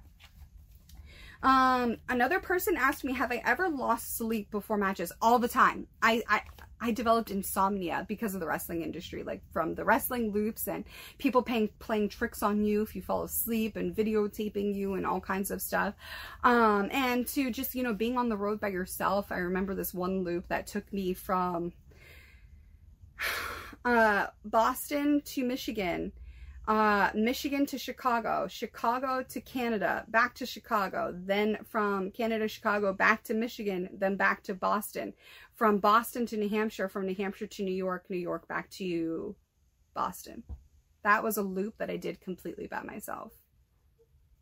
um, 1.44 1.98
another 2.10 2.40
person 2.40 2.76
asked 2.76 3.04
me, 3.04 3.14
have 3.14 3.32
I 3.32 3.40
ever 3.46 3.70
lost 3.70 4.18
sleep 4.18 4.50
before 4.50 4.78
matches? 4.78 5.12
All 5.22 5.38
the 5.38 5.48
time. 5.48 5.86
I, 6.02 6.24
I, 6.28 6.42
I 6.82 6.92
developed 6.92 7.32
insomnia 7.32 8.06
because 8.08 8.34
of 8.34 8.42
the 8.42 8.48
wrestling 8.48 8.82
industry, 8.82 9.24
like 9.24 9.42
from 9.52 9.76
the 9.76 9.86
wrestling 9.86 10.32
loops 10.32 10.68
and 10.68 10.84
people 11.18 11.42
paying, 11.42 11.70
playing 11.80 12.10
tricks 12.10 12.44
on 12.44 12.64
you 12.64 12.82
if 12.82 12.96
you 12.96 13.02
fall 13.02 13.24
asleep 13.24 13.76
and 13.76 13.96
videotaping 13.96 14.76
you 14.76 14.96
and 14.96 15.06
all 15.06 15.22
kinds 15.22 15.52
of 15.52 15.62
stuff. 15.62 15.94
Um, 16.44 16.90
and 16.92 17.26
to 17.28 17.50
just, 17.50 17.76
you 17.76 17.84
know, 17.84 17.94
being 17.94 18.18
on 18.18 18.30
the 18.30 18.38
road 18.38 18.60
by 18.60 18.68
yourself. 18.68 19.32
I 19.32 19.38
remember 19.38 19.74
this 19.74 19.94
one 19.94 20.24
loop 20.24 20.48
that 20.50 20.68
took 20.68 20.92
me 20.92 21.14
from 21.14 21.72
uh, 23.86 24.28
Boston 24.44 25.22
to 25.26 25.44
Michigan 25.44 26.12
uh, 26.68 27.12
Michigan 27.14 27.66
to 27.68 27.78
Chicago, 27.78 28.48
Chicago 28.50 29.24
to 29.30 29.42
Canada, 29.42 30.04
back 30.08 30.34
to 30.36 30.46
Chicago, 30.46 31.14
then 31.16 31.58
from 31.64 32.10
Canada, 32.12 32.48
Chicago, 32.48 32.92
back 32.92 33.24
to 33.24 33.34
Michigan, 33.36 33.90
then 33.94 34.16
back 34.16 34.42
to 34.44 34.56
Boston, 34.56 35.14
from 35.56 35.80
Boston 35.80 36.26
to 36.28 36.38
New 36.38 36.50
Hampshire, 36.50 36.90
from 36.90 37.06
New 37.06 37.16
Hampshire 37.16 37.48
to 37.48 37.64
New 37.64 37.74
York, 37.74 38.06
New 38.10 38.18
York 38.18 38.48
back 38.48 38.70
to 38.72 39.36
Boston. 39.94 40.44
That 41.04 41.24
was 41.24 41.38
a 41.38 41.42
loop 41.42 41.78
that 41.78 41.90
I 41.90 41.98
did 41.98 42.20
completely 42.20 42.68
by 42.68 42.84
myself. 42.84 43.32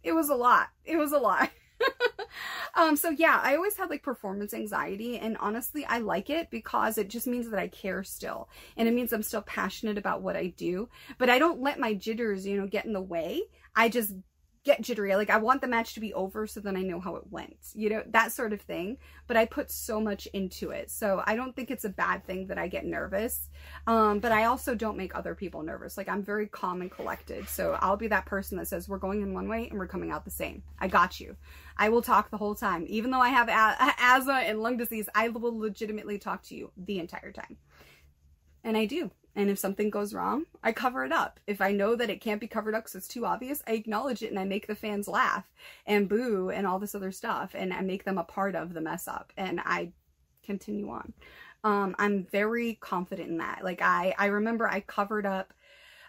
It 0.02 0.14
was 0.14 0.30
a 0.30 0.36
lot. 0.36 0.70
It 0.84 0.98
was 0.98 1.12
a 1.12 1.20
lot. 1.20 1.50
um, 2.76 2.96
so 2.96 3.10
yeah, 3.10 3.40
I 3.42 3.56
always 3.56 3.78
had 3.78 3.90
like 3.90 4.02
performance 4.02 4.54
anxiety 4.54 5.18
and 5.18 5.38
honestly, 5.38 5.86
I 5.86 6.00
like 6.00 6.30
it 6.30 6.50
because 6.50 6.98
it 6.98 7.10
just 7.10 7.28
means 7.28 7.50
that 7.50 7.60
I 7.60 7.68
care 7.68 8.04
still. 8.04 8.50
And 8.76 8.88
it 8.88 8.94
means 8.94 9.14
I'm 9.14 9.24
still 9.24 9.42
passionate 9.42 9.98
about 9.98 10.22
what 10.22 10.36
I 10.36 10.48
do, 10.48 10.90
but 11.18 11.30
I 11.30 11.40
don't 11.40 11.62
let 11.62 11.80
my 11.80 11.94
jitters, 11.94 12.46
you 12.46 12.60
know, 12.60 12.68
get 12.68 12.86
in 12.86 12.94
the 12.94 13.02
way. 13.02 13.44
I 13.76 13.90
just 13.90 14.14
get 14.64 14.82
jittery. 14.82 15.16
Like 15.16 15.30
I 15.30 15.38
want 15.38 15.62
the 15.62 15.68
match 15.68 15.94
to 15.94 16.00
be 16.00 16.14
over 16.14 16.48
so 16.48 16.60
then 16.60 16.78
I 16.78 16.82
know 16.82 17.00
how 17.00 17.16
it 17.18 17.24
went, 17.30 17.58
you 17.74 17.90
know, 17.90 18.04
that 18.08 18.32
sort 18.32 18.54
of 18.54 18.62
thing. 18.62 18.98
But 19.28 19.36
I 19.36 19.46
put 19.46 19.70
so 19.70 20.00
much 20.00 20.26
into 20.28 20.72
it. 20.72 20.90
So 20.90 21.22
I 21.26 21.36
don't 21.36 21.56
think 21.56 21.70
it's 21.70 21.84
a 21.84 21.90
bad 21.90 22.26
thing 22.26 22.48
that 22.48 22.58
I 22.58 22.68
get 22.68 22.86
nervous. 22.86 23.50
Um, 23.88 24.20
but 24.20 24.32
I 24.32 24.46
also 24.46 24.74
don't 24.74 24.98
make 24.98 25.16
other 25.16 25.36
people 25.36 25.64
nervous. 25.64 25.98
Like 25.98 26.08
I'm 26.08 26.24
very 26.24 26.48
calm 26.48 26.82
and 26.82 26.92
collected. 26.92 27.48
So 27.50 27.78
I'll 27.82 27.98
be 27.98 28.08
that 28.08 28.26
person 28.26 28.58
that 28.58 28.68
says 28.68 28.88
we're 28.88 28.98
going 28.98 29.22
in 29.22 29.34
one 29.34 29.50
way 29.50 29.68
and 29.70 29.78
we're 29.78 29.88
coming 29.88 30.12
out 30.12 30.24
the 30.24 30.32
same. 30.32 30.64
I 30.80 30.88
got 30.88 31.20
you. 31.20 31.36
I 31.78 31.90
will 31.90 32.02
talk 32.02 32.30
the 32.30 32.38
whole 32.38 32.56
time. 32.56 32.86
Even 32.88 33.12
though 33.12 33.22
I 33.22 33.30
have 33.30 33.50
asthma 34.00 34.44
and 34.46 34.62
lung 34.62 34.78
disease, 34.78 35.10
I 35.14 35.28
will 35.30 35.58
legitimately 35.58 36.20
talk 36.20 36.44
to 36.44 36.56
you 36.56 36.72
the 36.78 37.00
entire 37.00 37.32
time. 37.32 37.58
And 38.64 38.78
I 38.78 38.86
do. 38.86 39.12
And 39.36 39.50
if 39.50 39.58
something 39.58 39.90
goes 39.90 40.14
wrong, 40.14 40.46
I 40.64 40.72
cover 40.72 41.04
it 41.04 41.12
up. 41.12 41.40
If 41.48 41.60
I 41.60 41.72
know 41.72 41.96
that 41.96 42.10
it 42.10 42.22
can't 42.22 42.42
be 42.42 42.48
covered 42.48 42.76
up 42.76 42.84
because 42.84 42.96
it's 42.96 43.08
too 43.08 43.26
obvious, 43.26 43.64
I 43.68 43.74
acknowledge 43.74 44.22
it 44.22 44.30
and 44.30 44.40
I 44.40 44.44
make 44.44 44.68
the 44.68 44.76
fans 44.76 45.08
laugh 45.08 45.52
and 45.88 46.08
boo 46.08 46.50
and 46.50 46.68
all 46.68 46.80
this 46.80 46.96
other 46.96 47.12
stuff. 47.12 47.52
And 47.56 47.74
I 47.74 47.82
make 47.82 48.04
them 48.04 48.18
a 48.18 48.24
part 48.24 48.56
of 48.56 48.74
the 48.74 48.82
mess 48.82 49.08
up. 49.08 49.34
And 49.36 49.60
I 49.60 49.92
continue 50.44 50.90
on. 50.90 51.14
Um, 51.64 51.96
I'm 51.98 52.26
very 52.26 52.76
confident 52.76 53.30
in 53.30 53.38
that. 53.38 53.64
Like 53.64 53.82
I, 53.82 54.14
I 54.18 54.28
remember 54.28 54.68
I 54.68 54.82
covered 54.82 55.26
up 55.26 55.54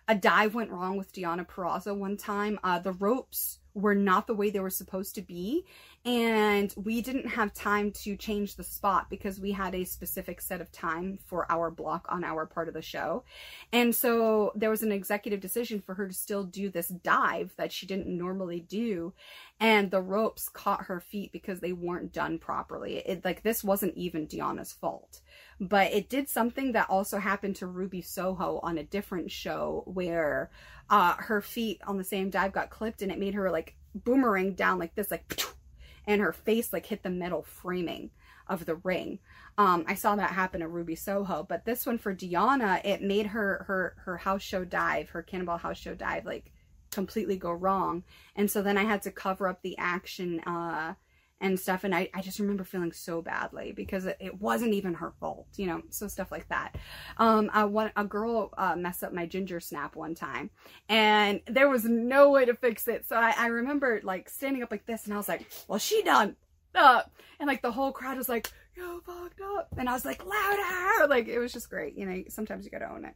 a 0.06 0.14
dive 0.14 0.54
went 0.54 0.70
wrong 0.70 0.96
with 0.96 1.12
Deonna 1.12 1.46
Purrazzo 1.46 1.96
one 1.96 2.16
time. 2.16 2.58
Uh, 2.62 2.78
the 2.78 2.92
ropes 2.92 3.60
were 3.72 3.94
not 3.94 4.26
the 4.26 4.34
way 4.34 4.50
they 4.50 4.60
were 4.60 4.70
supposed 4.70 5.14
to 5.14 5.22
be 5.22 5.64
and 6.04 6.74
we 6.76 7.00
didn't 7.00 7.28
have 7.28 7.54
time 7.54 7.90
to 7.90 8.14
change 8.14 8.56
the 8.56 8.64
spot 8.64 9.08
because 9.08 9.40
we 9.40 9.52
had 9.52 9.74
a 9.74 9.84
specific 9.84 10.42
set 10.42 10.60
of 10.60 10.70
time 10.70 11.18
for 11.24 11.50
our 11.50 11.70
block 11.70 12.04
on 12.10 12.24
our 12.24 12.44
part 12.44 12.68
of 12.68 12.74
the 12.74 12.82
show. 12.82 13.24
And 13.72 13.94
so 13.94 14.52
there 14.54 14.68
was 14.68 14.82
an 14.82 14.92
executive 14.92 15.40
decision 15.40 15.80
for 15.80 15.94
her 15.94 16.06
to 16.06 16.12
still 16.12 16.44
do 16.44 16.68
this 16.68 16.88
dive 16.88 17.54
that 17.56 17.72
she 17.72 17.86
didn't 17.86 18.06
normally 18.06 18.60
do. 18.60 19.14
And 19.58 19.90
the 19.90 20.02
ropes 20.02 20.50
caught 20.50 20.84
her 20.84 21.00
feet 21.00 21.32
because 21.32 21.60
they 21.60 21.72
weren't 21.72 22.12
done 22.12 22.38
properly. 22.38 22.98
It 22.98 23.24
like 23.24 23.42
this 23.42 23.64
wasn't 23.64 23.96
even 23.96 24.26
Deonna's 24.26 24.72
fault. 24.72 25.22
But 25.58 25.92
it 25.92 26.10
did 26.10 26.28
something 26.28 26.72
that 26.72 26.90
also 26.90 27.18
happened 27.18 27.56
to 27.56 27.66
Ruby 27.66 28.02
Soho 28.02 28.60
on 28.62 28.76
a 28.76 28.84
different 28.84 29.30
show 29.30 29.84
where 29.86 30.50
uh, 30.90 31.14
her 31.14 31.40
feet 31.40 31.80
on 31.86 31.96
the 31.96 32.04
same 32.04 32.28
dive 32.28 32.52
got 32.52 32.68
clipped 32.68 33.00
and 33.00 33.10
it 33.10 33.18
made 33.18 33.34
her 33.34 33.50
like 33.50 33.74
boomerang 33.94 34.54
down 34.54 34.78
like 34.78 34.94
this, 34.94 35.10
like, 35.10 35.40
and 36.06 36.20
her 36.20 36.32
face 36.32 36.72
like 36.72 36.86
hit 36.86 37.02
the 37.02 37.10
metal 37.10 37.42
framing 37.42 38.10
of 38.46 38.66
the 38.66 38.76
ring. 38.76 39.18
Um, 39.56 39.84
I 39.86 39.94
saw 39.94 40.16
that 40.16 40.30
happen 40.30 40.60
to 40.60 40.68
Ruby 40.68 40.96
Soho, 40.96 41.46
but 41.48 41.64
this 41.64 41.86
one 41.86 41.98
for 41.98 42.14
Deonna, 42.14 42.84
it 42.84 43.02
made 43.02 43.26
her 43.26 43.64
her 43.66 43.96
her 44.04 44.16
house 44.16 44.42
show 44.42 44.64
dive, 44.64 45.10
her 45.10 45.22
Cannonball 45.22 45.58
house 45.58 45.78
show 45.78 45.94
dive, 45.94 46.26
like 46.26 46.50
completely 46.90 47.36
go 47.36 47.52
wrong. 47.52 48.04
And 48.36 48.50
so 48.50 48.62
then 48.62 48.78
I 48.78 48.84
had 48.84 49.02
to 49.02 49.10
cover 49.10 49.48
up 49.48 49.62
the 49.62 49.76
action 49.78 50.40
uh, 50.40 50.94
and 51.44 51.60
stuff. 51.60 51.84
And 51.84 51.94
I, 51.94 52.08
I 52.14 52.22
just 52.22 52.38
remember 52.38 52.64
feeling 52.64 52.92
so 52.92 53.20
badly 53.20 53.72
because 53.72 54.06
it, 54.06 54.16
it 54.18 54.40
wasn't 54.40 54.72
even 54.72 54.94
her 54.94 55.12
fault, 55.20 55.46
you 55.56 55.66
know, 55.66 55.82
so 55.90 56.08
stuff 56.08 56.32
like 56.32 56.48
that. 56.48 56.74
Um, 57.18 57.50
I, 57.52 57.64
one, 57.64 57.92
a 57.96 58.04
girl 58.04 58.50
uh, 58.56 58.74
messed 58.76 59.04
up 59.04 59.12
my 59.12 59.26
ginger 59.26 59.60
snap 59.60 59.94
one 59.94 60.14
time 60.14 60.48
and 60.88 61.42
there 61.46 61.68
was 61.68 61.84
no 61.84 62.30
way 62.30 62.46
to 62.46 62.54
fix 62.54 62.88
it. 62.88 63.06
So 63.06 63.16
I, 63.16 63.34
I 63.36 63.46
remember 63.48 64.00
like 64.02 64.30
standing 64.30 64.62
up 64.62 64.70
like 64.70 64.86
this 64.86 65.04
and 65.04 65.12
I 65.12 65.18
was 65.18 65.28
like, 65.28 65.46
well, 65.68 65.78
she 65.78 66.02
done 66.02 66.34
up. 66.74 67.14
And 67.38 67.46
like 67.46 67.60
the 67.60 67.72
whole 67.72 67.92
crowd 67.92 68.16
was 68.16 68.30
like, 68.30 68.50
yo, 68.74 69.00
fucked 69.00 69.42
up. 69.42 69.68
And 69.76 69.86
I 69.86 69.92
was 69.92 70.06
like, 70.06 70.24
louder. 70.24 71.08
Like 71.08 71.28
it 71.28 71.38
was 71.38 71.52
just 71.52 71.68
great. 71.68 71.94
You 71.94 72.06
know, 72.06 72.24
sometimes 72.30 72.64
you 72.64 72.70
gotta 72.70 72.90
own 72.90 73.04
it. 73.04 73.14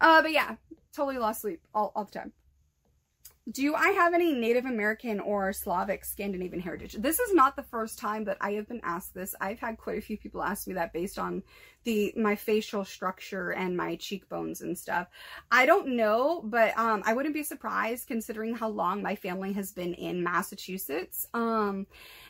Uh, 0.00 0.22
but 0.22 0.32
yeah, 0.32 0.56
totally 0.94 1.18
lost 1.18 1.42
sleep 1.42 1.60
all, 1.74 1.92
all 1.94 2.04
the 2.04 2.12
time 2.12 2.32
do 3.50 3.74
I 3.74 3.88
have 3.90 4.14
any 4.14 4.32
Native 4.32 4.66
American 4.66 5.18
or 5.18 5.52
Slavic 5.52 6.04
Scandinavian 6.04 6.60
heritage? 6.60 6.94
This 6.94 7.18
is 7.18 7.34
not 7.34 7.56
the 7.56 7.64
first 7.64 7.98
time 7.98 8.24
that 8.24 8.36
I 8.40 8.52
have 8.52 8.68
been 8.68 8.80
asked 8.84 9.14
this. 9.14 9.34
I've 9.40 9.58
had 9.58 9.78
quite 9.78 9.98
a 9.98 10.02
few 10.02 10.16
people 10.16 10.42
ask 10.42 10.68
me 10.68 10.74
that 10.74 10.92
based 10.92 11.18
on 11.18 11.42
the 11.82 12.12
my 12.16 12.36
facial 12.36 12.84
structure 12.84 13.50
and 13.50 13.76
my 13.76 13.96
cheekbones 13.96 14.60
and 14.60 14.78
stuff. 14.78 15.08
I 15.50 15.66
don't 15.66 15.96
know, 15.96 16.40
but 16.44 16.78
um, 16.78 17.02
I 17.04 17.14
wouldn't 17.14 17.34
be 17.34 17.42
surprised 17.42 18.06
considering 18.06 18.54
how 18.54 18.68
long 18.68 19.02
my 19.02 19.16
family 19.16 19.52
has 19.54 19.72
been 19.72 19.94
in 19.94 20.22
Massachusetts. 20.22 21.26
Um, 21.34 21.88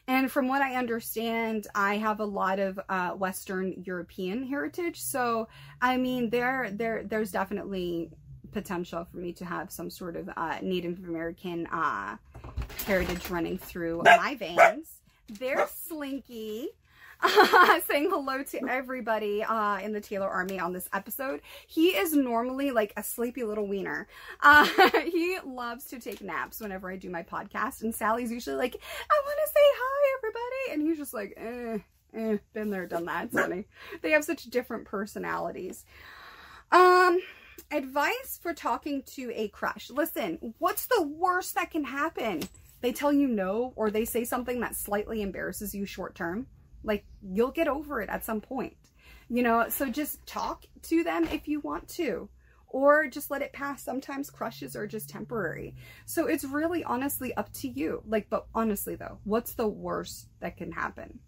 and 0.08 0.32
from 0.32 0.48
what 0.48 0.62
I 0.62 0.76
understand, 0.76 1.66
I 1.74 1.98
have 1.98 2.20
a 2.20 2.24
lot 2.24 2.58
of 2.58 2.80
uh, 2.88 3.10
Western 3.10 3.82
European 3.84 4.46
heritage. 4.46 5.00
So, 5.00 5.48
I 5.80 5.96
mean, 5.96 6.30
there, 6.30 6.70
there, 6.72 7.04
there's 7.04 7.30
definitely 7.30 8.10
potential 8.52 9.06
for 9.10 9.16
me 9.16 9.32
to 9.34 9.44
have 9.44 9.70
some 9.70 9.90
sort 9.90 10.16
of 10.16 10.30
uh, 10.36 10.58
Native 10.62 10.98
American 11.06 11.66
uh, 11.66 12.16
heritage 12.86 13.30
running 13.30 13.58
through 13.58 14.02
my 14.04 14.34
veins. 14.36 15.00
There's 15.28 15.70
Slinky. 15.70 16.68
Uh, 17.24 17.80
saying 17.86 18.08
hello 18.10 18.42
to 18.42 18.68
everybody 18.68 19.44
uh, 19.44 19.78
in 19.78 19.92
the 19.92 20.00
Taeler 20.00 20.28
Army 20.28 20.58
on 20.58 20.72
this 20.72 20.88
episode. 20.92 21.40
He 21.68 21.90
is 21.90 22.12
normally 22.14 22.72
like 22.72 22.92
a 22.96 23.02
sleepy 23.02 23.44
little 23.44 23.66
wiener. 23.66 24.08
Uh, 24.40 24.68
he 25.04 25.38
loves 25.44 25.84
to 25.86 26.00
take 26.00 26.20
naps 26.20 26.60
whenever 26.60 26.90
I 26.90 26.96
do 26.96 27.10
my 27.10 27.22
podcast, 27.22 27.82
and 27.82 27.94
Sally's 27.94 28.32
usually 28.32 28.56
like, 28.56 28.74
"I 28.74 29.22
want 29.24 29.38
to 29.44 29.52
say 29.52 29.60
hi, 29.60 30.18
everybody," 30.18 30.72
and 30.72 30.82
he's 30.82 30.98
just 30.98 31.14
like, 31.14 31.34
"Eh, 31.36 31.78
eh, 32.14 32.38
been 32.54 32.70
there, 32.70 32.86
done 32.86 33.04
that." 33.04 33.26
It's 33.26 33.34
funny. 33.34 33.66
They 34.00 34.10
have 34.10 34.24
such 34.24 34.44
different 34.44 34.84
personalities. 34.86 35.84
Um, 36.72 37.20
Advice 37.72 38.38
for 38.42 38.52
talking 38.52 39.02
to 39.02 39.32
a 39.34 39.48
crush. 39.48 39.88
Listen, 39.88 40.54
what's 40.58 40.86
the 40.86 41.02
worst 41.02 41.54
that 41.54 41.70
can 41.70 41.84
happen? 41.84 42.42
They 42.82 42.92
tell 42.92 43.10
you 43.10 43.26
no, 43.26 43.72
or 43.76 43.90
they 43.90 44.04
say 44.04 44.24
something 44.24 44.60
that 44.60 44.76
slightly 44.76 45.22
embarrasses 45.22 45.74
you 45.74 45.86
short 45.86 46.14
term. 46.14 46.46
Like, 46.84 47.06
you'll 47.22 47.50
get 47.50 47.68
over 47.68 48.02
it 48.02 48.10
at 48.10 48.26
some 48.26 48.42
point. 48.42 48.76
You 49.30 49.42
know, 49.42 49.70
so 49.70 49.88
just 49.88 50.26
talk 50.26 50.66
to 50.82 51.02
them 51.02 51.24
if 51.32 51.48
you 51.48 51.60
want 51.60 51.88
to 51.90 52.28
or 52.68 53.06
just 53.06 53.30
let 53.30 53.40
it 53.40 53.54
pass. 53.54 53.82
Sometimes 53.82 54.28
crushes 54.28 54.76
are 54.76 54.86
just 54.86 55.08
temporary. 55.08 55.74
So 56.04 56.26
it's 56.26 56.44
really 56.44 56.84
honestly 56.84 57.34
up 57.36 57.50
to 57.54 57.68
you. 57.68 58.02
Like, 58.06 58.28
but 58.28 58.46
honestly 58.54 58.96
though, 58.96 59.18
what's 59.24 59.54
the 59.54 59.68
worst 59.68 60.28
that 60.40 60.58
can 60.58 60.72
happen? 60.72 61.20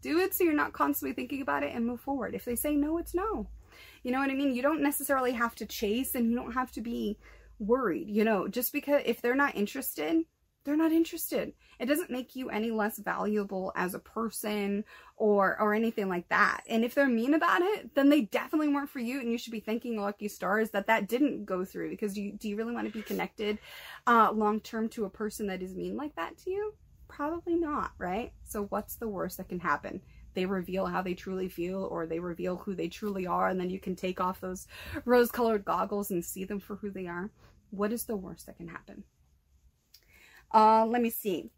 Do 0.00 0.20
it 0.20 0.34
so 0.34 0.44
you're 0.44 0.54
not 0.54 0.72
constantly 0.72 1.14
thinking 1.14 1.42
about 1.42 1.64
it 1.64 1.74
and 1.74 1.86
move 1.86 2.00
forward. 2.00 2.34
If 2.34 2.46
they 2.46 2.56
say 2.56 2.76
no, 2.76 2.96
it's 2.96 3.14
no. 3.14 3.48
You 4.02 4.12
know 4.12 4.18
what 4.18 4.30
I 4.30 4.34
mean? 4.34 4.54
You 4.54 4.62
don't 4.62 4.82
necessarily 4.82 5.32
have 5.32 5.54
to 5.56 5.66
chase 5.66 6.14
and 6.14 6.30
you 6.30 6.36
don't 6.36 6.52
have 6.52 6.72
to 6.72 6.80
be 6.80 7.18
worried, 7.58 8.10
you 8.10 8.24
know, 8.24 8.48
just 8.48 8.72
because 8.72 9.02
if 9.06 9.22
they're 9.22 9.34
not 9.34 9.56
interested, 9.56 10.24
they're 10.66 10.76
not 10.76 10.92
interested. 10.92 11.52
It 11.78 11.86
doesn't 11.86 12.10
make 12.10 12.34
you 12.34 12.50
any 12.50 12.72
less 12.72 12.98
valuable 12.98 13.72
as 13.76 13.94
a 13.94 14.00
person 14.00 14.84
or 15.16 15.56
or 15.60 15.74
anything 15.74 16.08
like 16.08 16.28
that. 16.28 16.62
And 16.68 16.84
if 16.84 16.94
they're 16.94 17.06
mean 17.06 17.34
about 17.34 17.62
it, 17.62 17.94
then 17.94 18.08
they 18.08 18.22
definitely 18.22 18.68
weren't 18.68 18.90
for 18.90 18.98
you 18.98 19.20
and 19.20 19.30
you 19.30 19.38
should 19.38 19.52
be 19.52 19.60
thanking 19.60 19.98
lucky 19.98 20.26
stars 20.26 20.70
that 20.70 20.88
that 20.88 21.08
didn't 21.08 21.44
go 21.44 21.64
through 21.64 21.90
because 21.90 22.14
do 22.14 22.22
you, 22.22 22.32
do 22.32 22.48
you 22.48 22.56
really 22.56 22.74
want 22.74 22.88
to 22.88 22.92
be 22.92 23.02
connected 23.02 23.58
uh, 24.08 24.30
long 24.32 24.60
term 24.60 24.88
to 24.90 25.04
a 25.04 25.10
person 25.10 25.46
that 25.46 25.62
is 25.62 25.74
mean 25.74 25.96
like 25.96 26.14
that 26.16 26.36
to 26.38 26.50
you? 26.50 26.74
Probably 27.08 27.54
not, 27.54 27.92
right? 27.96 28.32
So 28.42 28.64
what's 28.64 28.96
the 28.96 29.08
worst 29.08 29.36
that 29.36 29.48
can 29.48 29.60
happen? 29.60 30.02
They 30.36 30.46
reveal 30.46 30.86
how 30.86 31.02
they 31.02 31.14
truly 31.14 31.48
feel 31.48 31.82
or 31.90 32.06
they 32.06 32.20
reveal 32.20 32.56
who 32.58 32.76
they 32.76 32.88
truly 32.88 33.26
are 33.26 33.48
and 33.48 33.58
then 33.58 33.70
you 33.70 33.80
can 33.80 33.96
take 33.96 34.20
off 34.20 34.40
those 34.40 34.68
rose 35.04 35.32
colored 35.32 35.64
goggles 35.64 36.12
and 36.12 36.24
see 36.24 36.44
them 36.44 36.60
for 36.60 36.76
who 36.76 36.90
they 36.90 37.08
are. 37.08 37.30
What 37.70 37.92
is 37.92 38.04
the 38.04 38.16
worst 38.16 38.46
that 38.46 38.58
can 38.58 38.68
happen? 38.68 39.04
Uh, 40.54 40.86
let 40.86 41.02
me 41.02 41.10
see. 41.10 41.50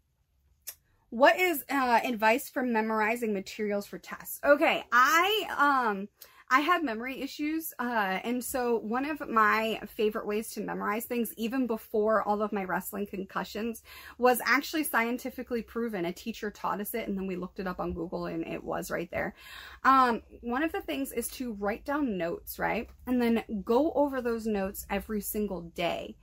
what 1.11 1.39
is 1.39 1.63
uh, 1.69 1.99
advice 2.03 2.49
for 2.49 2.63
memorizing 2.63 3.33
materials 3.33 3.85
for 3.87 3.97
tests? 3.97 4.39
Okay, 4.43 4.83
I 4.91 5.85
um 5.89 6.07
I 6.51 6.61
have 6.61 6.83
memory 6.83 7.21
issues, 7.21 7.73
uh, 7.77 8.19
and 8.23 8.43
so 8.43 8.79
one 8.79 9.05
of 9.05 9.29
my 9.29 9.79
favorite 9.85 10.25
ways 10.25 10.49
to 10.51 10.61
memorize 10.61 11.05
things, 11.05 11.31
even 11.37 11.67
before 11.67 12.23
all 12.23 12.41
of 12.41 12.51
my 12.51 12.63
wrestling 12.63 13.05
concussions, 13.05 13.83
was 14.17 14.41
actually 14.43 14.83
scientifically 14.83 15.61
proven. 15.61 16.05
A 16.05 16.13
teacher 16.13 16.49
taught 16.49 16.81
us 16.81 16.95
it, 16.95 17.07
and 17.07 17.15
then 17.15 17.27
we 17.27 17.35
looked 17.35 17.59
it 17.59 17.67
up 17.67 17.79
on 17.79 17.93
Google, 17.93 18.25
and 18.25 18.47
it 18.47 18.63
was 18.63 18.89
right 18.89 19.09
there. 19.11 19.35
Um, 19.83 20.23
one 20.41 20.63
of 20.63 20.71
the 20.71 20.81
things 20.81 21.11
is 21.11 21.27
to 21.29 21.53
write 21.53 21.85
down 21.85 22.17
notes, 22.17 22.57
right? 22.57 22.89
And 23.05 23.21
then 23.21 23.43
go 23.63 23.91
over 23.93 24.19
those 24.19 24.47
notes 24.47 24.87
every 24.89 25.21
single 25.21 25.61
day. 25.61 26.15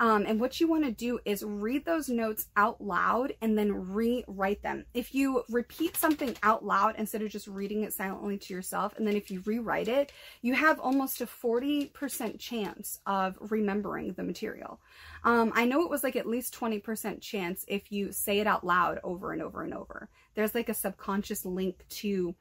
Um, 0.00 0.24
and 0.26 0.40
what 0.40 0.60
you 0.60 0.68
want 0.68 0.84
to 0.84 0.90
do 0.90 1.20
is 1.24 1.44
read 1.44 1.84
those 1.84 2.08
notes 2.08 2.48
out 2.56 2.80
loud 2.80 3.34
and 3.40 3.56
then 3.56 3.92
rewrite 3.92 4.62
them. 4.62 4.84
If 4.92 5.14
you 5.14 5.44
repeat 5.48 5.96
something 5.96 6.36
out 6.42 6.64
loud 6.64 6.96
instead 6.98 7.22
of 7.22 7.30
just 7.30 7.46
reading 7.46 7.82
it 7.82 7.92
silently 7.92 8.36
to 8.38 8.54
yourself, 8.54 8.94
and 8.96 9.06
then 9.06 9.16
if 9.16 9.30
you 9.30 9.42
rewrite 9.46 9.88
it, 9.88 10.12
you 10.42 10.54
have 10.54 10.80
almost 10.80 11.20
a 11.20 11.26
40% 11.26 12.38
chance 12.38 13.00
of 13.06 13.38
remembering 13.40 14.14
the 14.14 14.24
material. 14.24 14.80
Um, 15.24 15.52
I 15.54 15.64
know 15.64 15.82
it 15.82 15.90
was 15.90 16.04
like 16.04 16.16
at 16.16 16.26
least 16.26 16.54
20% 16.54 17.20
chance 17.20 17.64
if 17.66 17.90
you 17.90 18.12
say 18.12 18.40
it 18.40 18.46
out 18.46 18.64
loud 18.64 19.00
over 19.02 19.32
and 19.32 19.40
over 19.40 19.62
and 19.62 19.72
over. 19.72 20.10
There's 20.34 20.54
like 20.54 20.68
a 20.68 20.74
subconscious 20.74 21.46
link 21.46 21.84
to 21.88 22.34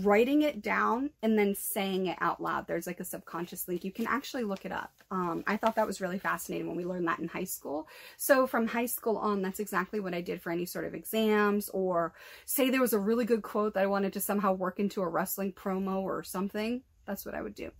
writing 0.00 0.42
it 0.42 0.62
down 0.62 1.10
and 1.22 1.38
then 1.38 1.54
saying 1.54 2.06
it 2.06 2.18
out 2.20 2.42
loud. 2.42 2.66
There's 2.66 2.86
like 2.86 3.00
a 3.00 3.04
subconscious 3.04 3.66
link. 3.68 3.84
You 3.84 3.92
can 3.92 4.06
actually 4.06 4.44
look 4.44 4.66
it 4.66 4.72
up. 4.72 4.92
Um, 5.10 5.44
I 5.46 5.56
thought 5.56 5.76
that 5.76 5.86
was 5.86 6.00
really 6.00 6.18
fascinating 6.18 6.66
when 6.66 6.76
we 6.76 6.84
learned 6.84 7.08
that 7.08 7.20
in 7.20 7.28
high 7.28 7.44
school. 7.44 7.88
So 8.18 8.46
from 8.46 8.66
high 8.66 8.86
school 8.86 9.16
on, 9.16 9.40
that's 9.40 9.60
exactly 9.60 10.00
what 10.00 10.14
I 10.14 10.20
did 10.20 10.42
for 10.42 10.50
any 10.50 10.66
sort 10.66 10.84
of 10.84 10.94
exams 10.94 11.70
or 11.70 12.12
say 12.44 12.68
there 12.68 12.80
was 12.80 12.92
a 12.92 12.98
really 12.98 13.24
good 13.24 13.42
quote 13.42 13.74
that 13.74 13.84
I 13.84 13.86
wanted 13.86 14.12
to 14.14 14.20
somehow 14.20 14.52
work 14.52 14.78
into 14.78 15.00
a 15.00 15.08
wrestling 15.08 15.52
promo 15.52 16.02
or 16.02 16.22
something. 16.22 16.82
That's 17.06 17.24
what 17.24 17.34
I 17.34 17.42
would 17.42 17.54
do. 17.54 17.70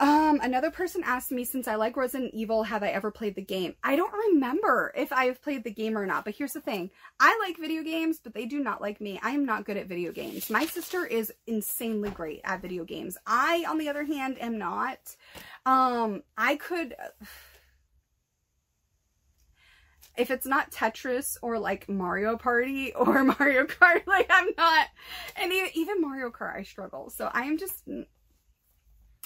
Um, 0.00 0.40
another 0.42 0.70
person 0.70 1.02
asked 1.04 1.30
me, 1.30 1.44
since 1.44 1.68
I 1.68 1.74
like 1.74 1.94
Resident 1.94 2.32
Evil, 2.32 2.62
have 2.62 2.82
I 2.82 2.88
ever 2.88 3.10
played 3.10 3.34
the 3.34 3.42
game? 3.42 3.74
I 3.84 3.96
don't 3.96 4.32
remember 4.32 4.94
if 4.96 5.12
I've 5.12 5.42
played 5.42 5.62
the 5.62 5.70
game 5.70 5.96
or 5.96 6.06
not, 6.06 6.24
but 6.24 6.34
here's 6.34 6.54
the 6.54 6.62
thing. 6.62 6.90
I 7.20 7.38
like 7.46 7.58
video 7.58 7.82
games, 7.82 8.18
but 8.18 8.32
they 8.32 8.46
do 8.46 8.60
not 8.60 8.80
like 8.80 8.98
me. 9.02 9.20
I 9.22 9.32
am 9.32 9.44
not 9.44 9.66
good 9.66 9.76
at 9.76 9.88
video 9.88 10.10
games. 10.10 10.48
My 10.48 10.64
sister 10.64 11.04
is 11.04 11.30
insanely 11.46 12.08
great 12.08 12.40
at 12.44 12.62
video 12.62 12.84
games. 12.84 13.18
I, 13.26 13.66
on 13.68 13.76
the 13.76 13.90
other 13.90 14.04
hand, 14.04 14.38
am 14.40 14.58
not. 14.58 14.98
Um, 15.66 16.22
I 16.36 16.56
could... 16.56 16.96
If 20.16 20.30
it's 20.30 20.44
not 20.44 20.72
Tetris 20.72 21.38
or 21.40 21.58
like 21.58 21.88
Mario 21.88 22.36
Party 22.36 22.92
or 22.94 23.24
Mario 23.24 23.64
Kart, 23.64 24.06
like 24.06 24.26
I'm 24.28 24.48
not, 24.58 24.88
and 25.36 25.52
even 25.72 26.00
Mario 26.00 26.30
Kart 26.30 26.56
I 26.56 26.62
struggle. 26.64 27.08
So 27.10 27.30
I 27.32 27.44
am 27.44 27.56
just 27.56 27.84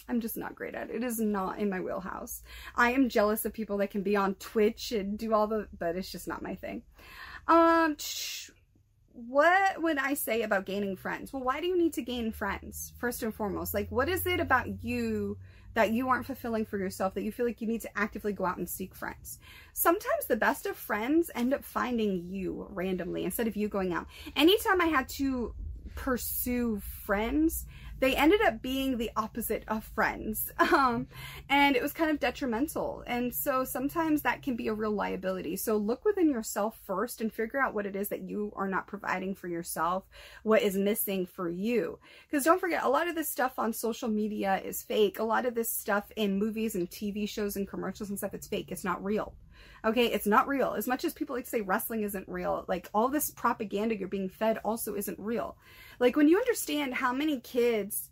I'm 0.08 0.20
just 0.20 0.36
not 0.36 0.54
great 0.54 0.74
at 0.74 0.90
it. 0.90 0.96
It 0.96 1.04
is 1.04 1.18
not 1.18 1.58
in 1.58 1.70
my 1.70 1.80
wheelhouse. 1.80 2.42
I 2.76 2.92
am 2.92 3.08
jealous 3.08 3.44
of 3.44 3.52
people 3.52 3.78
that 3.78 3.90
can 3.90 4.02
be 4.02 4.16
on 4.16 4.34
Twitch 4.34 4.92
and 4.92 5.18
do 5.18 5.32
all 5.32 5.46
the, 5.46 5.68
but 5.78 5.96
it's 5.96 6.12
just 6.12 6.28
not 6.28 6.42
my 6.42 6.54
thing. 6.54 6.82
Um, 7.48 7.96
what 9.12 9.80
would 9.80 9.98
I 9.98 10.14
say 10.14 10.42
about 10.42 10.66
gaining 10.66 10.96
friends? 10.96 11.32
Well, 11.32 11.42
why 11.42 11.60
do 11.60 11.66
you 11.66 11.78
need 11.78 11.92
to 11.94 12.02
gain 12.02 12.32
friends? 12.32 12.92
First 12.98 13.22
and 13.22 13.34
foremost, 13.34 13.72
like 13.72 13.90
what 13.90 14.08
is 14.08 14.26
it 14.26 14.40
about 14.40 14.84
you 14.84 15.38
that 15.74 15.92
you 15.92 16.08
aren't 16.08 16.26
fulfilling 16.26 16.64
for 16.64 16.78
yourself 16.78 17.14
that 17.14 17.22
you 17.22 17.32
feel 17.32 17.46
like 17.46 17.60
you 17.60 17.66
need 17.66 17.80
to 17.80 17.98
actively 17.98 18.32
go 18.32 18.44
out 18.44 18.58
and 18.58 18.68
seek 18.68 18.94
friends? 18.94 19.38
Sometimes 19.72 20.26
the 20.26 20.36
best 20.36 20.66
of 20.66 20.76
friends 20.76 21.30
end 21.34 21.54
up 21.54 21.64
finding 21.64 22.28
you 22.28 22.66
randomly 22.70 23.24
instead 23.24 23.46
of 23.46 23.56
you 23.56 23.68
going 23.68 23.92
out. 23.92 24.06
Anytime 24.36 24.80
I 24.80 24.86
had 24.86 25.08
to 25.10 25.54
pursue 25.94 26.80
friends, 27.04 27.66
they 28.04 28.14
ended 28.14 28.42
up 28.42 28.60
being 28.60 28.98
the 28.98 29.10
opposite 29.16 29.64
of 29.68 29.82
friends. 29.82 30.52
Um, 30.74 31.06
and 31.48 31.76
it 31.76 31.82
was 31.82 31.92
kind 31.92 32.10
of 32.10 32.18
detrimental. 32.18 33.04
And 33.06 33.32
so 33.32 33.64
sometimes 33.64 34.22
that 34.22 34.42
can 34.42 34.56
be 34.56 34.66
a 34.66 34.74
real 34.74 34.90
liability. 34.90 35.54
So 35.54 35.76
look 35.76 36.04
within 36.04 36.28
yourself 36.28 36.76
first 36.84 37.20
and 37.20 37.32
figure 37.32 37.60
out 37.60 37.74
what 37.74 37.86
it 37.86 37.94
is 37.94 38.08
that 38.08 38.22
you 38.22 38.52
are 38.56 38.66
not 38.66 38.88
providing 38.88 39.36
for 39.36 39.46
yourself, 39.46 40.04
what 40.42 40.62
is 40.62 40.76
missing 40.76 41.26
for 41.26 41.48
you. 41.48 42.00
Because 42.28 42.44
don't 42.44 42.60
forget, 42.60 42.82
a 42.82 42.88
lot 42.88 43.06
of 43.06 43.14
this 43.14 43.28
stuff 43.28 43.52
on 43.56 43.72
social 43.72 44.08
media 44.08 44.60
is 44.64 44.82
fake. 44.82 45.20
A 45.20 45.24
lot 45.24 45.46
of 45.46 45.54
this 45.54 45.70
stuff 45.70 46.10
in 46.16 46.38
movies 46.38 46.74
and 46.74 46.90
TV 46.90 47.28
shows 47.28 47.54
and 47.54 47.68
commercials 47.68 48.08
and 48.08 48.18
stuff, 48.18 48.34
it's 48.34 48.48
fake. 48.48 48.72
It's 48.72 48.84
not 48.84 49.04
real. 49.04 49.34
Okay, 49.84 50.06
it's 50.06 50.26
not 50.26 50.48
real. 50.48 50.74
As 50.74 50.86
much 50.86 51.04
as 51.04 51.12
people 51.12 51.36
like 51.36 51.44
to 51.44 51.50
say 51.50 51.60
wrestling 51.60 52.02
isn't 52.02 52.28
real, 52.28 52.64
like 52.68 52.88
all 52.94 53.08
this 53.08 53.30
propaganda 53.30 53.96
you're 53.96 54.08
being 54.08 54.28
fed 54.28 54.58
also 54.64 54.94
isn't 54.94 55.18
real. 55.18 55.56
Like 55.98 56.16
when 56.16 56.28
you 56.28 56.38
understand 56.38 56.94
how 56.94 57.12
many 57.12 57.40
kids 57.40 58.10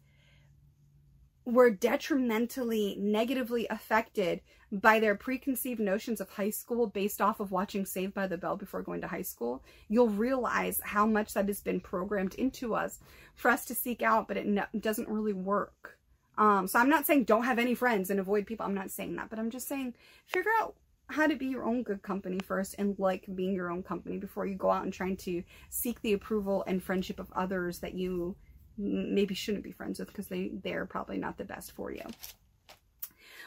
were 1.45 1.71
detrimentally 1.71 2.97
negatively 3.01 3.67
affected 3.69 4.41
by 4.71 5.01
their 5.01 5.15
preconceived 5.15 5.81
notions 5.81 6.21
of 6.21 6.31
high 6.31 6.51
school 6.51 6.87
based 6.87 7.21
off 7.21 7.41
of 7.41 7.51
watching 7.51 7.85
Saved 7.85 8.15
by 8.15 8.27
the 8.27 8.39
Bell 8.39 8.57
before 8.57 8.83
going 8.83 9.03
to 9.03 9.07
high 9.07 9.23
school, 9.23 9.63
you'll 9.89 10.09
realize 10.09 10.81
how 10.83 11.05
much 11.05 11.35
that 11.35 11.49
has 11.49 11.61
been 11.61 11.81
programmed 11.81 12.35
into 12.37 12.75
us 12.75 12.99
for 13.35 13.51
us 13.51 13.67
to 13.67 13.75
seek 13.75 14.03
out, 14.03 14.29
but 14.29 14.37
it 14.37 14.47
no 14.47 14.65
doesn't 14.79 15.09
really 15.09 15.35
work. 15.35 15.99
Um, 16.39 16.67
so 16.67 16.79
I'm 16.79 16.89
not 16.89 17.07
saying 17.07 17.25
don't 17.25 17.45
have 17.45 17.59
any 17.59 17.75
friends 17.75 18.09
and 18.09 18.19
avoid 18.19 18.47
people. 18.47 18.65
I'm 18.65 18.75
not 18.75 18.91
saying 18.91 19.17
that, 19.17 19.29
but 19.29 19.39
I'm 19.39 19.51
just 19.51 19.69
saying 19.69 19.95
figure 20.27 20.51
out 20.61 20.75
how 21.13 21.27
to 21.27 21.37
be 21.37 21.47
your 21.47 21.65
own 21.65 21.83
good 21.83 22.03
company 22.03 22.39
first 22.41 22.75
and 22.79 22.99
like 22.99 23.27
being 23.35 23.55
your 23.55 23.71
own 23.71 23.83
company 23.83 24.19
before 24.19 24.47
you 24.47 24.57
go 24.57 24.71
out 24.71 24.85
and 24.85 24.93
trying 24.93 25.17
to 25.19 25.43
seek 25.71 26.01
the 26.03 26.15
approval 26.15 26.65
and 26.67 26.83
friendship 26.83 27.21
of 27.21 27.31
others 27.37 27.79
that 27.81 27.95
you 27.95 28.35
maybe 28.79 29.35
shouldn't 29.35 29.65
be 29.65 29.73
friends 29.73 29.99
with 29.99 30.09
because 30.09 30.27
they, 30.27 30.51
they're 30.65 30.87
probably 30.87 31.19
not 31.19 31.37
the 31.39 31.45
best 31.45 31.73
for 31.73 31.93
you. 31.93 32.03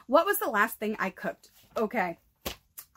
What 0.08 0.26
was 0.26 0.40
the 0.40 0.50
last 0.50 0.78
thing 0.78 0.96
I 1.00 1.10
cooked? 1.10 1.52
Okay. 1.76 2.20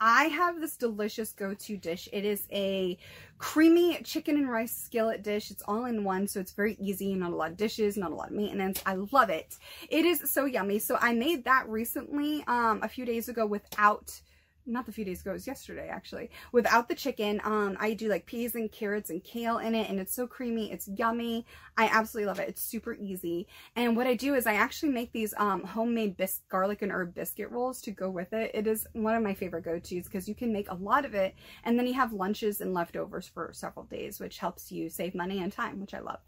I 0.01 0.25
have 0.25 0.61
this 0.61 0.77
delicious 0.77 1.33
go-to 1.33 1.75
dish. 1.75 2.07
It 2.13 2.23
is 2.23 2.47
a 2.53 2.97
creamy 3.37 4.01
chicken 4.03 4.37
and 4.37 4.49
rice 4.49 4.73
skillet 4.73 5.23
dish. 5.23 5.51
It's 5.51 5.63
all 5.63 5.85
in 5.85 6.05
one, 6.05 6.25
so 6.25 6.39
it's 6.39 6.53
very 6.53 6.77
easy. 6.79 7.13
Not 7.15 7.33
a 7.33 7.35
lot 7.35 7.51
of 7.51 7.57
dishes, 7.57 7.97
not 7.97 8.11
a 8.11 8.15
lot 8.15 8.29
of 8.29 8.35
maintenance. 8.35 8.81
I 8.85 8.93
love 9.11 9.29
it. 9.29 9.57
It 9.89 10.05
is 10.05 10.31
so 10.31 10.45
yummy. 10.45 10.79
So 10.79 10.97
I 11.01 11.11
made 11.13 11.43
that 11.43 11.67
recently, 11.67 12.45
um, 12.47 12.79
a 12.81 12.87
few 12.87 13.03
days 13.03 13.27
ago 13.27 13.45
without 13.45 14.21
not 14.65 14.85
the 14.85 14.91
few 14.91 15.05
days 15.05 15.21
ago, 15.21 15.31
it 15.31 15.33
was 15.33 15.47
yesterday 15.47 15.87
actually, 15.89 16.29
without 16.51 16.87
the 16.87 16.95
chicken. 16.95 17.41
Um, 17.43 17.77
I 17.79 17.93
do 17.93 18.07
like 18.07 18.25
peas 18.25 18.55
and 18.55 18.71
carrots 18.71 19.09
and 19.09 19.23
kale 19.23 19.57
in 19.57 19.75
it 19.75 19.89
and 19.89 19.99
it's 19.99 20.13
so 20.13 20.27
creamy. 20.27 20.71
It's 20.71 20.87
yummy. 20.87 21.45
I 21.77 21.85
absolutely 21.85 22.27
love 22.27 22.39
it. 22.39 22.49
It's 22.49 22.61
super 22.61 22.93
easy. 22.93 23.47
And 23.75 23.95
what 23.95 24.07
I 24.07 24.15
do 24.15 24.35
is 24.35 24.45
I 24.45 24.53
actually 24.53 24.91
make 24.91 25.11
these 25.11 25.33
um, 25.37 25.63
homemade 25.63 26.17
bis 26.17 26.41
garlic 26.49 26.81
and 26.81 26.91
herb 26.91 27.15
biscuit 27.15 27.51
rolls 27.51 27.81
to 27.81 27.91
go 27.91 28.09
with 28.09 28.33
it. 28.33 28.51
It 28.53 28.67
is 28.67 28.87
one 28.93 29.15
of 29.15 29.23
my 29.23 29.33
favorite 29.33 29.65
go-tos 29.65 30.05
because 30.05 30.27
you 30.27 30.35
can 30.35 30.53
make 30.53 30.69
a 30.69 30.75
lot 30.75 31.05
of 31.05 31.13
it 31.13 31.35
and 31.63 31.77
then 31.77 31.87
you 31.87 31.93
have 31.93 32.13
lunches 32.13 32.61
and 32.61 32.73
leftovers 32.73 33.27
for 33.27 33.51
several 33.53 33.85
days, 33.85 34.19
which 34.19 34.39
helps 34.39 34.71
you 34.71 34.89
save 34.89 35.15
money 35.15 35.41
and 35.41 35.51
time, 35.51 35.79
which 35.79 35.93
I 35.93 35.99
love. 35.99 36.19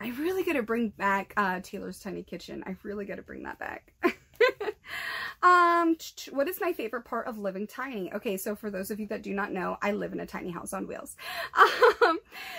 I 0.00 0.08
really 0.18 0.42
got 0.42 0.54
to 0.54 0.62
bring 0.62 0.90
back 0.90 1.32
uh, 1.36 1.60
Taeler's 1.60 2.00
Tiny 2.00 2.22
Kitchen. 2.22 2.62
I 2.66 2.76
really 2.82 3.04
got 3.04 3.16
to 3.16 3.22
bring 3.22 3.44
that 3.44 3.58
back. 3.58 3.92
Um, 5.44 5.98
what 6.30 6.48
is 6.48 6.58
my 6.58 6.72
favorite 6.72 7.04
part 7.04 7.26
of 7.26 7.36
living 7.36 7.66
tiny? 7.66 8.10
Okay, 8.14 8.38
so 8.38 8.56
for 8.56 8.70
those 8.70 8.90
of 8.90 8.98
you 8.98 9.06
that 9.08 9.20
do 9.20 9.34
not 9.34 9.52
know, 9.52 9.76
I 9.82 9.92
live 9.92 10.14
in 10.14 10.20
a 10.20 10.26
tiny 10.26 10.50
house 10.50 10.72
on 10.72 10.88
wheels. 10.88 11.16
Um, 12.02 12.18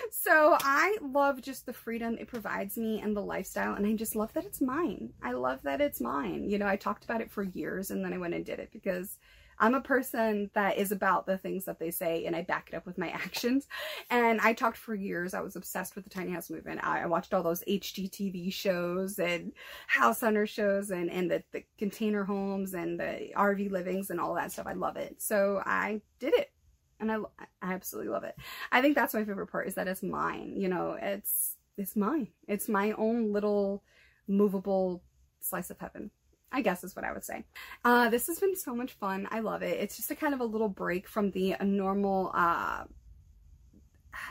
so 0.10 0.58
I 0.62 0.98
love 1.02 1.42
just 1.42 1.66
the 1.66 1.74
freedom 1.74 2.18
it 2.20 2.28
provides 2.28 2.78
me 2.78 3.00
and 3.02 3.16
the 3.16 3.22
lifestyle, 3.22 3.76
and 3.76 3.86
I 3.86 3.94
just 3.94 4.16
love 4.16 4.34
that 4.34 4.46
it's 4.46 4.62
mine. 4.62 5.14
I 5.22 5.34
love 5.34 5.62
that 5.64 5.82
it's 5.82 6.02
mine. 6.02 6.50
You 6.50 6.58
know, 6.58 6.68
I 6.68 6.76
talked 6.76 7.04
about 7.04 7.22
it 7.22 7.32
for 7.32 7.44
years, 7.44 7.92
and 7.92 8.04
then 8.04 8.14
I 8.14 8.18
went 8.18 8.34
and 8.34 8.46
did 8.46 8.60
it 8.60 8.70
because 8.72 9.20
I'm 9.60 9.74
a 9.74 9.82
person 9.82 10.50
that 10.54 10.78
is 10.78 10.92
about 10.92 11.26
the 11.26 11.38
things 11.38 11.66
that 11.66 11.80
they 11.80 11.92
say 11.92 12.26
and 12.26 12.36
I 12.36 12.42
back 12.42 12.70
it 12.72 12.76
up 12.76 12.86
with 12.86 12.98
my 12.98 13.10
actions. 13.12 13.68
And 14.10 14.40
I 14.42 14.54
talked 14.54 14.78
for 14.78 14.96
years. 14.96 15.34
I 15.34 15.42
was 15.42 15.56
obsessed 15.56 15.96
with 15.96 16.04
the 16.04 16.10
tiny 16.10 16.32
house 16.32 16.50
movement. 16.50 16.84
I, 16.84 17.06
watched 17.06 17.34
all 17.34 17.44
those 17.44 17.64
HGTV 17.68 18.52
shows 18.52 19.20
and 19.20 19.54
house 19.88 20.22
hunter 20.22 20.48
shows 20.48 20.90
and, 20.90 21.10
and 21.10 21.30
the, 21.30 21.44
the 21.52 21.64
container 21.78 22.24
homes 22.24 22.74
and 22.74 23.00
the 23.00 23.30
RV 23.36 23.72
livings 23.72 24.10
and 24.10 24.20
all 24.20 24.34
that 24.34 24.52
stuff. 24.52 24.68
I 24.68 24.74
love 24.74 24.98
it. 24.98 25.22
So 25.22 25.62
I 25.66 26.02
did 26.20 26.34
it 26.34 26.52
and 27.00 27.12
I, 27.12 27.18
I 27.62 27.74
absolutely 27.74 28.12
love 28.12 28.24
it. 28.24 28.36
I 28.72 28.82
think 28.82 28.96
that's 28.96 29.14
my 29.14 29.24
favorite 29.24 29.48
part 29.48 29.68
is 29.68 29.76
that 29.76 29.88
it's 29.88 30.04
mine. 30.04 30.56
You 30.58 30.68
know, 30.68 30.98
it's, 31.00 31.56
it's 31.78 31.96
mine. 31.96 32.30
It's 32.48 32.68
my 32.68 32.92
own 32.94 33.32
little 33.32 33.84
movable 34.28 35.04
slice 35.42 35.70
of 35.70 35.80
heaven. 35.80 36.12
I 36.56 36.62
guess 36.62 36.86
is 36.86 36.96
what 36.96 37.04
I 37.04 37.12
would 37.12 37.26
say. 37.26 37.44
Uh, 37.84 38.10
this 38.10 38.28
has 38.28 38.40
been 38.40 38.56
so 38.56 38.74
much 38.74 38.94
fun. 38.94 39.28
I 39.30 39.42
love 39.42 39.62
it. 39.62 39.78
It's 39.78 39.98
just 39.98 40.10
a 40.10 40.16
kind 40.16 40.34
of 40.34 40.40
a 40.40 40.46
little 40.46 40.70
break 40.70 41.06
from 41.06 41.32
the 41.32 41.58
normal, 41.62 42.32
uh, 42.34 42.86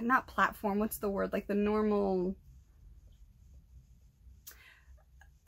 not 0.00 0.26
platform, 0.26 0.78
what's 0.78 0.96
the 0.96 1.10
word? 1.10 1.34
Like 1.34 1.46
the 1.48 1.54
normal 1.54 2.34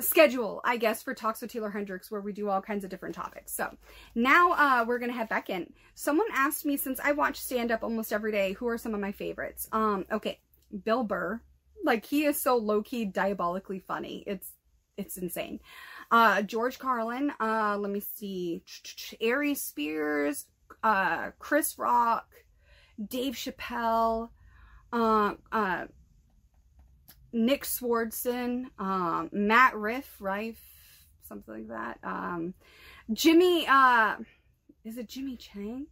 schedule, 0.00 0.60
I 0.64 0.76
guess, 0.76 1.02
for 1.02 1.14
Talks 1.14 1.40
with 1.40 1.50
Taeler 1.50 1.70
Hendrix, 1.70 2.10
where 2.10 2.20
we 2.20 2.34
do 2.34 2.50
all 2.50 2.60
kinds 2.60 2.84
of 2.84 2.90
different 2.90 3.14
topics. 3.14 3.56
So 3.56 3.74
now 4.14 4.52
uh, 4.52 4.84
we're 4.86 4.98
gonna 4.98 5.14
head 5.14 5.30
back 5.30 5.48
in. 5.48 5.72
Someone 5.94 6.26
asked 6.34 6.66
me 6.66 6.76
since 6.76 7.00
I 7.02 7.12
watch 7.12 7.40
stand 7.40 7.72
up 7.72 7.82
almost 7.82 8.12
every 8.12 8.32
day, 8.32 8.52
who 8.52 8.68
are 8.68 8.76
some 8.76 8.92
of 8.92 9.00
my 9.00 9.12
favorites? 9.12 9.66
Um, 9.72 10.04
okay, 10.12 10.40
Bill 10.84 11.04
Burr, 11.04 11.40
like 11.86 12.04
he 12.04 12.26
is 12.26 12.42
so 12.42 12.58
low 12.58 12.82
key, 12.82 13.06
diabolically 13.06 13.78
funny. 13.78 14.24
It's 14.26 14.50
it's 14.96 15.16
insane. 15.16 15.60
Uh, 16.10 16.42
George 16.42 16.78
Carlin. 16.78 17.32
Uh, 17.40 17.76
let 17.78 17.90
me 17.90 18.00
see. 18.00 18.62
Aries 19.20 19.60
Spears. 19.60 20.46
Uh, 20.82 21.30
Chris 21.38 21.78
Rock. 21.78 22.28
Dave 23.08 23.34
Chappelle. 23.34 24.30
Uh, 24.92 25.34
uh, 25.52 25.86
Nick 27.36 27.64
Swardson, 27.64 28.66
um, 28.78 29.28
Matt 29.30 29.76
Riff, 29.76 30.16
Rife, 30.20 30.62
something 31.22 31.54
like 31.54 31.68
that. 31.68 31.98
Um, 32.02 32.54
Jimmy, 33.12 33.66
uh, 33.68 34.16
is 34.84 34.96
it 34.96 35.08
Jimmy 35.08 35.36
Chang? 35.36 35.86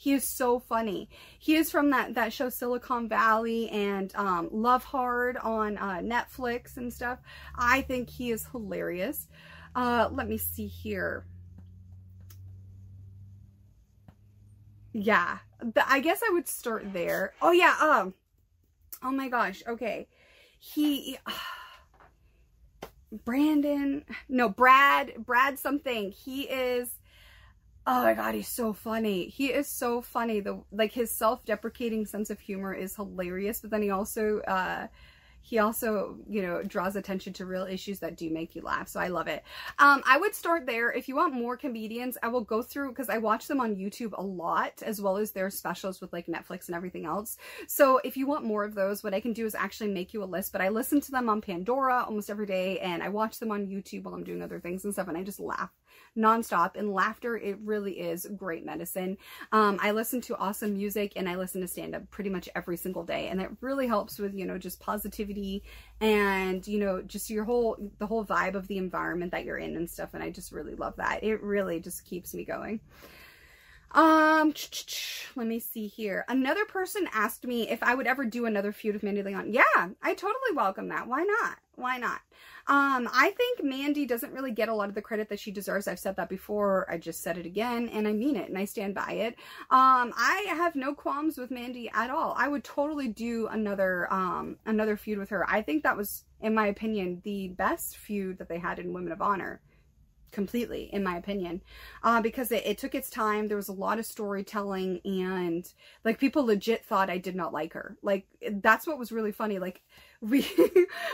He 0.00 0.12
is 0.12 0.26
so 0.26 0.60
funny. 0.60 1.10
He 1.38 1.56
is 1.56 1.70
from 1.70 1.90
that, 1.90 2.14
that 2.14 2.32
show 2.32 2.48
Silicon 2.48 3.08
Valley 3.08 3.68
and 3.68 4.14
um, 4.14 4.48
Love 4.52 4.84
Hard 4.84 5.36
on 5.36 5.76
uh, 5.76 5.98
Netflix 5.98 6.76
and 6.76 6.92
stuff. 6.92 7.18
I 7.54 7.82
think 7.82 8.08
he 8.08 8.30
is 8.30 8.46
hilarious. 8.46 9.26
Uh, 9.74 10.08
let 10.12 10.28
me 10.28 10.38
see 10.38 10.68
here. 10.68 11.26
Yeah, 14.92 15.38
I 15.86 16.00
guess 16.00 16.22
I 16.26 16.32
would 16.32 16.48
start 16.48 16.92
there. 16.92 17.34
Oh 17.42 17.52
yeah, 17.52 17.74
um, 17.80 18.14
oh 19.02 19.10
my 19.10 19.28
gosh, 19.28 19.62
okay 19.66 20.08
he 20.58 21.18
Brandon, 23.24 24.04
no, 24.28 24.50
Brad, 24.50 25.24
Brad 25.24 25.58
something. 25.58 26.12
He 26.12 26.42
is 26.42 26.97
oh 27.88 28.02
my 28.02 28.14
god, 28.14 28.34
he's 28.34 28.48
so 28.48 28.72
funny. 28.72 29.28
He 29.28 29.46
is 29.46 29.66
so 29.66 30.02
funny. 30.02 30.40
The 30.40 30.62
like 30.70 30.92
his 30.92 31.10
self-deprecating 31.10 32.06
sense 32.06 32.28
of 32.30 32.38
humor 32.38 32.74
is 32.74 32.94
hilarious, 32.94 33.60
but 33.60 33.70
then 33.70 33.82
he 33.82 33.90
also 33.90 34.40
uh 34.40 34.86
he 35.40 35.58
also, 35.60 36.18
you 36.28 36.42
know, 36.42 36.62
draws 36.62 36.94
attention 36.94 37.32
to 37.34 37.46
real 37.46 37.64
issues 37.64 38.00
that 38.00 38.18
do 38.18 38.28
make 38.28 38.54
you 38.54 38.60
laugh. 38.60 38.86
So 38.88 39.00
I 39.00 39.08
love 39.08 39.28
it. 39.28 39.42
Um, 39.78 40.02
I 40.04 40.18
would 40.18 40.34
start 40.34 40.66
there. 40.66 40.90
If 40.90 41.08
you 41.08 41.16
want 41.16 41.32
more 41.32 41.56
comedians, 41.56 42.18
I 42.22 42.28
will 42.28 42.42
go 42.42 42.60
through 42.60 42.90
because 42.90 43.08
I 43.08 43.16
watch 43.16 43.46
them 43.46 43.58
on 43.58 43.76
YouTube 43.76 44.12
a 44.18 44.22
lot, 44.22 44.82
as 44.82 45.00
well 45.00 45.16
as 45.16 45.32
their 45.32 45.48
specials 45.48 46.02
with 46.02 46.12
like 46.12 46.26
Netflix 46.26 46.66
and 46.66 46.76
everything 46.76 47.06
else. 47.06 47.38
So 47.66 47.98
if 48.04 48.14
you 48.18 48.26
want 48.26 48.44
more 48.44 48.62
of 48.62 48.74
those, 48.74 49.02
what 49.02 49.14
I 49.14 49.20
can 49.20 49.32
do 49.32 49.46
is 49.46 49.54
actually 49.54 49.90
make 49.90 50.12
you 50.12 50.22
a 50.22 50.26
list. 50.26 50.52
But 50.52 50.60
I 50.60 50.68
listen 50.68 51.00
to 51.00 51.10
them 51.10 51.30
on 51.30 51.40
Pandora 51.40 52.04
almost 52.04 52.28
every 52.28 52.46
day, 52.46 52.78
and 52.80 53.02
I 53.02 53.08
watch 53.08 53.38
them 53.38 53.50
on 53.50 53.68
YouTube 53.68 54.02
while 54.02 54.14
I'm 54.14 54.24
doing 54.24 54.42
other 54.42 54.60
things 54.60 54.84
and 54.84 54.92
stuff, 54.92 55.08
and 55.08 55.16
I 55.16 55.22
just 55.22 55.40
laugh 55.40 55.70
nonstop. 56.16 56.76
And 56.76 56.92
laughter, 56.92 57.36
it 57.36 57.58
really 57.64 58.00
is 58.00 58.26
great 58.36 58.64
medicine. 58.64 59.16
Um, 59.52 59.78
I 59.82 59.92
listen 59.92 60.20
to 60.22 60.36
awesome 60.36 60.74
music 60.74 61.12
and 61.16 61.28
I 61.28 61.36
listen 61.36 61.60
to 61.60 61.68
stand 61.68 61.94
up 61.94 62.10
pretty 62.10 62.30
much 62.30 62.48
every 62.54 62.76
single 62.76 63.04
day. 63.04 63.28
And 63.28 63.40
that 63.40 63.50
really 63.60 63.86
helps 63.86 64.18
with, 64.18 64.34
you 64.34 64.46
know, 64.46 64.58
just 64.58 64.80
positivity 64.80 65.62
and, 66.00 66.66
you 66.66 66.78
know, 66.78 67.02
just 67.02 67.30
your 67.30 67.44
whole, 67.44 67.76
the 67.98 68.06
whole 68.06 68.24
vibe 68.24 68.54
of 68.54 68.68
the 68.68 68.78
environment 68.78 69.32
that 69.32 69.44
you're 69.44 69.58
in 69.58 69.76
and 69.76 69.88
stuff. 69.88 70.14
And 70.14 70.22
I 70.22 70.30
just 70.30 70.52
really 70.52 70.74
love 70.74 70.96
that. 70.96 71.22
It 71.22 71.42
really 71.42 71.80
just 71.80 72.04
keeps 72.04 72.34
me 72.34 72.44
going. 72.44 72.80
Um, 73.92 74.52
let 75.34 75.46
me 75.46 75.60
see 75.60 75.86
here. 75.86 76.24
Another 76.28 76.64
person 76.66 77.08
asked 77.12 77.46
me 77.46 77.68
if 77.68 77.82
I 77.82 77.94
would 77.94 78.06
ever 78.06 78.24
do 78.24 78.44
another 78.44 78.72
feud 78.72 78.94
with 78.94 79.02
Mandy 79.02 79.22
Leone. 79.22 79.52
Yeah, 79.52 79.88
I 80.02 80.14
totally 80.14 80.54
welcome 80.54 80.88
that. 80.88 81.08
Why 81.08 81.22
not? 81.22 81.58
Why 81.78 81.96
not? 81.96 82.20
Um, 82.66 83.08
I 83.14 83.32
think 83.36 83.62
Mandy 83.62 84.04
doesn't 84.04 84.32
really 84.32 84.50
get 84.50 84.68
a 84.68 84.74
lot 84.74 84.88
of 84.88 84.94
the 84.94 85.00
credit 85.00 85.28
that 85.28 85.38
she 85.38 85.50
deserves. 85.52 85.86
I've 85.86 85.98
said 85.98 86.16
that 86.16 86.28
before. 86.28 86.90
I 86.90 86.98
just 86.98 87.22
said 87.22 87.38
it 87.38 87.46
again, 87.46 87.88
and 87.88 88.06
I 88.06 88.12
mean 88.12 88.36
it, 88.36 88.48
and 88.48 88.58
I 88.58 88.64
stand 88.64 88.94
by 88.94 89.12
it. 89.12 89.34
Um, 89.70 90.12
I 90.16 90.44
have 90.48 90.74
no 90.74 90.92
qualms 90.92 91.38
with 91.38 91.50
Mandy 91.50 91.88
at 91.94 92.10
all. 92.10 92.34
I 92.36 92.48
would 92.48 92.64
totally 92.64 93.08
do 93.08 93.46
another 93.46 94.12
um 94.12 94.56
another 94.66 94.96
feud 94.96 95.18
with 95.18 95.30
her. 95.30 95.48
I 95.48 95.62
think 95.62 95.84
that 95.84 95.96
was, 95.96 96.24
in 96.40 96.54
my 96.54 96.66
opinion, 96.66 97.22
the 97.24 97.48
best 97.48 97.96
feud 97.96 98.38
that 98.38 98.48
they 98.48 98.58
had 98.58 98.78
in 98.78 98.92
Women 98.92 99.12
of 99.12 99.22
Honor 99.22 99.60
completely 100.30 100.90
in 100.92 101.02
my 101.02 101.16
opinion. 101.16 101.62
Uh, 102.02 102.20
because 102.20 102.52
it, 102.52 102.66
it, 102.66 102.78
took 102.78 102.94
its 102.94 103.10
time. 103.10 103.48
There 103.48 103.56
was 103.56 103.68
a 103.68 103.72
lot 103.72 103.98
of 103.98 104.06
storytelling 104.06 105.00
and 105.04 105.70
like 106.04 106.18
people 106.18 106.46
legit 106.46 106.84
thought 106.84 107.10
i 107.10 107.18
did 107.18 107.34
not 107.34 107.52
like 107.52 107.72
her. 107.72 107.96
Like 108.02 108.26
that's 108.52 108.86
what 108.86 108.98
was 108.98 109.12
really 109.12 109.32
funny. 109.32 109.58
Like 109.58 109.82
we 110.20 110.44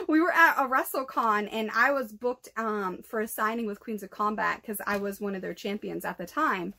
we 0.09 0.21
were 0.21 0.33
at 0.33 0.65
a 0.65 0.67
wrestlecon 0.67 1.47
and 1.53 1.71
i 1.75 1.91
was 1.91 2.11
booked 2.11 2.49
um 2.57 3.03
for 3.03 3.21
a 3.21 3.29
signing 3.29 3.67
with 3.67 3.79
queens 3.79 4.03
of 4.03 4.09
combat 4.09 4.63
because 4.63 4.81
i 4.87 4.97
was 4.97 5.21
one 5.21 5.35
of 5.35 5.43
their 5.43 5.53
champions 5.53 6.07
at 6.07 6.17
the 6.17 6.25
time 6.25 6.73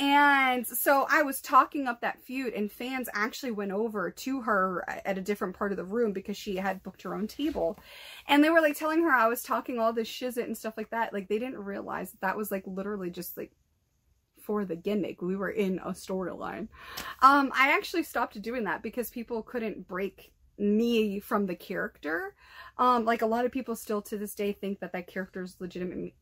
and 0.00 0.66
so 0.66 1.06
I 1.10 1.20
was 1.20 1.42
talking 1.42 1.86
up 1.86 2.00
that 2.00 2.24
feud, 2.24 2.54
and 2.54 2.72
fans 2.72 3.10
actually 3.12 3.52
went 3.52 3.70
over 3.70 4.10
to 4.10 4.40
her 4.40 4.82
at 5.04 5.18
a 5.18 5.20
different 5.20 5.54
part 5.54 5.72
of 5.72 5.76
the 5.76 5.84
room 5.84 6.14
because 6.14 6.38
she 6.38 6.56
had 6.56 6.82
booked 6.82 7.02
her 7.02 7.14
own 7.14 7.26
table. 7.26 7.78
And 8.26 8.42
they 8.42 8.48
were 8.48 8.62
like 8.62 8.78
telling 8.78 9.02
her 9.02 9.10
I 9.10 9.28
was 9.28 9.42
talking 9.42 9.78
all 9.78 9.92
this 9.92 10.08
shizit 10.08 10.44
and 10.44 10.56
stuff 10.56 10.78
like 10.78 10.88
that. 10.88 11.12
Like 11.12 11.28
they 11.28 11.38
didn't 11.38 11.58
realize 11.58 12.12
that, 12.12 12.22
that 12.22 12.36
was 12.38 12.50
like 12.50 12.64
literally 12.66 13.10
just 13.10 13.36
like 13.36 13.52
for 14.42 14.64
the 14.64 14.74
gimmick. 14.74 15.20
We 15.20 15.36
were 15.36 15.50
in 15.50 15.78
a 15.80 15.90
storyline. 15.90 16.68
Um, 17.20 17.52
I 17.54 17.72
actually 17.76 18.04
stopped 18.04 18.40
doing 18.40 18.64
that 18.64 18.82
because 18.82 19.10
people 19.10 19.42
couldn't 19.42 19.86
break 19.86 20.32
me 20.56 21.20
from 21.20 21.44
the 21.44 21.54
character. 21.54 22.34
Um, 22.78 23.04
like 23.04 23.20
a 23.20 23.26
lot 23.26 23.44
of 23.44 23.52
people 23.52 23.76
still 23.76 24.00
to 24.00 24.16
this 24.16 24.34
day 24.34 24.52
think 24.52 24.80
that 24.80 24.92
that 24.94 25.08
character 25.08 25.42
is 25.42 25.56
legitimate, 25.60 26.14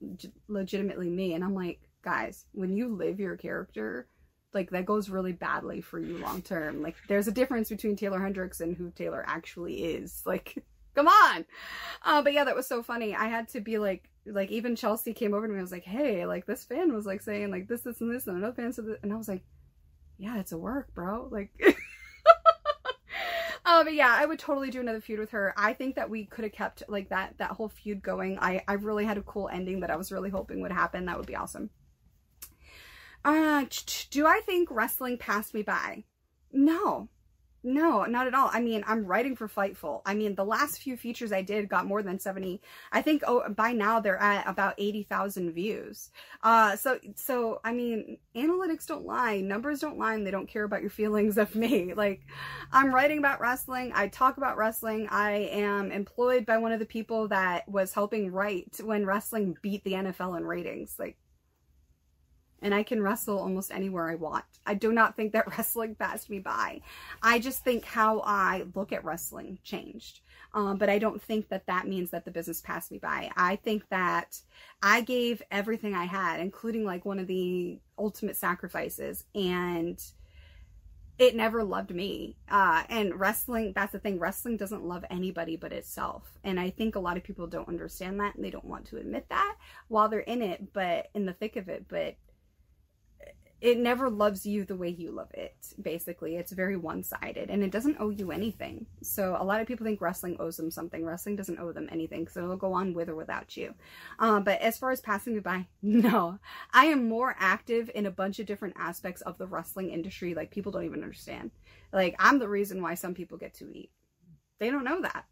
legitimately 0.48 1.10
me. 1.10 1.34
And 1.34 1.44
I'm 1.44 1.54
like, 1.54 1.87
guys, 2.02 2.46
when 2.52 2.76
you 2.76 2.94
live 2.94 3.20
your 3.20 3.36
character, 3.36 4.08
like 4.54 4.70
that 4.70 4.86
goes 4.86 5.10
really 5.10 5.32
badly 5.32 5.80
for 5.80 5.98
you 5.98 6.18
long 6.18 6.42
term. 6.42 6.82
Like 6.82 6.96
there's 7.08 7.28
a 7.28 7.32
difference 7.32 7.68
between 7.68 7.96
Taeler 7.96 8.20
Hendrix 8.20 8.60
and 8.60 8.76
who 8.76 8.90
Taeler 8.90 9.24
actually 9.26 9.84
is. 9.84 10.22
Like, 10.26 10.62
come 10.94 11.08
on. 11.08 11.44
Uh, 12.04 12.22
but 12.22 12.32
yeah, 12.32 12.44
that 12.44 12.56
was 12.56 12.66
so 12.66 12.82
funny. 12.82 13.14
I 13.14 13.28
had 13.28 13.48
to 13.50 13.60
be 13.60 13.78
like, 13.78 14.08
like 14.26 14.50
even 14.50 14.76
Chelsea 14.76 15.14
came 15.14 15.32
over 15.32 15.46
to 15.46 15.52
me. 15.52 15.58
I 15.58 15.62
was 15.62 15.72
like, 15.72 15.84
hey, 15.84 16.26
like 16.26 16.46
this 16.46 16.64
fan 16.64 16.92
was 16.92 17.06
like 17.06 17.22
saying 17.22 17.50
like 17.50 17.68
this, 17.68 17.82
this, 17.82 18.00
and 18.00 18.14
this, 18.14 18.26
and 18.26 18.36
another 18.36 18.54
fan 18.54 18.72
said 18.72 18.86
this, 18.86 18.98
and 19.02 19.12
I 19.12 19.16
was 19.16 19.28
like, 19.28 19.42
yeah, 20.18 20.38
it's 20.38 20.52
a 20.52 20.58
work, 20.58 20.94
bro. 20.94 21.28
Like. 21.30 21.50
Uh, 23.68 23.84
but 23.84 23.92
yeah, 23.92 24.14
I 24.16 24.24
would 24.24 24.38
totally 24.38 24.70
do 24.70 24.80
another 24.80 25.00
feud 25.02 25.18
with 25.18 25.32
her. 25.32 25.52
I 25.54 25.74
think 25.74 25.96
that 25.96 26.08
we 26.08 26.24
could 26.24 26.44
have 26.44 26.52
kept 26.52 26.84
like 26.88 27.10
that 27.10 27.36
that 27.36 27.50
whole 27.50 27.68
feud 27.68 28.02
going. 28.02 28.38
I 28.38 28.62
I 28.66 28.74
really 28.74 29.04
had 29.04 29.18
a 29.18 29.22
cool 29.22 29.50
ending 29.52 29.80
that 29.80 29.90
I 29.90 29.96
was 29.96 30.10
really 30.10 30.30
hoping 30.30 30.62
would 30.62 30.72
happen. 30.72 31.04
That 31.04 31.18
would 31.18 31.26
be 31.26 31.36
awesome. 31.36 31.68
Uh, 33.24 33.64
do 34.10 34.26
I 34.26 34.40
think 34.40 34.70
wrestling 34.70 35.18
passed 35.18 35.54
me 35.54 35.62
by? 35.62 36.04
No. 36.52 37.08
No, 37.64 38.04
not 38.04 38.28
at 38.28 38.34
all. 38.34 38.48
I 38.52 38.60
mean, 38.60 38.84
I'm 38.86 39.04
writing 39.04 39.34
for 39.34 39.48
Fightful. 39.48 40.02
I 40.06 40.14
mean, 40.14 40.36
the 40.36 40.44
last 40.44 40.78
few 40.78 40.96
features 40.96 41.32
I 41.32 41.42
did 41.42 41.68
got 41.68 41.86
more 41.86 42.04
than 42.04 42.20
70. 42.20 42.62
I 42.92 43.02
think 43.02 43.24
oh, 43.26 43.48
by 43.48 43.72
now 43.72 43.98
they're 43.98 44.16
at 44.16 44.48
about 44.48 44.74
80,000 44.78 45.52
views. 45.52 46.10
Uh, 46.42 46.76
so, 46.76 47.00
so, 47.16 47.60
I 47.64 47.72
mean, 47.72 48.18
analytics 48.36 48.86
don't 48.86 49.04
lie. 49.04 49.40
Numbers 49.40 49.80
don't 49.80 49.98
lie 49.98 50.14
and 50.14 50.24
they 50.24 50.30
don't 50.30 50.48
care 50.48 50.62
about 50.62 50.82
your 50.82 50.90
feelings 50.90 51.36
of 51.36 51.54
me. 51.54 51.94
Like, 51.98 52.20
I'm 52.70 52.94
writing 52.94 53.18
about 53.18 53.40
wrestling. 53.40 53.90
I 53.92 54.06
talk 54.06 54.36
about 54.36 54.56
wrestling. 54.56 55.08
I 55.10 55.32
am 55.50 55.90
employed 55.90 56.46
by 56.46 56.58
one 56.58 56.70
of 56.70 56.78
the 56.78 56.86
people 56.86 57.26
that 57.28 57.68
was 57.68 57.92
helping 57.92 58.30
write 58.30 58.78
when 58.82 59.04
wrestling 59.04 59.56
beat 59.62 59.82
the 59.82 59.94
NFL 59.94 60.36
in 60.36 60.46
ratings. 60.46 60.94
Like, 60.96 61.18
and 62.62 62.74
I 62.74 62.82
can 62.82 63.02
wrestle 63.02 63.38
almost 63.38 63.72
anywhere 63.72 64.10
I 64.10 64.14
want. 64.14 64.44
I 64.66 64.74
do 64.74 64.92
not 64.92 65.16
think 65.16 65.32
that 65.32 65.46
wrestling 65.58 65.94
passed 65.94 66.30
me 66.30 66.38
by. 66.38 66.80
I 67.22 67.38
just 67.38 67.64
think 67.64 67.84
how 67.84 68.20
I 68.20 68.64
look 68.74 68.92
at 68.92 69.04
wrestling 69.04 69.58
changed. 69.62 70.20
Um, 70.54 70.78
but 70.78 70.88
I 70.88 70.98
don't 70.98 71.22
think 71.22 71.48
that 71.50 71.66
that 71.66 71.86
means 71.86 72.10
that 72.10 72.24
the 72.24 72.30
business 72.30 72.62
passed 72.62 72.90
me 72.90 72.98
by. 72.98 73.30
I 73.36 73.56
think 73.56 73.86
that 73.90 74.40
I 74.82 75.02
gave 75.02 75.42
everything 75.50 75.94
I 75.94 76.04
had, 76.04 76.40
including 76.40 76.84
like 76.84 77.04
one 77.04 77.18
of 77.18 77.26
the 77.26 77.78
ultimate 77.98 78.36
sacrifices, 78.36 79.24
and 79.34 80.02
it 81.18 81.34
never 81.34 81.64
loved 81.64 81.90
me. 81.90 82.36
Uh, 82.48 82.84
and 82.88 83.18
wrestling, 83.18 83.72
that's 83.74 83.92
the 83.92 83.98
thing, 83.98 84.18
wrestling 84.18 84.56
doesn't 84.56 84.84
love 84.84 85.04
anybody 85.10 85.56
but 85.56 85.72
itself. 85.72 86.22
And 86.44 86.60
I 86.60 86.70
think 86.70 86.94
a 86.94 87.00
lot 87.00 87.16
of 87.16 87.24
people 87.24 87.46
don't 87.46 87.68
understand 87.68 88.20
that 88.20 88.36
and 88.36 88.44
they 88.44 88.50
don't 88.50 88.64
want 88.64 88.86
to 88.86 88.98
admit 88.98 89.26
that 89.28 89.56
while 89.88 90.08
they're 90.08 90.20
in 90.20 90.42
it, 90.42 90.72
but 90.72 91.08
in 91.14 91.26
the 91.26 91.32
thick 91.32 91.56
of 91.56 91.68
it. 91.68 91.86
But 91.88 92.16
it 93.60 93.78
never 93.78 94.08
loves 94.08 94.46
you 94.46 94.64
the 94.64 94.76
way 94.76 94.88
you 94.88 95.10
love 95.10 95.30
it 95.34 95.54
basically. 95.80 96.36
It's 96.36 96.52
very 96.52 96.76
one-sided 96.76 97.50
and 97.50 97.62
it 97.62 97.70
doesn't 97.70 97.96
owe 97.98 98.10
you 98.10 98.30
anything. 98.30 98.86
So 99.02 99.36
a 99.38 99.44
lot 99.44 99.60
of 99.60 99.66
people 99.66 99.84
think 99.84 100.00
wrestling 100.00 100.36
owes 100.38 100.56
them 100.56 100.70
something. 100.70 101.04
Wrestling 101.04 101.36
doesn't 101.36 101.58
owe 101.58 101.72
them 101.72 101.88
anything 101.90 102.28
so 102.28 102.44
it'll 102.44 102.56
go 102.56 102.72
on 102.72 102.94
with 102.94 103.08
or 103.08 103.16
without 103.16 103.56
you. 103.56 103.74
Um, 104.18 104.44
but 104.44 104.60
as 104.60 104.78
far 104.78 104.90
as 104.90 105.00
passing 105.00 105.34
me 105.34 105.40
by 105.40 105.66
no. 105.82 106.38
I 106.72 106.86
am 106.86 107.08
more 107.08 107.34
active 107.38 107.90
in 107.94 108.06
a 108.06 108.10
bunch 108.10 108.38
of 108.38 108.46
different 108.46 108.76
aspects 108.78 109.22
of 109.22 109.38
the 109.38 109.46
wrestling 109.46 109.90
industry 109.90 110.34
like 110.34 110.50
people 110.50 110.72
don't 110.72 110.84
even 110.84 111.02
understand. 111.02 111.50
Like 111.92 112.14
i'm 112.18 112.38
the 112.38 112.48
reason 112.48 112.82
why 112.82 112.94
some 112.94 113.14
people 113.14 113.38
get 113.38 113.54
to 113.54 113.70
eat. 113.72 113.90
They 114.58 114.70
don't 114.70 114.84
know 114.84 115.02
that 115.02 115.24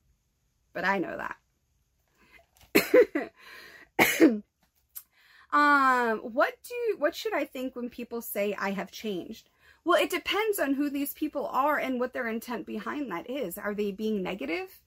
but 0.77 0.85
i 0.85 0.99
know 0.99 1.16
that 1.16 1.37
Um, 5.57 6.18
what 6.18 6.52
do 6.68 6.96
what 6.98 7.14
should 7.16 7.32
I 7.32 7.46
think 7.46 7.74
when 7.74 7.88
people 7.88 8.20
say 8.20 8.54
I 8.59 8.72
have 8.72 8.90
changed? 8.90 9.48
Well, 9.86 9.98
it 9.98 10.11
depends 10.11 10.59
on 10.59 10.74
who 10.74 10.90
these 10.90 11.14
people 11.14 11.46
are 11.46 11.78
and 11.78 11.98
what 11.98 12.12
their 12.12 12.28
intent 12.28 12.66
behind 12.66 13.11
that 13.11 13.30
is. 13.30 13.57
Are 13.57 13.74
they 13.74 13.90
being 13.90 14.22
negative? 14.22 14.82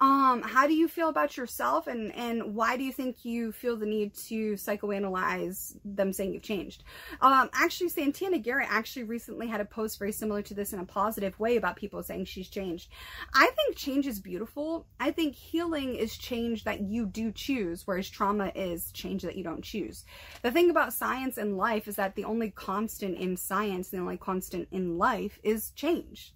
Um, 0.00 0.42
how 0.42 0.66
do 0.66 0.74
you 0.74 0.88
feel 0.88 1.08
about 1.08 1.36
yourself 1.36 1.86
and, 1.86 2.14
and 2.16 2.54
why 2.54 2.76
do 2.76 2.82
you 2.82 2.92
think 2.92 3.24
you 3.24 3.52
feel 3.52 3.76
the 3.76 3.86
need 3.86 4.14
to 4.26 4.54
psychoanalyze 4.54 5.76
them 5.84 6.12
saying 6.12 6.34
you've 6.34 6.42
changed? 6.42 6.82
Um, 7.20 7.48
actually, 7.54 7.88
Santana 7.90 8.38
Garrett 8.38 8.68
actually 8.70 9.04
recently 9.04 9.46
had 9.46 9.60
a 9.60 9.64
post 9.64 9.98
very 9.98 10.10
similar 10.10 10.42
to 10.42 10.54
this 10.54 10.72
in 10.72 10.80
a 10.80 10.84
positive 10.84 11.38
way 11.38 11.56
about 11.56 11.76
people 11.76 12.02
saying 12.02 12.24
she's 12.24 12.48
changed. 12.48 12.90
I 13.32 13.48
think 13.54 13.76
change 13.76 14.06
is 14.06 14.18
beautiful. 14.18 14.86
I 14.98 15.12
think 15.12 15.36
healing 15.36 15.94
is 15.94 16.16
change 16.18 16.64
that 16.64 16.80
you 16.80 17.06
do 17.06 17.30
choose, 17.30 17.86
whereas 17.86 18.10
trauma 18.10 18.50
is 18.54 18.90
change 18.92 19.22
that 19.22 19.36
you 19.36 19.44
don't 19.44 19.62
choose. 19.62 20.04
The 20.42 20.50
thing 20.50 20.70
about 20.70 20.92
science 20.92 21.38
and 21.38 21.56
life 21.56 21.86
is 21.86 21.96
that 21.96 22.16
the 22.16 22.24
only 22.24 22.50
constant 22.50 23.16
in 23.16 23.36
science, 23.36 23.90
the 23.90 23.98
only 23.98 24.16
constant 24.16 24.68
in 24.72 24.98
life 24.98 25.38
is 25.44 25.70
change 25.70 26.34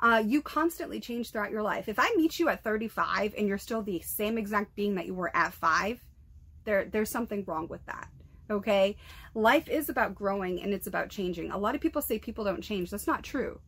uh, 0.00 0.22
you 0.24 0.42
constantly 0.42 1.00
change 1.00 1.30
throughout 1.30 1.50
your 1.50 1.62
life. 1.62 1.88
If 1.88 1.98
I 1.98 2.12
meet 2.16 2.38
you 2.38 2.48
at 2.48 2.62
35 2.62 3.34
and 3.36 3.48
you're 3.48 3.58
still 3.58 3.82
the 3.82 4.00
same 4.00 4.38
exact 4.38 4.74
being 4.74 4.94
that 4.94 5.06
you 5.06 5.14
were 5.14 5.34
at 5.34 5.52
five, 5.52 6.02
there, 6.64 6.84
there's 6.84 7.10
something 7.10 7.44
wrong 7.46 7.66
with 7.68 7.84
that. 7.86 8.08
Okay. 8.50 8.96
Life 9.34 9.68
is 9.68 9.88
about 9.88 10.14
growing 10.14 10.62
and 10.62 10.72
it's 10.72 10.86
about 10.86 11.10
changing. 11.10 11.50
A 11.50 11.58
lot 11.58 11.74
of 11.74 11.80
people 11.80 12.00
say 12.00 12.18
people 12.18 12.44
don't 12.44 12.62
change. 12.62 12.90
That's 12.90 13.06
not 13.06 13.22
true. 13.22 13.60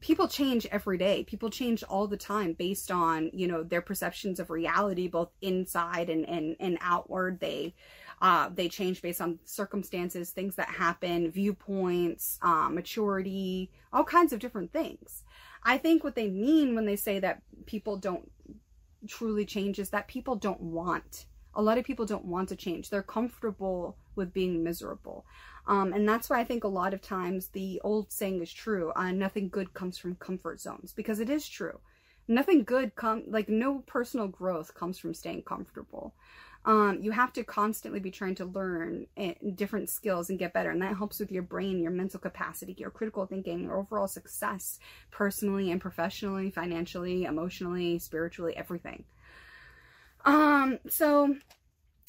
People 0.00 0.28
change 0.28 0.66
every 0.70 0.98
day. 0.98 1.24
People 1.24 1.50
change 1.50 1.82
all 1.82 2.06
the 2.06 2.16
time 2.16 2.52
based 2.52 2.90
on, 2.90 3.30
you 3.32 3.48
know, 3.48 3.62
their 3.62 3.80
perceptions 3.80 4.38
of 4.38 4.50
reality, 4.50 5.08
both 5.08 5.30
inside 5.40 6.10
and, 6.10 6.28
and, 6.28 6.56
and 6.60 6.78
outward. 6.80 7.40
They, 7.40 7.74
uh, 8.22 8.50
they 8.54 8.68
change 8.68 9.02
based 9.02 9.20
on 9.20 9.38
circumstances, 9.44 10.30
things 10.30 10.54
that 10.56 10.68
happen, 10.68 11.30
viewpoints, 11.30 12.38
uh, 12.42 12.68
maturity, 12.70 13.70
all 13.92 14.04
kinds 14.04 14.32
of 14.32 14.38
different 14.38 14.72
things. 14.72 15.24
I 15.66 15.78
think 15.78 16.04
what 16.04 16.14
they 16.14 16.28
mean 16.30 16.76
when 16.76 16.86
they 16.86 16.94
say 16.94 17.18
that 17.18 17.42
people 17.66 17.96
don't 17.96 18.30
truly 19.08 19.44
change 19.44 19.80
is 19.80 19.90
that 19.90 20.06
people 20.06 20.36
don't 20.36 20.60
want. 20.60 21.26
A 21.54 21.62
lot 21.62 21.76
of 21.76 21.84
people 21.84 22.06
don't 22.06 22.24
want 22.24 22.48
to 22.50 22.56
change. 22.56 22.88
They're 22.88 23.02
comfortable 23.02 23.96
with 24.14 24.32
being 24.32 24.62
miserable. 24.62 25.26
Um, 25.66 25.92
and 25.92 26.08
that's 26.08 26.30
why 26.30 26.38
I 26.38 26.44
think 26.44 26.62
a 26.62 26.68
lot 26.68 26.94
of 26.94 27.02
times 27.02 27.48
the 27.48 27.80
old 27.82 28.12
saying 28.12 28.40
is 28.40 28.52
true. 28.52 28.92
Uh, 28.94 29.10
nothing 29.10 29.48
good 29.48 29.74
comes 29.74 29.98
from 29.98 30.14
comfort 30.14 30.60
zones 30.60 30.92
because 30.92 31.18
it 31.18 31.28
is 31.28 31.48
true. 31.48 31.80
Nothing 32.28 32.62
good 32.62 32.94
come 32.94 33.24
like 33.26 33.48
no 33.48 33.80
personal 33.86 34.28
growth 34.28 34.72
comes 34.74 34.98
from 34.98 35.14
staying 35.14 35.42
comfortable 35.42 36.14
um, 36.66 36.98
you 37.00 37.12
have 37.12 37.32
to 37.34 37.44
constantly 37.44 38.00
be 38.00 38.10
trying 38.10 38.34
to 38.34 38.44
learn 38.44 39.06
eh, 39.16 39.34
different 39.54 39.88
skills 39.88 40.30
and 40.30 40.38
get 40.38 40.52
better. 40.52 40.70
And 40.70 40.82
that 40.82 40.96
helps 40.96 41.20
with 41.20 41.30
your 41.30 41.44
brain, 41.44 41.80
your 41.80 41.92
mental 41.92 42.18
capacity, 42.18 42.74
your 42.76 42.90
critical 42.90 43.24
thinking, 43.24 43.62
your 43.62 43.76
overall 43.76 44.08
success 44.08 44.80
personally 45.12 45.70
and 45.70 45.80
professionally, 45.80 46.50
financially, 46.50 47.24
emotionally, 47.24 48.00
spiritually, 48.00 48.56
everything. 48.56 49.04
Um, 50.24 50.80
so 50.88 51.36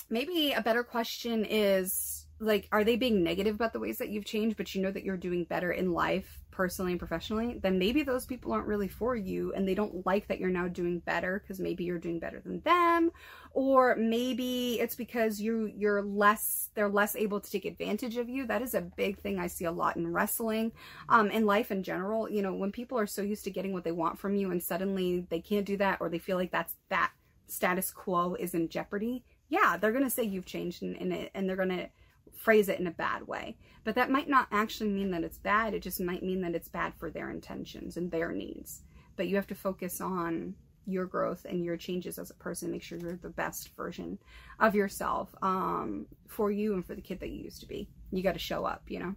maybe 0.10 0.54
a 0.54 0.62
better 0.62 0.84
question 0.84 1.46
is 1.46 2.17
like, 2.40 2.68
are 2.72 2.84
they 2.84 2.96
being 2.96 3.24
negative 3.24 3.56
about 3.56 3.74
the 3.74 3.80
ways 3.80 3.98
that 3.98 4.10
you've 4.10 4.26
changed, 4.26 4.58
but 4.58 4.74
you 4.76 4.82
know 4.82 4.92
that 4.92 5.04
you're 5.04 5.18
doing 5.18 5.44
better 5.44 5.72
in 5.72 5.92
life 5.92 6.40
personally 6.52 6.92
and 6.92 7.00
professionally, 7.00 7.60
then 7.62 7.78
maybe 7.78 8.04
those 8.04 8.26
people 8.26 8.52
aren't 8.52 8.68
really 8.68 8.88
for 8.88 9.16
you 9.16 9.54
and 9.54 9.68
they 9.68 9.76
don't 9.76 10.06
like 10.06 10.28
that 10.28 10.40
you're 10.40 10.50
now 10.50 10.68
doing 10.68 11.00
better 11.00 11.40
because 11.40 11.60
maybe 11.60 11.84
you're 11.84 12.00
doing 12.00 12.20
better 12.20 12.40
than 12.40 12.60
them 12.62 13.12
or 13.52 13.96
maybe 13.96 14.80
it's 14.80 14.96
because 14.96 15.40
you 15.40 15.72
you're 15.76 16.02
less 16.02 16.70
they're 16.74 16.90
less 16.90 17.16
able 17.16 17.40
to 17.40 17.50
take 17.50 17.66
advantage 17.66 18.18
of 18.18 18.30
you. 18.30 18.46
That 18.46 18.62
is 18.62 18.74
a 18.74 18.82
big 18.82 19.20
thing 19.20 19.40
I 19.40 19.48
see 19.48 19.66
a 19.66 19.72
lot 19.72 19.98
in 19.98 20.12
wrestling, 20.12 20.72
um 21.10 21.32
in 21.32 21.46
life 21.46 21.72
in 21.72 21.84
general, 21.84 22.30
you 22.30 22.42
know, 22.42 22.54
when 22.54 22.72
people 22.72 23.00
are 23.00 23.08
so 23.08 23.22
used 23.22 23.44
to 23.46 23.52
getting 23.52 23.74
what 23.74 23.84
they 23.84 23.92
want 23.92 24.20
from 24.20 24.36
you 24.36 24.52
and 24.52 24.62
suddenly 24.62 25.26
they 25.30 25.40
can't 25.40 25.66
do 25.66 25.78
that 25.78 26.00
or 26.02 26.10
they 26.10 26.20
feel 26.20 26.38
like 26.38 26.52
that's 26.52 26.76
that 26.90 27.12
status 27.48 27.92
quo 27.92 28.36
is 28.36 28.54
in 28.54 28.68
jeopardy. 28.68 29.24
Yeah, 29.50 29.78
they're 29.78 29.92
to 30.04 30.10
say 30.10 30.24
you've 30.24 30.46
changed 30.46 30.82
and 30.82 30.96
and, 30.98 31.30
and 31.34 31.48
they're 31.48 31.56
to 31.70 31.90
phrase 32.36 32.70
it 32.70 32.80
in 32.80 32.88
a 32.88 32.92
bad 32.92 33.28
way. 33.28 33.58
But 33.84 33.96
that 33.96 34.12
might 34.12 34.30
not 34.30 34.48
actually 34.52 34.90
mean 34.90 35.12
that 35.12 35.24
it's 35.24 35.38
bad. 35.38 35.74
It 35.74 35.82
just 35.82 36.00
might 36.02 36.24
mean 36.24 36.42
that 36.42 36.56
it's 36.56 36.68
bad 36.68 36.94
for 36.96 37.10
their 37.10 37.30
intentions 37.30 37.98
and 37.98 38.12
their 38.12 38.32
needs. 38.32 38.82
But 39.16 39.28
you 39.28 39.36
have 39.36 39.48
to 39.48 39.56
focus 39.56 40.02
on 40.02 40.56
your 40.86 41.06
growth 41.06 41.46
and 41.50 41.64
your 41.64 41.78
changes 41.78 42.18
as 42.18 42.30
a 42.30 42.36
person. 42.36 42.72
Make 42.72 42.84
sure 42.84 42.98
you're 42.98 43.18
the 43.18 43.30
best 43.30 43.76
version 43.76 44.18
of 44.60 44.76
yourself 44.76 45.34
um, 45.42 46.06
for 46.28 46.52
you 46.52 46.74
and 46.74 46.86
for 46.86 46.96
the 46.96 47.02
kid 47.02 47.20
that 47.20 47.30
you 47.30 47.44
used 47.44 47.62
to 47.62 47.68
be. 47.68 47.90
You 48.12 48.24
got 48.24 48.34
to 48.34 48.40
show 48.40 48.66
up, 48.66 48.84
you 48.88 49.00
know? 49.00 49.16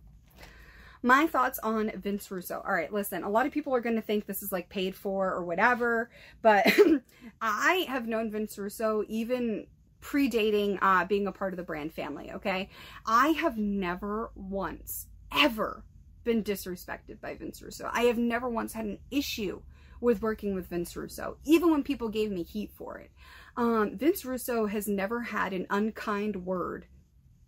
my 1.03 1.27
thoughts 1.27 1.59
on 1.61 1.91
Vince 1.97 2.31
Russo. 2.31 2.63
All 2.65 2.75
right, 2.75 2.93
listen, 2.93 3.23
a 3.23 3.31
lot 3.31 3.47
of 3.47 3.53
people 3.53 3.75
are 3.75 3.81
going 3.81 3.97
to 3.97 4.03
think 4.03 4.27
this 4.27 4.43
is 4.43 4.53
like 4.53 4.69
paid 4.69 4.95
for 4.95 5.33
or 5.33 5.45
whatever, 5.45 6.11
but 6.43 6.67
I 7.41 7.87
have 7.89 8.07
known 8.07 8.31
Vince 8.31 8.59
Russo 8.59 9.05
even 9.09 9.67
predating 10.01 10.79
uh, 10.81 11.05
being 11.05 11.27
a 11.27 11.33
part 11.33 11.53
of 11.53 11.57
the 11.57 11.63
brand 11.63 11.93
family, 11.93 12.31
okay? 12.33 12.69
I 13.07 13.29
have 13.29 13.59
never 13.59 14.31
once, 14.35 15.07
ever 15.37 15.85
been 16.25 16.43
disrespected 16.43 17.21
by 17.21 17.35
Vince 17.35 17.63
Russo. 17.63 17.89
I 17.93 18.03
have 18.03 18.19
never 18.19 18.49
once 18.49 18.73
had 18.73 18.85
an 18.85 18.99
issue 19.11 19.63
with 20.01 20.23
working 20.23 20.55
with 20.55 20.69
Vince 20.69 20.97
Russo, 20.97 21.37
even 21.45 21.71
when 21.71 21.83
people 21.83 22.09
gave 22.09 22.31
me 22.31 22.43
heat 22.43 22.73
for 22.73 22.99
it. 22.99 23.11
Um, 23.57 23.97
Vince 23.97 24.25
Russo 24.25 24.67
has 24.67 24.89
never 24.89 25.21
had 25.21 25.53
an 25.53 25.67
unkind 25.71 26.45
word 26.45 26.87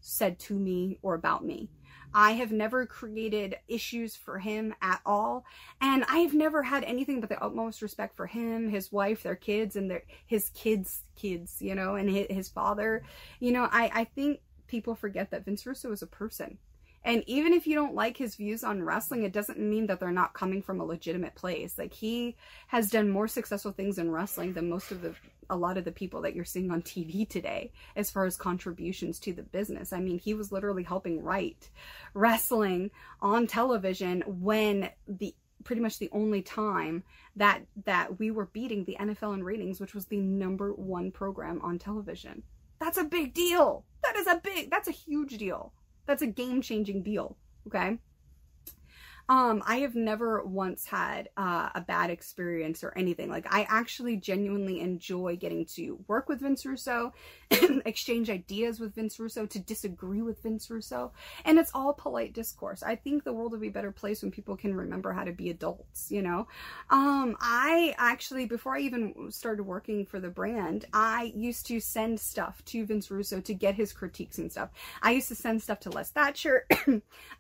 said 0.01 0.39
to 0.41 0.59
me 0.59 0.99
or 1.01 1.15
about 1.15 1.45
me. 1.45 1.71
I 2.15 2.33
have 2.33 2.53
never 2.53 2.87
created 2.87 3.57
issues 3.69 4.17
for 4.17 4.39
him 4.39 4.75
at 4.83 5.01
all. 5.07 5.45
And 5.81 6.05
I 6.09 6.19
have 6.19 6.35
never 6.35 6.63
had 6.63 6.85
anything 6.85 7.21
but 7.21 7.29
the 7.29 7.43
utmost 7.43 7.83
respect 7.83 8.17
for 8.17 8.27
him, 8.27 8.69
his 8.69 8.93
wife, 8.93 9.23
their 9.23 9.37
kids, 9.37 9.77
and 9.77 9.91
their 9.91 10.03
his 10.27 10.51
kids' 10.51 11.05
kids, 11.17 11.57
you 11.61 11.75
know, 11.75 11.95
and 11.95 12.11
his, 12.11 12.27
his 12.31 12.49
father. 12.49 13.03
You 13.41 13.53
know, 13.53 13.69
I, 13.71 13.91
I 13.93 14.05
think 14.05 14.41
people 14.67 14.95
forget 14.95 15.31
that 15.31 15.45
Vince 15.45 15.67
Russo 15.67 15.93
is 15.93 16.03
a 16.03 16.07
person. 16.07 16.59
And 17.05 17.25
even 17.27 17.53
if 17.53 17.67
you 17.67 17.75
don't 17.75 17.95
like 17.95 18.17
his 18.17 18.37
views 18.37 18.63
on 18.63 18.83
wrestling, 18.83 19.25
it 19.25 19.33
doesn't 19.33 19.59
mean 19.59 19.87
that 19.87 19.99
they're 19.99 20.13
not 20.13 20.35
coming 20.35 20.63
from 20.63 20.81
a 20.81 20.85
legitimate 20.85 21.35
place. 21.35 21.77
Like 21.77 21.93
he 21.93 22.37
has 22.69 22.91
done 22.91 23.09
more 23.09 23.29
successful 23.29 23.73
things 23.73 23.99
in 23.99 24.11
wrestling 24.11 24.53
than 24.53 24.71
most 24.71 24.93
of 24.93 25.03
the 25.03 25.15
a 25.51 25.57
lot 25.57 25.77
of 25.77 25.85
the 25.85 25.93
people 25.93 26.23
that 26.23 26.35
you're 26.35 26.45
seeing 26.45 26.71
on 26.71 26.81
TV 26.81 27.29
today 27.29 27.73
as 27.95 28.11
far 28.11 28.25
as 28.25 28.37
contributions 28.37 29.19
to 29.19 29.33
the 29.33 29.43
business. 29.43 29.93
I 29.93 30.01
mean, 30.01 30.19
he 30.19 30.33
was 30.33 30.51
literally 30.51 30.83
helping 30.83 31.23
write 31.23 31.69
wrestling 32.15 32.91
on 33.21 33.47
television 33.47 34.23
when 34.27 34.89
the 35.07 35.35
pretty 35.65 35.83
much 35.83 35.99
the 35.99 36.11
only 36.13 36.43
time 36.43 37.05
that 37.37 37.63
that 37.85 38.19
we 38.19 38.31
were 38.31 38.47
beating 38.47 38.85
the 38.85 38.97
NFL 38.99 39.35
in 39.35 39.45
ratings, 39.45 39.81
which 39.81 39.95
was 39.95 40.07
the 40.07 40.19
number 40.19 40.73
one 40.73 41.11
program 41.11 41.61
on 41.63 41.79
television. 41.79 42.43
That's 42.81 42.99
a 42.99 43.05
big 43.05 43.35
deal. 43.35 43.85
That 44.05 44.17
is 44.17 44.27
a 44.27 44.41
big 44.43 44.71
that's 44.71 44.89
a 44.89 44.93
huge 44.93 45.37
deal. 45.39 45.73
That's 46.07 46.23
a 46.23 46.27
game-changing 46.27 47.03
deal, 47.03 47.37
okay? 47.67 47.99
Um, 49.33 49.63
I 49.67 49.77
have 49.77 49.95
never 49.95 50.45
once 50.45 50.85
had 50.85 51.31
uh, 51.39 51.71
a 51.75 51.81
bad 51.81 52.11
experience 52.11 52.85
or 52.85 52.93
anything. 52.99 53.31
Like, 53.31 53.47
I 53.49 53.67
actually 53.67 54.19
genuinely 54.19 54.81
enjoy 54.81 55.37
getting 55.37 55.65
to 55.77 55.99
work 56.07 56.29
with 56.29 56.41
Vince 56.41 56.67
Russo, 56.67 57.15
exchange 57.87 58.29
ideas 58.29 58.79
with 58.79 58.95
Vince 58.95 59.19
Russo, 59.19 59.47
to 59.47 59.59
disagree 59.59 60.21
with 60.21 60.43
Vince 60.43 60.69
Russo. 60.69 61.13
And 61.47 61.59
it's 61.59 61.71
all 61.73 61.95
polite 61.95 62.35
discourse. 62.35 62.83
I 62.83 62.95
think 62.95 63.25
the 63.25 63.33
world 63.33 63.53
would 63.53 63.63
be 63.63 63.69
a 63.69 63.73
better 63.73 63.91
place 63.91 64.21
when 64.21 64.31
people 64.31 64.55
can 64.55 64.75
remember 64.75 65.15
how 65.15 65.25
to 65.25 65.33
be 65.33 65.49
adults, 65.49 66.11
you 66.11 66.21
know? 66.21 66.47
Um, 66.91 67.35
I 67.41 67.95
actually, 67.97 68.45
before 68.45 68.77
I 68.77 68.81
even 68.81 69.31
started 69.31 69.63
working 69.63 70.05
for 70.05 70.21
the 70.21 70.29
brand, 70.29 70.85
I 70.93 71.33
used 71.35 71.65
to 71.69 71.81
send 71.81 72.21
stuff 72.21 72.63
to 72.67 72.85
Vince 72.85 73.11
Russo 73.11 73.41
to 73.41 73.55
get 73.55 73.77
his 73.77 73.95
critiques 73.95 74.37
and 74.37 74.53
stuff. 74.53 74.69
I 75.01 75.13
used 75.13 75.29
to 75.29 75.35
send 75.35 75.63
stuff 75.63 75.81
to 75.81 75.91
Les 75.91 76.11
Thatcher. 76.11 76.67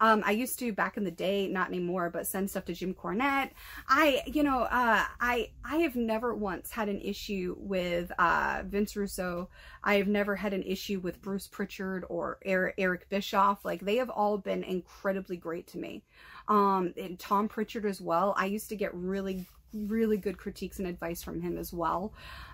um, 0.00 0.22
I 0.24 0.30
used 0.30 0.58
to, 0.60 0.72
back 0.72 0.96
in 0.96 1.04
the 1.04 1.10
day, 1.10 1.48
not 1.48 1.68
anymore, 1.68 1.81
but 2.10 2.26
send 2.26 2.50
stuff 2.50 2.64
to 2.66 2.74
Jim 2.74 2.94
Cornette. 2.94 3.50
I, 3.88 4.22
you 4.26 4.42
know, 4.42 4.62
uh, 4.62 5.04
I, 5.20 5.50
I 5.64 5.76
have 5.78 5.96
never 5.96 6.34
once 6.34 6.70
had 6.70 6.88
an 6.88 7.00
issue 7.00 7.56
with, 7.58 8.12
uh, 8.18 8.62
Vince 8.66 8.96
Russo. 8.96 9.48
I 9.82 9.94
have 9.94 10.08
never 10.08 10.36
had 10.36 10.52
an 10.52 10.62
issue 10.62 11.00
with 11.00 11.22
Bruce 11.22 11.46
Pritchard 11.46 12.04
or 12.08 12.38
Eric 12.44 13.08
Bischoff. 13.08 13.64
Like 13.64 13.80
they 13.80 13.96
have 13.96 14.10
all 14.10 14.38
been 14.38 14.62
incredibly 14.64 15.36
great 15.36 15.66
to 15.68 15.78
me. 15.78 16.02
Um, 16.48 16.92
and 16.96 17.18
Tom 17.18 17.48
Pritchard 17.48 17.86
as 17.86 18.00
well. 18.00 18.34
I 18.36 18.46
used 18.46 18.68
to 18.70 18.76
get 18.76 18.94
really 18.94 19.46
really 19.74 20.16
good 20.16 20.38
critiques 20.38 20.78
and 20.78 20.88
advice 20.88 21.22
from 21.22 21.40
him 21.40 21.56
as 21.56 21.72
well. 21.72 22.12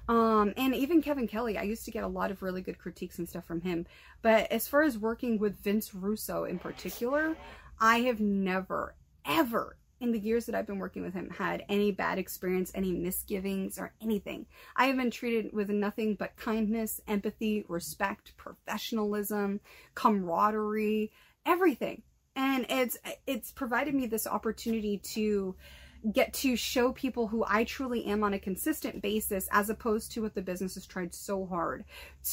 Um, 0.08 0.54
and 0.56 0.74
even 0.74 1.02
Kevin 1.02 1.26
Kelly, 1.26 1.58
I 1.58 1.62
used 1.62 1.84
to 1.86 1.90
get 1.90 2.04
a 2.04 2.08
lot 2.08 2.30
of 2.30 2.42
really 2.42 2.62
good 2.62 2.78
critiques 2.78 3.18
and 3.18 3.28
stuff 3.28 3.44
from 3.44 3.60
him. 3.60 3.86
But 4.22 4.50
as 4.52 4.68
far 4.68 4.82
as 4.82 4.98
working 4.98 5.38
with 5.38 5.58
Vince 5.62 5.94
Russo 5.94 6.44
in 6.44 6.58
particular, 6.58 7.36
I 7.80 8.00
have 8.00 8.20
never, 8.20 8.94
ever, 9.28 9.76
in 10.00 10.12
the 10.12 10.18
years 10.18 10.46
that 10.46 10.54
I've 10.54 10.66
been 10.66 10.78
working 10.78 11.02
with 11.02 11.14
him 11.14 11.30
had 11.30 11.64
any 11.68 11.90
bad 11.90 12.18
experience, 12.18 12.70
any 12.74 12.92
misgivings, 12.92 13.78
or 13.78 13.92
anything. 14.00 14.46
I 14.76 14.86
have 14.86 14.96
been 14.96 15.10
treated 15.10 15.52
with 15.52 15.70
nothing 15.70 16.14
but 16.14 16.36
kindness, 16.36 17.00
empathy, 17.08 17.64
respect, 17.68 18.36
professionalism, 18.36 19.60
camaraderie, 19.94 21.10
everything. 21.44 22.02
And 22.36 22.66
it's 22.68 22.96
it's 23.26 23.50
provided 23.50 23.94
me 23.94 24.06
this 24.06 24.26
opportunity 24.26 24.98
to 24.98 25.56
get 26.12 26.32
to 26.32 26.54
show 26.54 26.92
people 26.92 27.26
who 27.26 27.44
I 27.46 27.64
truly 27.64 28.04
am 28.04 28.22
on 28.22 28.32
a 28.32 28.38
consistent 28.38 29.02
basis 29.02 29.48
as 29.50 29.68
opposed 29.68 30.12
to 30.12 30.22
what 30.22 30.34
the 30.34 30.42
business 30.42 30.74
has 30.74 30.86
tried 30.86 31.12
so 31.12 31.44
hard 31.46 31.84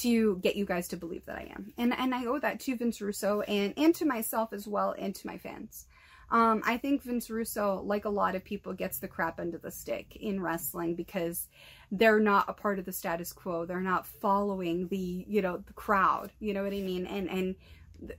to 0.02 0.38
get 0.38 0.56
you 0.56 0.66
guys 0.66 0.88
to 0.90 0.98
believe 0.98 1.26
that 1.26 1.38
I 1.38 1.52
am. 1.56 1.74
And 1.78 1.94
and 1.94 2.14
I 2.14 2.26
owe 2.28 2.38
that 2.38 2.60
to 2.62 2.76
Vince 2.76 3.02
Russo 3.02 3.42
and 3.42 3.74
and 3.78 3.96
to 3.96 4.06
myself 4.06 4.54
as 4.54 4.68
well 4.68 4.94
and 4.98 5.16
to 5.16 5.28
my 5.28 5.40
fans. 5.40 5.88
Um, 6.32 6.62
I 6.66 6.78
think 6.78 7.04
Vince 7.04 7.30
Russo, 7.30 7.82
like 7.86 8.06
a 8.06 8.10
lot 8.10 8.36
of 8.36 8.44
people, 8.44 8.74
gets 8.74 9.00
the 9.00 9.08
crap 9.08 9.40
end 9.40 9.54
of 9.54 9.62
the 9.62 9.72
stick 9.72 10.16
in 10.16 10.42
wrestling 10.42 10.96
because 10.96 11.48
they're 11.92 12.20
not 12.20 12.46
a 12.48 12.54
part 12.54 12.80
of 12.80 12.86
the 12.86 12.92
status 12.92 13.32
quo. 13.32 13.66
They're 13.66 13.80
not 13.80 14.08
following 14.08 14.88
the, 14.88 15.26
you 15.28 15.42
know, 15.42 15.58
the 15.58 15.74
crowd. 15.74 16.32
You 16.40 16.54
know 16.54 16.64
what 16.64 16.74
I 16.74 16.82
mean? 16.82 17.06
And 17.06 17.30
and 17.30 17.56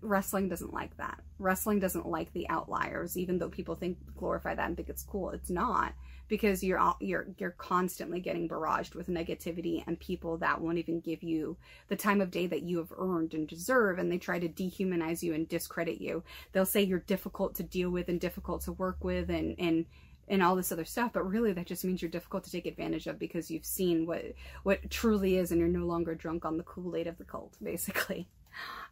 wrestling 0.01 0.49
doesn't 0.49 0.73
like 0.73 0.97
that. 0.97 1.21
Wrestling 1.39 1.81
doesn't 1.81 2.07
like 2.07 2.33
the 2.33 2.49
outliers, 2.49 3.17
even 3.17 3.39
though 3.39 3.49
people 3.49 3.75
think 3.75 3.99
glorify 4.17 4.55
that 4.55 4.67
and 4.67 4.77
think 4.77 4.89
it's 4.89 5.03
cool. 5.03 5.31
It's 5.31 5.51
not 5.51 5.93
because 6.29 6.62
you're 6.62 6.81
you're 7.01 7.27
you're 7.39 7.53
constantly 7.53 8.20
getting 8.20 8.49
barraged 8.49 8.95
with 8.95 9.09
negativity 9.09 9.83
and 9.87 9.99
people 9.99 10.37
that 10.39 10.61
won't 10.61 10.79
even 10.79 11.01
give 11.01 11.22
you 11.22 11.57
the 11.89 11.97
time 11.97 12.20
of 12.20 12.31
day 12.31 12.47
that 12.47 12.62
you 12.62 12.79
have 12.79 12.93
earned 12.97 13.35
and 13.35 13.49
deserve 13.49 13.99
and 13.99 14.11
they 14.11 14.18
try 14.18 14.39
to 14.39 14.49
dehumanize 14.49 15.22
you 15.22 15.35
and 15.35 15.49
discredit 15.49 16.01
you. 16.01 16.22
They'll 16.53 16.66
say 16.66 16.83
you're 16.83 17.01
difficult 17.01 17.55
to 17.57 17.62
deal 17.62 17.91
with 17.91 18.09
and 18.09 18.20
difficult 18.20 18.62
to 18.62 18.72
work 18.72 19.03
with 19.03 19.31
and 19.31 19.55
and 19.59 19.87
and 20.29 20.43
all 20.43 20.57
this 20.57 20.72
other 20.72 20.85
stuff 20.85 21.12
but 21.12 21.29
really 21.29 21.53
that 21.53 21.66
just 21.66 21.85
means 21.85 22.03
you're 22.03 22.11
difficult 22.11 22.43
to 22.43 22.51
take 22.51 22.66
advantage 22.66 23.07
of 23.07 23.18
because 23.18 23.49
you've 23.49 23.64
seen 23.64 24.07
what 24.07 24.24
what 24.64 24.91
truly 24.91 25.37
is 25.37 25.53
and 25.53 25.61
you're 25.61 25.68
no 25.68 25.87
longer 25.87 26.16
drunk 26.16 26.45
on 26.45 26.57
the 26.57 26.64
kool-aid 26.64 27.07
of 27.07 27.16
the 27.16 27.24
cult 27.24 27.57
basically 27.62 28.27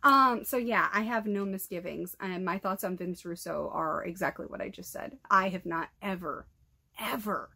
um, 0.03 0.45
so 0.45 0.57
yeah, 0.57 0.89
I 0.93 1.03
have 1.03 1.27
no 1.27 1.45
misgivings, 1.45 2.15
and 2.21 2.45
my 2.45 2.59
thoughts 2.59 2.85
on 2.85 2.97
Vince 2.97 3.25
Russo 3.25 3.71
are 3.73 4.05
exactly 4.05 4.47
what 4.47 4.61
I 4.61 4.69
just 4.69 4.93
said. 4.93 5.17
I 5.31 5.49
have 5.49 5.65
not 5.65 5.89
ever, 6.03 6.47
ever 6.99 7.51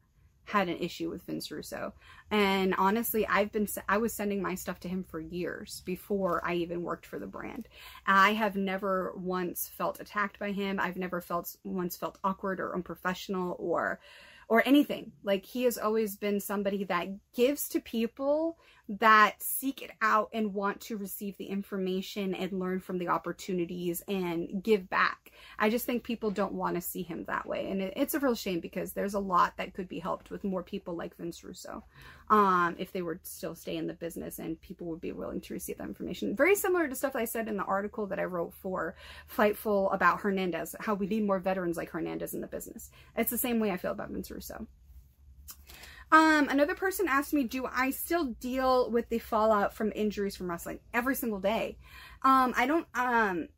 had 0.49 0.69
an 0.69 0.79
issue 0.79 1.11
with 1.11 1.23
Vince 1.25 1.51
Russo. 1.51 1.93
And 2.31 2.75
honestly, 2.79 3.27
I've 3.27 3.53
been 3.53 3.69
I 3.89 3.99
was 3.99 4.15
sending 4.15 4.43
my 4.43 4.55
stuff 4.55 4.81
to 4.81 4.89
him 4.89 5.05
for 5.05 5.21
years 5.21 5.83
before 5.85 6.43
I 6.45 6.55
even 6.55 6.83
worked 6.83 7.05
for 7.05 7.19
the 7.19 7.27
brand. 7.27 7.69
I 8.07 8.33
have 8.33 8.57
never 8.57 9.13
once 9.17 9.69
felt 9.69 10.01
attacked 10.01 10.39
by 10.39 10.53
him. 10.53 10.81
I've 10.81 10.97
never 10.97 11.21
felt 11.21 11.55
once 11.65 11.97
felt 11.97 12.19
awkward 12.25 12.61
or 12.61 12.75
unprofessional 12.75 13.57
or 13.59 14.01
or 14.49 14.67
anything. 14.67 15.13
Like 15.23 15.45
he 15.45 15.65
has 15.65 15.77
always 15.77 16.17
been 16.17 16.41
somebody 16.41 16.85
that 16.85 17.09
gives 17.35 17.69
to 17.69 17.81
people 17.81 18.59
that 18.89 19.43
seek 19.43 19.83
it 19.83 19.91
out 20.01 20.31
and 20.33 20.55
want 20.55 20.81
to 20.81 20.97
receive 20.97 21.37
the 21.37 21.45
information 21.45 22.35
and 22.35 22.59
learn 22.59 22.81
from 22.81 22.99
the 22.99 23.09
opportunities 23.09 24.03
and 24.09 24.63
give 24.63 24.89
back. 24.89 25.33
I 25.59 25.69
just 25.69 25.85
think 25.85 26.05
people 26.05 26.31
don't 26.31 26.55
want 26.55 26.77
to 26.77 26.81
see 26.81 27.03
him 27.03 27.25
that 27.25 27.47
way. 27.47 27.71
And 27.71 27.83
it's 27.83 28.15
a 28.15 28.21
real 28.21 28.35
shame 28.35 28.61
because 28.61 28.93
there's 28.93 29.15
a 29.15 29.19
lot 29.19 29.57
that 29.59 29.75
could 29.75 29.89
be 29.89 29.99
helped 29.99 30.31
with 30.31 30.43
more 30.43 30.63
people 30.63 30.95
like 30.95 31.17
Vince 31.17 31.45
Russo 31.45 31.85
um, 32.31 32.77
if 32.79 32.93
they 32.93 33.03
were 33.03 33.21
still 33.25 33.55
stay 33.55 33.77
in 33.77 33.87
the 33.87 33.95
business 33.95 34.39
and 34.39 34.61
people 34.63 34.87
would 34.87 35.01
be 35.01 35.13
willing 35.13 35.43
to 35.43 35.55
receive 35.55 35.79
that 35.79 35.89
information. 35.89 36.35
Very 36.35 36.55
similar 36.55 36.89
to 36.89 36.95
stuff 36.95 37.15
I 37.15 37.27
said 37.27 37.49
in 37.49 37.59
the 37.59 37.65
article 37.65 38.07
that 38.07 38.19
I 38.19 38.25
wrote 38.25 38.55
for 38.55 38.97
Fightful 39.35 39.93
about 39.95 40.21
Hernandez, 40.21 40.75
how 40.81 40.95
we 40.95 41.07
need 41.07 41.27
more 41.27 41.39
veterans 41.39 41.77
like 41.77 41.91
Hernandez 41.91 42.33
in 42.33 42.41
the 42.41 42.47
business. 42.47 42.91
It's 43.17 43.31
the 43.31 43.39
same 43.39 43.61
way 43.61 43.71
I 43.71 43.77
feel 43.77 43.93
about 43.93 44.11
Vince 44.11 44.31
Russo. 44.31 44.67
Um, 46.11 46.49
another 46.49 46.75
person 46.75 47.07
asked 47.09 47.35
me, 47.35 47.45
do 47.45 47.67
I 47.67 47.91
still 47.91 48.25
deal 48.25 48.91
with 48.91 49.09
the 49.09 49.19
fallout 49.19 49.75
from 49.75 49.93
injuries 49.95 50.37
from 50.37 50.51
wrestling 50.51 50.81
every 50.95 51.15
single 51.15 51.41
day? 51.41 51.77
Um, 52.23 52.55
I 52.57 52.67
don't, 52.67 52.87
um, 52.95 53.49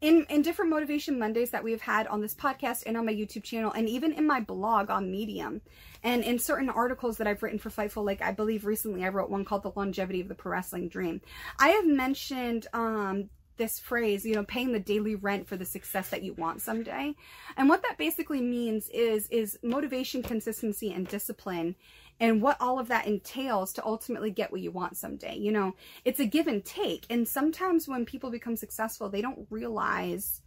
in, 0.00 0.26
in 0.28 0.42
different 0.42 0.70
motivation 0.70 1.18
Mondays 1.18 1.50
that 1.50 1.64
we've 1.64 1.80
had 1.80 2.06
on 2.06 2.20
this 2.20 2.34
podcast 2.34 2.82
and 2.84 2.96
on 2.96 3.06
my 3.06 3.14
YouTube 3.14 3.42
channel 3.42 3.72
and 3.72 3.88
even 3.88 4.12
in 4.12 4.26
my 4.26 4.40
blog 4.40 4.90
on 4.90 5.10
Medium 5.10 5.62
and 6.02 6.22
in 6.22 6.38
certain 6.38 6.68
articles 6.68 7.16
that 7.16 7.26
I've 7.26 7.42
written 7.42 7.58
for 7.58 7.70
Fightful, 7.70 8.04
like 8.04 8.20
I 8.20 8.32
believe 8.32 8.66
recently 8.66 9.02
I 9.02 9.08
wrote 9.08 9.30
one 9.30 9.46
called 9.46 9.62
The 9.62 9.72
Longevity 9.74 10.20
of 10.20 10.28
the 10.28 10.34
Pro 10.34 10.52
Wrestling 10.52 10.88
Dream. 10.88 11.22
I 11.58 11.68
have 11.68 11.86
mentioned, 11.86 12.66
um, 12.74 13.30
this 13.56 13.78
phrase, 13.78 14.24
you 14.24 14.34
know, 14.34 14.44
paying 14.44 14.72
the 14.72 14.80
daily 14.80 15.14
rent 15.14 15.48
for 15.48 15.56
the 15.56 15.64
success 15.64 16.08
that 16.10 16.22
you 16.22 16.34
want 16.34 16.62
someday. 16.62 17.14
And 17.56 17.68
what 17.68 17.82
that 17.82 17.98
basically 17.98 18.40
means 18.40 18.88
is 18.88 19.28
is 19.28 19.58
motivation, 19.62 20.22
consistency 20.22 20.92
and 20.92 21.06
discipline 21.06 21.76
and 22.20 22.40
what 22.40 22.56
all 22.60 22.78
of 22.78 22.88
that 22.88 23.06
entails 23.06 23.72
to 23.72 23.84
ultimately 23.84 24.30
get 24.30 24.52
what 24.52 24.60
you 24.60 24.70
want 24.70 24.96
someday. 24.96 25.36
You 25.36 25.52
know, 25.52 25.74
it's 26.04 26.20
a 26.20 26.26
give 26.26 26.46
and 26.46 26.64
take. 26.64 27.06
And 27.10 27.26
sometimes 27.26 27.88
when 27.88 28.04
people 28.04 28.30
become 28.30 28.56
successful, 28.56 29.08
they 29.08 29.22
don't 29.22 29.46
realize 29.50 30.40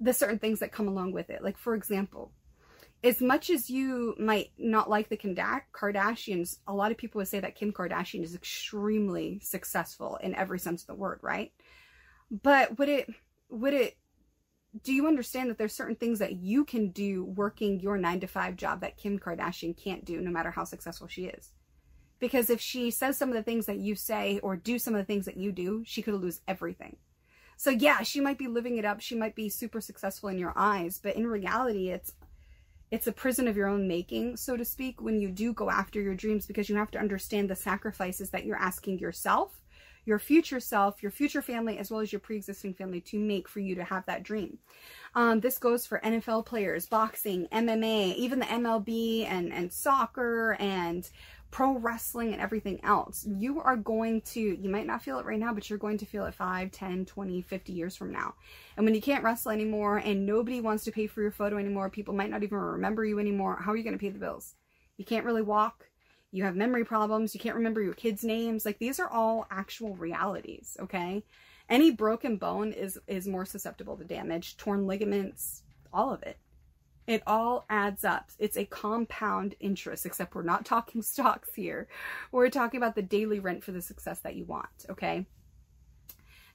the 0.00 0.14
certain 0.14 0.38
things 0.38 0.60
that 0.60 0.72
come 0.72 0.88
along 0.88 1.12
with 1.12 1.30
it. 1.30 1.42
Like 1.42 1.58
for 1.58 1.74
example, 1.74 2.32
as 3.04 3.20
much 3.20 3.50
as 3.50 3.68
you 3.68 4.14
might 4.18 4.50
not 4.58 4.88
like 4.88 5.08
the 5.08 5.16
Kardashians, 5.16 6.58
a 6.66 6.74
lot 6.74 6.92
of 6.92 6.98
people 6.98 7.18
would 7.18 7.28
say 7.28 7.40
that 7.40 7.56
Kim 7.56 7.72
Kardashian 7.72 8.22
is 8.22 8.34
extremely 8.34 9.40
successful 9.42 10.18
in 10.22 10.34
every 10.34 10.58
sense 10.58 10.82
of 10.82 10.86
the 10.86 10.94
word, 10.94 11.18
right? 11.20 11.52
But 12.32 12.78
would 12.78 12.88
it, 12.88 13.10
would 13.50 13.74
it, 13.74 13.98
do 14.82 14.94
you 14.94 15.06
understand 15.06 15.50
that 15.50 15.58
there's 15.58 15.74
certain 15.74 15.96
things 15.96 16.18
that 16.20 16.36
you 16.36 16.64
can 16.64 16.88
do 16.88 17.24
working 17.24 17.78
your 17.78 17.98
nine 17.98 18.20
to 18.20 18.26
five 18.26 18.56
job 18.56 18.80
that 18.80 18.96
Kim 18.96 19.18
Kardashian 19.18 19.76
can't 19.76 20.04
do 20.04 20.18
no 20.20 20.30
matter 20.30 20.50
how 20.50 20.64
successful 20.64 21.08
she 21.08 21.26
is? 21.26 21.52
Because 22.18 22.48
if 22.48 22.60
she 22.60 22.90
says 22.90 23.18
some 23.18 23.28
of 23.28 23.34
the 23.34 23.42
things 23.42 23.66
that 23.66 23.78
you 23.78 23.94
say 23.94 24.40
or 24.42 24.56
do 24.56 24.78
some 24.78 24.94
of 24.94 24.98
the 24.98 25.04
things 25.04 25.26
that 25.26 25.36
you 25.36 25.52
do, 25.52 25.82
she 25.84 26.00
could 26.00 26.14
lose 26.14 26.40
everything. 26.48 26.96
So 27.58 27.68
yeah, 27.70 28.02
she 28.02 28.20
might 28.20 28.38
be 28.38 28.48
living 28.48 28.78
it 28.78 28.84
up. 28.84 29.00
She 29.00 29.14
might 29.14 29.34
be 29.34 29.48
super 29.50 29.80
successful 29.80 30.30
in 30.30 30.38
your 30.38 30.54
eyes, 30.56 30.98
but 31.02 31.16
in 31.16 31.26
reality, 31.26 31.90
it's 31.90 32.14
it's 32.90 33.06
a 33.06 33.12
prison 33.12 33.48
of 33.48 33.56
your 33.56 33.68
own 33.68 33.88
making, 33.88 34.36
so 34.36 34.54
to 34.54 34.66
speak, 34.66 35.00
when 35.00 35.18
you 35.18 35.30
do 35.30 35.54
go 35.54 35.70
after 35.70 35.98
your 35.98 36.14
dreams 36.14 36.44
because 36.44 36.68
you 36.68 36.76
have 36.76 36.90
to 36.90 36.98
understand 36.98 37.48
the 37.48 37.56
sacrifices 37.56 38.28
that 38.30 38.44
you're 38.44 38.56
asking 38.56 38.98
yourself 38.98 39.61
your 40.04 40.18
future 40.18 40.60
self, 40.60 41.02
your 41.02 41.12
future 41.12 41.42
family, 41.42 41.78
as 41.78 41.90
well 41.90 42.00
as 42.00 42.12
your 42.12 42.20
pre-existing 42.20 42.74
family 42.74 43.00
to 43.00 43.18
make 43.18 43.48
for 43.48 43.60
you 43.60 43.74
to 43.76 43.84
have 43.84 44.04
that 44.06 44.22
dream. 44.22 44.58
Um, 45.14 45.40
this 45.40 45.58
goes 45.58 45.86
for 45.86 46.00
NFL 46.00 46.46
players, 46.46 46.86
boxing, 46.86 47.46
MMA, 47.52 48.14
even 48.16 48.38
the 48.38 48.46
MLB 48.46 49.26
and, 49.26 49.52
and 49.52 49.72
soccer 49.72 50.56
and 50.58 51.08
pro 51.52 51.76
wrestling 51.76 52.32
and 52.32 52.40
everything 52.40 52.80
else. 52.82 53.26
You 53.28 53.60
are 53.60 53.76
going 53.76 54.22
to, 54.22 54.40
you 54.40 54.70
might 54.70 54.86
not 54.86 55.02
feel 55.02 55.18
it 55.18 55.26
right 55.26 55.38
now, 55.38 55.52
but 55.52 55.68
you're 55.68 55.78
going 55.78 55.98
to 55.98 56.06
feel 56.06 56.24
it 56.24 56.34
5, 56.34 56.72
10, 56.72 57.04
20, 57.04 57.42
50 57.42 57.72
years 57.72 57.94
from 57.94 58.10
now. 58.10 58.34
And 58.76 58.86
when 58.86 58.94
you 58.94 59.02
can't 59.02 59.22
wrestle 59.22 59.52
anymore 59.52 59.98
and 59.98 60.26
nobody 60.26 60.60
wants 60.60 60.84
to 60.84 60.92
pay 60.92 61.06
for 61.06 61.20
your 61.20 61.30
photo 61.30 61.58
anymore, 61.58 61.90
people 61.90 62.14
might 62.14 62.30
not 62.30 62.42
even 62.42 62.58
remember 62.58 63.04
you 63.04 63.18
anymore, 63.18 63.58
how 63.60 63.72
are 63.72 63.76
you 63.76 63.84
going 63.84 63.96
to 63.96 64.00
pay 64.00 64.08
the 64.08 64.18
bills? 64.18 64.54
You 64.96 65.04
can't 65.04 65.26
really 65.26 65.42
walk 65.42 65.86
you 66.32 66.44
have 66.44 66.56
memory 66.56 66.84
problems, 66.84 67.34
you 67.34 67.40
can't 67.40 67.56
remember 67.56 67.82
your 67.82 67.92
kids' 67.92 68.24
names. 68.24 68.64
Like 68.64 68.78
these 68.78 68.98
are 68.98 69.08
all 69.08 69.46
actual 69.50 69.94
realities, 69.94 70.76
okay? 70.80 71.22
Any 71.68 71.90
broken 71.90 72.36
bone 72.38 72.72
is 72.72 72.98
is 73.06 73.28
more 73.28 73.44
susceptible 73.44 73.96
to 73.98 74.04
damage, 74.04 74.56
torn 74.56 74.86
ligaments, 74.86 75.62
all 75.92 76.12
of 76.12 76.22
it. 76.22 76.38
It 77.06 77.22
all 77.26 77.66
adds 77.68 78.04
up. 78.04 78.30
It's 78.38 78.56
a 78.56 78.64
compound 78.64 79.56
interest, 79.60 80.06
except 80.06 80.34
we're 80.34 80.42
not 80.42 80.64
talking 80.64 81.02
stocks 81.02 81.54
here. 81.54 81.88
We're 82.30 82.48
talking 82.48 82.78
about 82.78 82.94
the 82.94 83.02
daily 83.02 83.38
rent 83.38 83.62
for 83.62 83.72
the 83.72 83.82
success 83.82 84.20
that 84.20 84.36
you 84.36 84.44
want, 84.44 84.86
okay? 84.88 85.26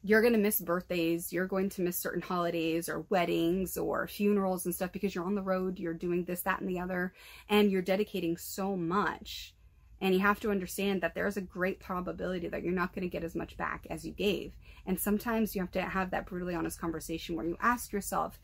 You're 0.03 0.21
going 0.21 0.33
to 0.33 0.39
miss 0.39 0.61
birthdays, 0.61 1.33
you're 1.33 1.47
going 1.47 1.69
to 1.69 1.81
miss 1.81 1.97
certain 1.97 2.21
holidays 2.21 2.87
or 2.87 3.05
weddings 3.09 3.77
or 3.77 4.07
funerals 4.07 4.65
and 4.65 4.73
stuff 4.73 4.91
because 4.91 5.13
you're 5.13 5.25
on 5.25 5.35
the 5.35 5.41
road, 5.41 5.79
you're 5.79 5.93
doing 5.93 6.23
this, 6.23 6.41
that, 6.43 6.61
and 6.61 6.69
the 6.69 6.79
other, 6.79 7.13
and 7.49 7.69
you're 7.69 7.81
dedicating 7.81 8.37
so 8.37 8.77
much 8.77 9.53
and 10.01 10.13
you 10.13 10.19
have 10.19 10.39
to 10.41 10.51
understand 10.51 11.01
that 11.01 11.15
there's 11.15 11.37
a 11.37 11.41
great 11.41 11.79
probability 11.79 12.47
that 12.47 12.63
you're 12.63 12.73
not 12.73 12.93
going 12.93 13.03
to 13.03 13.09
get 13.09 13.23
as 13.23 13.35
much 13.35 13.57
back 13.57 13.87
as 13.89 14.05
you 14.05 14.11
gave. 14.11 14.53
And 14.85 14.99
sometimes 14.99 15.55
you 15.55 15.61
have 15.61 15.71
to 15.71 15.81
have 15.81 16.11
that 16.11 16.27
brutally 16.27 16.55
honest 16.55 16.79
conversation 16.79 17.35
where 17.35 17.45
you 17.45 17.57
ask 17.59 17.91
yourself, 17.91 18.39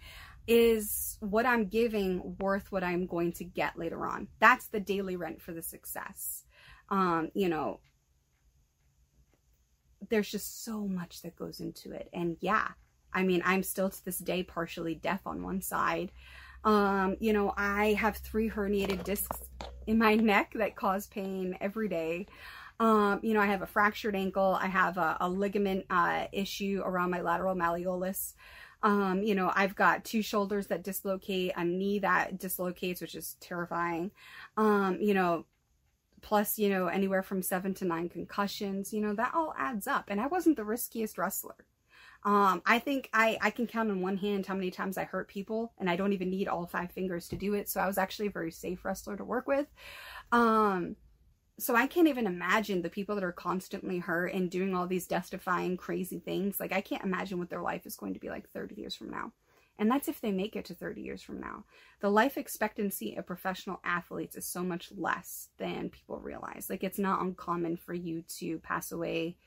is 0.47 1.17
what 1.21 1.45
I'm 1.45 1.67
giving 1.67 2.35
worth 2.39 2.71
what 2.71 2.83
I'm 2.83 3.05
going 3.05 3.31
to 3.33 3.43
get 3.43 3.77
later 3.77 4.05
on? 4.05 4.27
That's 4.39 4.67
the 4.67 4.79
daily 4.79 5.15
rent 5.15 5.41
for 5.41 5.53
the 5.53 5.61
success. 5.61 6.43
Um, 6.89 7.29
you 7.33 7.47
know, 7.47 7.79
there's 10.09 10.29
just 10.29 10.65
so 10.65 10.85
much 10.87 11.21
that 11.21 11.35
goes 11.35 11.59
into 11.59 11.91
it. 11.91 12.09
And 12.13 12.35
yeah, 12.41 12.69
I 13.13 13.23
mean, 13.23 13.41
I'm 13.45 13.63
still 13.63 13.89
to 13.89 14.05
this 14.05 14.17
day 14.17 14.43
partially 14.43 14.95
deaf 14.95 15.21
on 15.25 15.43
one 15.43 15.61
side. 15.61 16.11
Um, 16.63 17.17
you 17.19 17.33
know, 17.33 17.53
I 17.57 17.93
have 17.93 18.17
three 18.17 18.49
herniated 18.49 19.03
discs 19.03 19.41
in 19.87 19.97
my 19.97 20.15
neck 20.31 20.53
that 20.55 20.75
cause 20.75 21.07
pain 21.07 21.57
every 21.61 21.87
day. 21.87 22.27
Um, 22.79 23.19
you 23.21 23.33
know, 23.33 23.39
I 23.39 23.45
have 23.45 23.61
a 23.61 23.67
fractured 23.67 24.15
ankle. 24.15 24.57
I 24.59 24.67
have 24.67 24.97
a, 24.97 25.17
a 25.21 25.29
ligament 25.29 25.85
uh, 25.89 26.25
issue 26.31 26.81
around 26.83 27.11
my 27.11 27.21
lateral 27.21 27.55
malleolus. 27.55 28.33
Um, 28.81 29.23
you 29.23 29.35
know, 29.35 29.51
I've 29.55 29.75
got 29.75 30.03
two 30.03 30.21
shoulders 30.21 30.67
that 30.67 30.83
dislocate, 30.83 31.53
a 31.55 31.63
knee 31.63 31.99
that 31.99 32.37
dislocates, 32.37 32.99
which 32.99 33.15
is 33.15 33.37
terrifying. 33.39 34.11
Um, 34.57 34.97
you 34.99 35.13
know, 35.13 35.45
plus, 36.21 36.59
you 36.59 36.69
know, 36.69 36.87
anywhere 36.87 37.23
from 37.23 37.41
seven 37.41 37.73
to 37.75 37.85
nine 37.85 38.09
concussions, 38.09 38.91
you 38.91 38.99
know, 38.99 39.13
that 39.13 39.33
all 39.33 39.53
adds 39.57 39.87
up. 39.87 40.05
And 40.09 40.19
I 40.19 40.27
wasn't 40.27 40.57
the 40.57 40.65
riskiest 40.65 41.17
wrestler. 41.17 41.55
Um, 42.25 42.61
I 42.65 42.79
think 42.79 43.09
I, 43.13 43.37
I 43.41 43.49
can 43.49 43.67
count 43.67 43.91
on 43.91 44.01
one 44.01 44.17
hand 44.17 44.45
how 44.45 44.55
many 44.55 44.71
times 44.71 44.97
I 44.97 45.03
hurt 45.03 45.27
people, 45.27 45.73
and 45.77 45.89
I 45.89 45.95
don't 45.95 46.13
even 46.13 46.29
need 46.29 46.47
all 46.47 46.65
five 46.65 46.91
fingers 46.91 47.27
to 47.29 47.35
do 47.35 47.53
it. 47.53 47.69
So 47.69 47.81
I 47.81 47.87
was 47.87 47.97
actually 47.97 48.27
a 48.27 48.31
very 48.31 48.51
safe 48.51 48.85
wrestler 48.85 49.17
to 49.17 49.25
work 49.25 49.47
with. 49.47 49.67
Um, 50.31 50.95
so 51.59 51.75
I 51.75 51.85
can't 51.85 52.07
even 52.07 52.25
imagine 52.25 52.81
the 52.81 52.89
people 52.89 53.15
that 53.15 53.23
are 53.23 53.31
constantly 53.31 53.99
hurt 53.99 54.33
and 54.33 54.49
doing 54.49 54.73
all 54.73 54.87
these 54.87 55.05
death-defying 55.05 55.77
crazy 55.77 56.19
things. 56.19 56.59
Like 56.59 56.73
I 56.73 56.81
can't 56.81 57.03
imagine 57.03 57.37
what 57.37 57.49
their 57.49 57.61
life 57.61 57.85
is 57.85 57.95
going 57.95 58.13
to 58.13 58.19
be 58.19 58.29
like 58.29 58.49
30 58.49 58.75
years 58.75 58.95
from 58.95 59.11
now. 59.11 59.31
And 59.79 59.89
that's 59.89 60.07
if 60.07 60.21
they 60.21 60.31
make 60.31 60.55
it 60.55 60.65
to 60.65 60.75
30 60.75 61.01
years 61.01 61.21
from 61.21 61.39
now. 61.39 61.65
The 61.99 62.09
life 62.09 62.37
expectancy 62.37 63.15
of 63.15 63.25
professional 63.25 63.79
athletes 63.83 64.35
is 64.35 64.45
so 64.45 64.63
much 64.63 64.91
less 64.95 65.49
than 65.57 65.89
people 65.89 66.19
realize. 66.19 66.67
Like 66.69 66.83
it's 66.83 66.99
not 66.99 67.21
uncommon 67.21 67.77
for 67.77 67.93
you 67.93 68.23
to 68.39 68.59
pass 68.59 68.91
away 68.91 69.37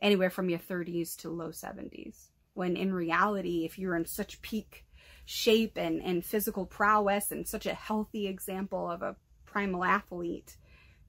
anywhere 0.00 0.30
from 0.30 0.48
your 0.48 0.58
30s 0.58 1.16
to 1.18 1.30
low 1.30 1.48
70s. 1.48 2.28
When 2.54 2.76
in 2.76 2.92
reality, 2.92 3.64
if 3.64 3.78
you're 3.78 3.96
in 3.96 4.06
such 4.06 4.40
peak 4.42 4.84
shape 5.24 5.76
and, 5.76 6.00
and 6.02 6.24
physical 6.24 6.64
prowess 6.64 7.30
and 7.30 7.46
such 7.46 7.66
a 7.66 7.74
healthy 7.74 8.26
example 8.26 8.90
of 8.90 9.02
a 9.02 9.16
primal 9.44 9.84
athlete, 9.84 10.56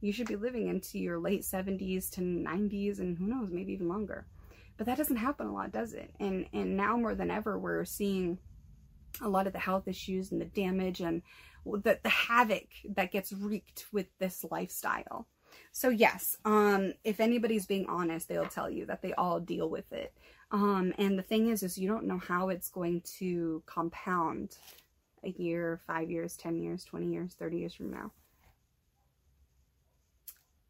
you 0.02 0.12
should 0.12 0.28
be 0.28 0.36
living 0.36 0.68
into 0.68 1.00
your 1.00 1.20
late 1.20 1.42
70s 1.42 2.10
to 2.12 2.22
90s 2.22 3.00
and 3.00 3.18
who 3.18 3.28
knows, 3.28 3.50
maybe 3.52 3.74
even 3.74 3.88
longer. 3.88 4.26
But 4.78 4.86
that 4.86 4.98
doesn't 4.98 5.18
happen 5.18 5.48
a 5.48 5.54
lot, 5.54 5.72
does 5.72 5.94
it? 5.94 6.14
And 6.20 6.46
and 6.54 6.78
now 6.78 6.98
more 6.98 7.16
than 7.16 7.32
ever, 7.32 7.58
we're 7.58 7.84
seeing 7.84 8.38
a 9.22 9.28
lot 9.28 9.48
of 9.48 9.54
the 9.54 9.60
health 9.60 9.88
issues 9.88 10.32
and 10.32 10.40
the 10.40 10.46
damage 10.46 11.02
and 11.02 11.24
the, 11.66 12.00
the 12.02 12.10
havoc 12.10 12.68
that 12.96 13.12
gets 13.12 13.34
wreaked 13.34 13.86
with 13.92 14.06
this 14.20 14.46
lifestyle. 14.52 15.28
So 15.72 15.90
yes, 15.90 16.38
um, 16.46 16.94
if 17.04 17.20
anybody's 17.20 17.66
being 17.66 17.86
honest, 17.88 18.28
they'll 18.28 18.48
tell 18.48 18.70
you 18.70 18.86
that 18.88 19.02
they 19.02 19.14
all 19.14 19.40
deal 19.40 19.70
with 19.70 19.92
it. 19.92 20.14
Um, 20.52 20.94
and 20.98 21.18
the 21.18 21.24
thing 21.24 21.50
is, 21.50 21.64
is 21.64 21.78
you 21.78 21.88
don't 21.88 22.06
know 22.06 22.20
how 22.20 22.50
it's 22.50 22.70
going 22.70 23.02
to 23.20 23.62
compound 23.66 24.58
a 25.24 25.30
year, 25.30 25.82
five 25.86 26.10
years, 26.10 26.38
10 26.38 26.62
years, 26.62 26.84
20 26.86 27.08
years, 27.08 27.34
30 27.34 27.58
years 27.58 27.74
from 27.74 27.92
now. 27.92 28.12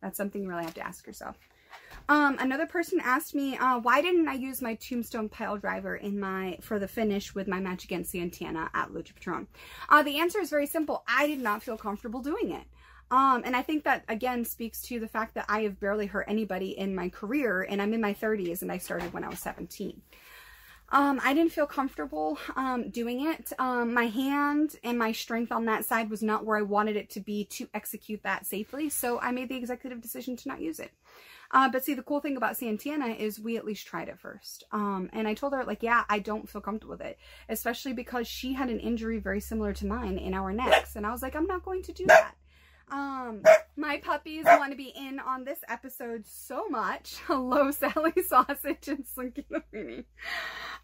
That's 0.01 0.17
something 0.17 0.43
you 0.43 0.49
really 0.49 0.63
have 0.63 0.73
to 0.75 0.85
ask 0.85 1.05
yourself. 1.05 1.37
Um, 2.09 2.37
another 2.39 2.65
person 2.65 2.99
asked 3.03 3.35
me, 3.35 3.57
uh, 3.57 3.79
why 3.79 4.01
didn't 4.01 4.27
I 4.27 4.33
use 4.33 4.61
my 4.61 4.75
Tombstone 4.75 5.29
pile 5.29 5.57
driver 5.57 5.95
in 5.95 6.19
my 6.19 6.57
for 6.61 6.79
the 6.79 6.87
finish 6.87 7.35
with 7.35 7.47
my 7.47 7.59
match 7.59 7.83
against 7.83 8.11
Santana 8.11 8.69
at 8.73 8.89
Lucha 8.89 9.13
Patron? 9.13 9.47
Uh, 9.89 10.03
the 10.03 10.19
answer 10.19 10.39
is 10.39 10.49
very 10.49 10.67
simple. 10.67 11.03
I 11.07 11.27
did 11.27 11.39
not 11.39 11.63
feel 11.63 11.77
comfortable 11.77 12.21
doing 12.21 12.51
it. 12.51 12.63
Um, 13.09 13.43
and 13.45 13.55
I 13.55 13.61
think 13.61 13.83
that 13.85 14.03
again 14.09 14.43
speaks 14.43 14.81
to 14.83 14.99
the 14.99 15.07
fact 15.07 15.35
that 15.35 15.45
I 15.47 15.61
have 15.61 15.79
barely 15.79 16.07
hurt 16.07 16.25
anybody 16.27 16.77
in 16.77 16.93
my 16.93 17.09
career 17.09 17.65
and 17.67 17.81
I'm 17.81 17.93
in 17.93 18.01
my 18.01 18.13
30s 18.13 18.61
and 18.61 18.71
I 18.71 18.77
started 18.77 19.13
when 19.13 19.23
I 19.23 19.29
was 19.29 19.39
17. 19.39 20.01
Um, 20.89 21.19
I 21.23 21.33
didn't 21.33 21.51
feel 21.51 21.65
comfortable 21.65 22.37
um, 22.55 22.89
doing 22.89 23.27
it. 23.27 23.51
Um, 23.59 23.93
my 23.93 24.05
hand 24.05 24.77
and 24.83 24.97
my 24.97 25.11
strength 25.11 25.51
on 25.51 25.65
that 25.65 25.83
side 25.83 26.09
was 26.09 26.23
not 26.23 26.45
where 26.45 26.57
I 26.57 26.61
wanted 26.61 26.95
it 26.95 27.09
to 27.11 27.19
be 27.19 27.43
to 27.45 27.67
execute 27.73 28.23
that 28.23 28.45
safely, 28.45 28.87
so 28.87 29.19
I 29.19 29.31
made 29.31 29.49
the 29.49 29.57
executive 29.57 30.01
decision 30.01 30.37
to 30.37 30.47
not 30.47 30.61
use 30.61 30.79
it. 30.79 30.91
Uh, 31.51 31.69
but 31.69 31.83
see, 31.83 31.93
the 31.93 32.03
cool 32.03 32.19
thing 32.19 32.37
about 32.37 32.57
Santana 32.57 33.07
is 33.07 33.39
we 33.39 33.57
at 33.57 33.65
least 33.65 33.87
tried 33.87 34.09
it 34.09 34.19
first. 34.19 34.63
Um, 34.71 35.09
and 35.13 35.27
I 35.27 35.33
told 35.33 35.53
her, 35.53 35.63
like, 35.63 35.83
yeah, 35.83 36.03
I 36.09 36.19
don't 36.19 36.47
feel 36.49 36.61
comfortable 36.61 36.93
with 36.93 37.01
it, 37.01 37.17
especially 37.49 37.93
because 37.93 38.27
she 38.27 38.53
had 38.53 38.69
an 38.69 38.79
injury 38.79 39.19
very 39.19 39.39
similar 39.39 39.73
to 39.73 39.85
mine 39.85 40.17
in 40.17 40.33
our 40.33 40.51
necks. 40.51 40.95
And 40.95 41.05
I 41.05 41.11
was 41.11 41.21
like, 41.21 41.35
I'm 41.35 41.47
not 41.47 41.63
going 41.63 41.83
to 41.83 41.93
do 41.93 42.05
that. 42.07 42.35
Um, 42.89 43.43
my 43.75 43.97
puppies 43.97 44.45
want 44.45 44.71
to 44.71 44.77
be 44.77 44.93
in 44.95 45.19
on 45.19 45.43
this 45.43 45.59
episode 45.67 46.25
so 46.25 46.67
much. 46.69 47.15
Hello, 47.25 47.69
Sally 47.71 48.13
Sausage 48.25 48.87
and 48.87 49.05
Slinky 49.05 49.45
the 49.49 50.03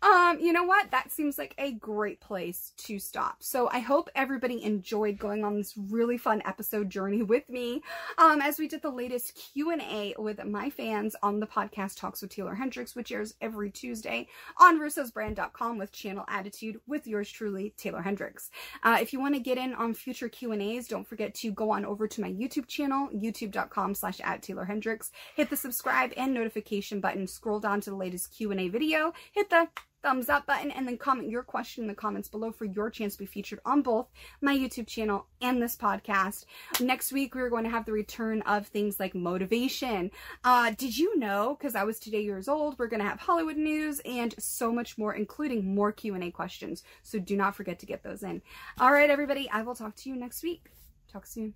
Um, 0.01 0.39
you 0.39 0.51
know 0.51 0.63
what? 0.63 0.91
That 0.91 1.11
seems 1.11 1.37
like 1.37 1.55
a 1.57 1.73
great 1.73 2.19
place 2.19 2.73
to 2.79 2.99
stop. 2.99 3.37
So 3.39 3.69
I 3.71 3.79
hope 3.79 4.09
everybody 4.15 4.61
enjoyed 4.63 5.17
going 5.17 5.45
on 5.45 5.55
this 5.55 5.73
really 5.77 6.17
fun 6.17 6.41
episode 6.45 6.89
journey 6.89 7.23
with 7.23 7.49
me 7.49 7.81
um, 8.17 8.41
as 8.41 8.59
we 8.59 8.67
did 8.67 8.81
the 8.81 8.89
latest 8.89 9.35
Q&A 9.53 10.13
with 10.17 10.43
my 10.43 10.69
fans 10.69 11.15
on 11.23 11.39
the 11.39 11.47
podcast 11.47 11.97
Talks 11.97 12.21
with 12.21 12.31
Taeler 12.31 12.55
Hendrix, 12.55 12.95
which 12.95 13.13
airs 13.13 13.33
every 13.39 13.71
Tuesday 13.71 14.27
on 14.59 14.79
russosbrand.com 14.79 15.77
with 15.77 15.93
Channel 15.93 16.25
Attitude 16.27 16.81
with 16.85 17.07
yours 17.07 17.31
truly, 17.31 17.73
Taeler 17.77 18.01
Hendrix. 18.01 18.49
Uh, 18.83 18.97
if 18.99 19.13
you 19.13 19.21
want 19.21 19.35
to 19.35 19.39
get 19.39 19.57
in 19.57 19.73
on 19.73 19.93
future 19.93 20.27
Q&As, 20.27 20.87
don't 20.87 21.07
forget 21.07 21.33
to 21.35 21.51
go 21.51 21.71
on 21.71 21.85
over 21.93 22.07
to 22.07 22.21
my 22.21 22.31
YouTube 22.31 22.67
channel, 22.67 23.07
youtube.com 23.15 23.93
slash 23.93 24.19
at 24.23 24.41
Taeler 24.41 24.65
Hendrix. 24.65 25.11
Hit 25.35 25.51
the 25.51 25.55
subscribe 25.55 26.11
and 26.17 26.33
notification 26.33 26.99
button. 26.99 27.27
Scroll 27.27 27.59
down 27.59 27.81
to 27.81 27.91
the 27.91 27.95
latest 27.95 28.35
Q&A 28.35 28.67
video. 28.67 29.13
Hit 29.31 29.51
the 29.51 29.67
thumbs 30.01 30.27
up 30.27 30.47
button 30.47 30.71
and 30.71 30.87
then 30.87 30.97
comment 30.97 31.29
your 31.29 31.43
question 31.43 31.83
in 31.83 31.87
the 31.87 31.93
comments 31.93 32.27
below 32.27 32.51
for 32.51 32.65
your 32.65 32.89
chance 32.89 33.13
to 33.13 33.19
be 33.19 33.25
featured 33.27 33.59
on 33.63 33.83
both 33.83 34.07
my 34.41 34.57
YouTube 34.57 34.87
channel 34.87 35.27
and 35.39 35.61
this 35.61 35.77
podcast. 35.77 36.45
Next 36.81 37.13
week, 37.13 37.35
we're 37.35 37.51
going 37.51 37.63
to 37.63 37.69
have 37.69 37.85
the 37.85 37.91
return 37.91 38.41
of 38.41 38.67
things 38.67 38.99
like 38.99 39.13
motivation. 39.13 40.09
Uh, 40.43 40.71
did 40.71 40.97
you 40.97 41.17
know, 41.19 41.55
because 41.57 41.75
I 41.75 41.83
was 41.83 41.99
today 41.99 42.21
years 42.21 42.47
old, 42.47 42.77
we're 42.79 42.87
going 42.87 43.01
to 43.01 43.07
have 43.07 43.19
Hollywood 43.19 43.57
news 43.57 44.01
and 44.03 44.33
so 44.39 44.73
much 44.73 44.97
more, 44.97 45.13
including 45.13 45.75
more 45.75 45.91
Q&A 45.91 46.31
questions. 46.31 46.83
So 47.03 47.19
do 47.19 47.37
not 47.37 47.55
forget 47.55 47.77
to 47.79 47.85
get 47.85 48.01
those 48.01 48.23
in. 48.23 48.41
All 48.79 48.91
right, 48.91 49.11
everybody, 49.11 49.47
I 49.51 49.61
will 49.61 49.75
talk 49.75 49.95
to 49.97 50.09
you 50.09 50.15
next 50.15 50.41
week. 50.41 50.71
Talk 51.13 51.27
soon. 51.27 51.53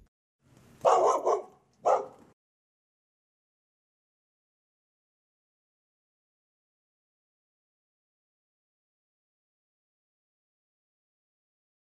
Whoa, 0.84 1.00
whoa, 1.00 1.22
whoa. 1.22 1.37